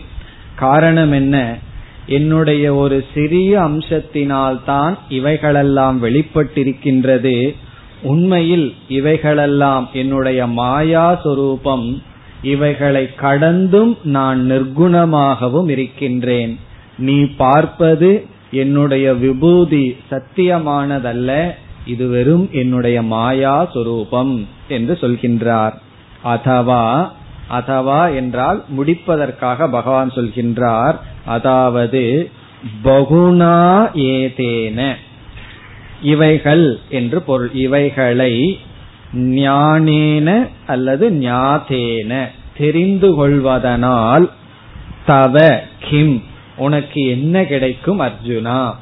காரணம் 0.56 1.12
என்ன? 1.12 1.58
என்னுடைய 2.06 2.76
ஒரு 2.76 3.06
சிறிய 3.14 3.60
அம்சத்தினால் 3.60 4.60
தான் 4.66 4.98
இவைகளெல்லாம் 5.10 6.04
வெளிப்பட்டிருக்கின்றது. 6.04 7.56
உண்மையில் 8.02 8.74
இவைகளெல்லாம் 8.88 9.90
என்னுடைய 9.94 10.48
மாயா 10.48 11.20
சொரூபம். 11.24 12.04
இவைகளை 12.42 13.16
கடந்தும் 13.16 13.98
நான் 14.04 14.52
நிர்குணமாகவும் 14.52 15.70
இருக்கின்றேன். 15.70 16.60
நீ 16.98 17.24
பார்ப்பது 17.24 18.26
என்னுடைய 18.52 19.14
விபூதி 19.14 19.98
சத்தியமானதல்ல 20.12 21.52
இது 21.86 22.08
வெறும் 22.08 22.50
என்னுடைய 22.52 23.02
மாயா 23.02 23.66
சொரூபம் 23.66 24.48
என்று 24.68 24.98
சொல்கின்றார். 25.02 25.72
அதவா 26.26 27.10
அதவா 27.50 28.16
என்றால் 28.16 28.64
முடிப்பதற்காக 28.68 29.68
பகவான் 29.68 30.10
சொல்கின்றார். 30.10 30.96
அதாவது 31.26 32.30
பகுணா 32.84 33.90
ஏதேன. 33.94 34.96
இவைகள் 36.02 36.80
என்று 36.90 37.22
பொருள். 37.22 37.54
இவைகளை 37.54 38.60
ஞானேன 39.16 40.50
அல்லது 40.68 41.12
ஞாதேன 41.12 42.28
தெரிந்து 42.58 43.16
கொள்வதனால் 43.16 44.30
தவ 45.06 45.64
கிம் 45.80 46.24
உனக்கு 46.58 47.08
என்ன 47.08 47.44
கிடைக்கும் 47.44 48.00
அர்ஜுனா? 48.00 48.74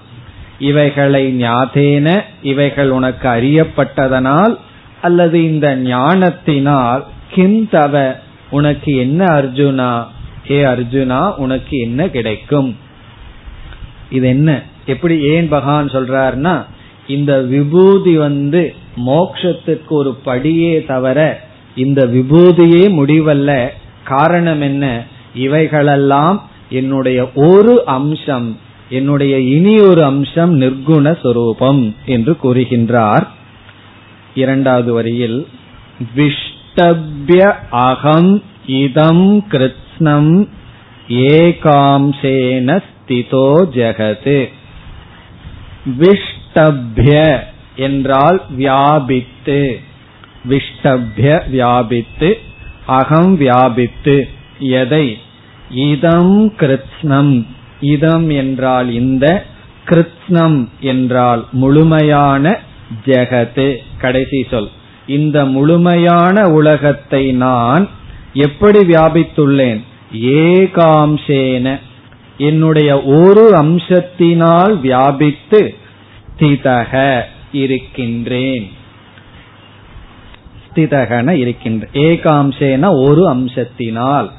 இவைகளை 0.59 1.43
ஞாதேன 1.43 2.21
இவைகள் 2.41 2.89
உனக்கு 2.89 3.27
அறியப்பட்டதனால் 3.27 4.57
அல்லது 5.01 5.43
இந்த 5.43 5.75
ஞானத்தினால் 5.75 7.05
கிந்தவ 7.35 8.15
உனக்கு 8.49 8.95
என்ன 8.95 9.25
அர்ஜுனா? 9.25 10.05
ஏ 10.51 10.63
அர்ஜுனா 10.63 11.35
உனக்கு 11.35 11.77
என்ன 11.77 12.09
கிடைக்கும்? 12.09 12.77
இது 14.09 14.27
என்ன? 14.27 14.61
எப்படி 14.85 15.19
ஏன் 15.19 15.47
பகவான் 15.47 15.87
சொல்றாருன்னா 15.87 16.65
இந்த 17.07 17.41
விபூதி 17.41 18.17
வந்து 18.17 18.75
மோக்ஷத்துக்கு 19.05 19.89
ஒரு 19.89 20.13
படியே 20.13 20.85
தவிர 20.85 21.41
இந்த 21.75 22.05
விபூதியே 22.05 22.83
முடிவல்ல. 22.99 23.67
காரணம் 24.03 24.61
என்ன? 24.61 25.03
இவைகளெல்லாம் 25.33 26.49
என்னுடைய 26.69 27.31
ஒரு 27.31 27.85
அம்சம் 27.85 28.59
என்னுடைய 28.89 29.39
இனி 29.39 29.79
ஒரு 29.79 30.03
அம்சம் 30.03 30.61
நிர்குண 30.61 31.21
சொரூபம் 31.21 31.95
என்று 32.05 32.37
கூறுகின்றார். 32.43 33.27
இரண்டாவது 34.35 34.93
வரியில் 34.93 35.47
விஷ்டபிய 36.15 37.53
அகம் 37.69 38.43
இதம் 38.65 39.45
கிருத்னம் 39.51 40.47
ஏகாம்சேன 41.09 42.83
ஸ்திதோ 42.85 43.49
ஜெகது. 43.73 44.49
விஷ்டபிய 45.99 47.39
என்றால் 47.75 48.41
வியாபித்து 48.49 49.79
விஷ்டபிய 50.49 51.49
வியாபித்து 51.49 52.37
அகம் 52.85 53.37
வியாபித்து 53.37 54.27
எதை? 54.59 55.17
இதம் 55.69 56.53
கிருத்னம். 56.57 57.45
இதம் 57.79 58.29
என்றால் 58.29 58.91
இந்த 58.91 59.45
கிருத்னம் 59.85 60.67
என்றால் 60.79 61.45
முழுமையான 61.51 62.59
ஜெகத்து 63.05 63.75
கடைசி 63.97 64.45
சொல். 64.49 64.69
இந்த 65.07 65.45
முழுமையான 65.45 66.49
உலகத்தை 66.49 67.31
நான் 67.31 67.89
எப்படி 68.33 68.79
வியாபித்துள்ளேன்? 68.79 69.81
ஏகாம்சேன. 70.13 71.79
என்னுடைய 72.37 73.03
ஒரு 73.03 73.51
அம்சத்தினால் 73.51 74.79
வியாபித்து 74.79 75.75
ஸ்திதக 76.37 77.21
இருக்கின்றேன். 77.51 78.71
ஸ்திதகன 80.65 81.31
இருக்கின்ற 81.31 81.87
ஏகாம்சேன 81.93 83.03
ஒரு 83.03 83.33
அம்சத்தினால். 83.33 84.31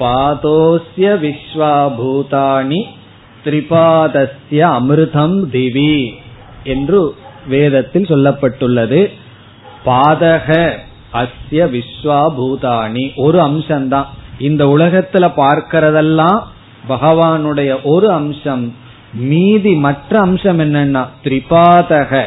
பாதோஸ்ய 0.00 1.08
விஸ்வாபூதானி 1.24 2.84
திரிபாதஸ்ய 3.44 4.62
அமிர்தம் 4.78 5.36
திவி 5.52 6.14
என்று 6.64 7.14
வேதத்தில் 7.48 8.04
சொல்லப்பட்டுள்ளது. 8.04 9.12
பாதக 9.86 10.72
அஸ்ய 11.12 11.62
விஸ்வாபூதானி 11.76 13.14
ஒரு 13.16 13.38
அம்சம்தான் 13.40 14.04
இந்த 14.38 14.64
உலகத்துல 14.64 15.24
பார்க்கிறதெல்லாம் 15.36 16.40
பகவானுடைய 16.88 17.82
ஒரு 17.82 18.10
அம்சம். 18.10 18.74
மீதி 19.14 19.74
மற்ற 19.74 20.20
அம்சம் 20.20 20.58
என்னன்னா 20.58 21.06
திரிபாதக 21.24 22.24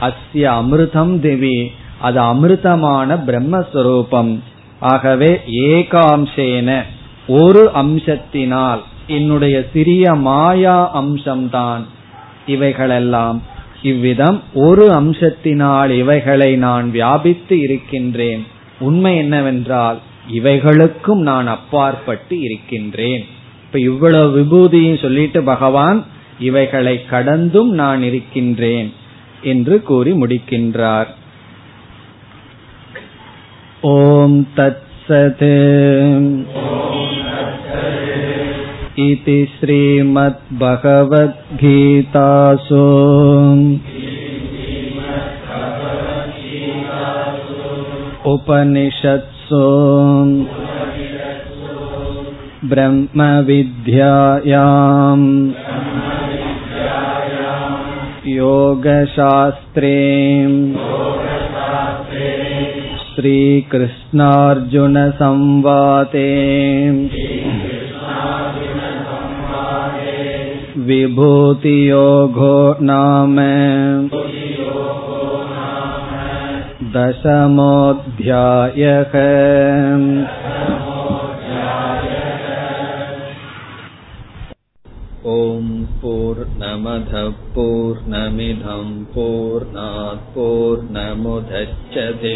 அஸ்ய 0.00 0.44
அமிர்தம் 0.60 1.14
திவி. 1.26 1.70
அது 2.00 2.20
அமிர்தமான 2.20 3.18
பிரம்மஸ்வரூபம். 3.26 4.38
ஆகவே 4.80 5.40
ஏகாம்சேன 5.46 6.82
ஒரு 7.26 7.70
அம்சத்தினால் 7.74 8.80
என்னுடைய 9.06 9.64
சிறிய 9.72 10.14
மாயா 10.14 11.00
அம்சம்தான். 11.02 11.82
இவைகளெல்லாம் 12.46 13.42
இவ்விதம் 13.82 14.42
ஒரு 14.54 14.90
அம்சத்தினால் 14.90 15.90
இவைகளை 15.90 16.56
நான் 16.56 16.90
வியாபித்து 16.90 17.60
இருக்கின்றேன். 17.60 18.46
உண்மை 18.78 19.16
என்னவென்றால் 19.16 19.98
இவைகளுக்கும் 20.32 21.20
நான் 21.20 21.46
அப்பாற்பட்டு 21.46 22.40
இருக்கின்றேன். 22.40 23.26
இப்ப 23.64 23.78
இவ்வளவு 23.78 24.40
விபூதியும் 24.40 25.02
சொல்லிட்டு 25.02 25.42
பகவான் 25.42 26.04
இவைகளை 26.38 27.04
கடந்தும் 27.04 27.70
நான் 27.70 28.02
இருக்கின்றேன் 28.02 28.92
என்று 29.42 29.82
கூறி 29.82 30.12
முடிக்கின்றார். 30.12 31.06
ஓம் 33.80 34.48
தத் 34.56 34.90
सत् 35.07 35.43
इति 38.99 39.37
श्रीमद्भगवद्गीतासु 39.53 40.45
उपनिषत्सु 48.33 49.63
ब्रह्मविद्यायाम् 52.71 53.97
योगशास्त्रे 58.37 59.95
श्रीकृष्णार्जुनसंवादे 63.11 63.89
विभूतियोगो 70.89 72.51
नाम 72.89 73.35
दशमोऽध्यायः 76.95 79.15
ॐ 85.35 85.63
पूर्णमधः 86.01 87.29
पूर्णमिधम् 87.55 88.93
पूर्णात् 89.15 90.27
पूर्णमुदच्छते 90.35 92.35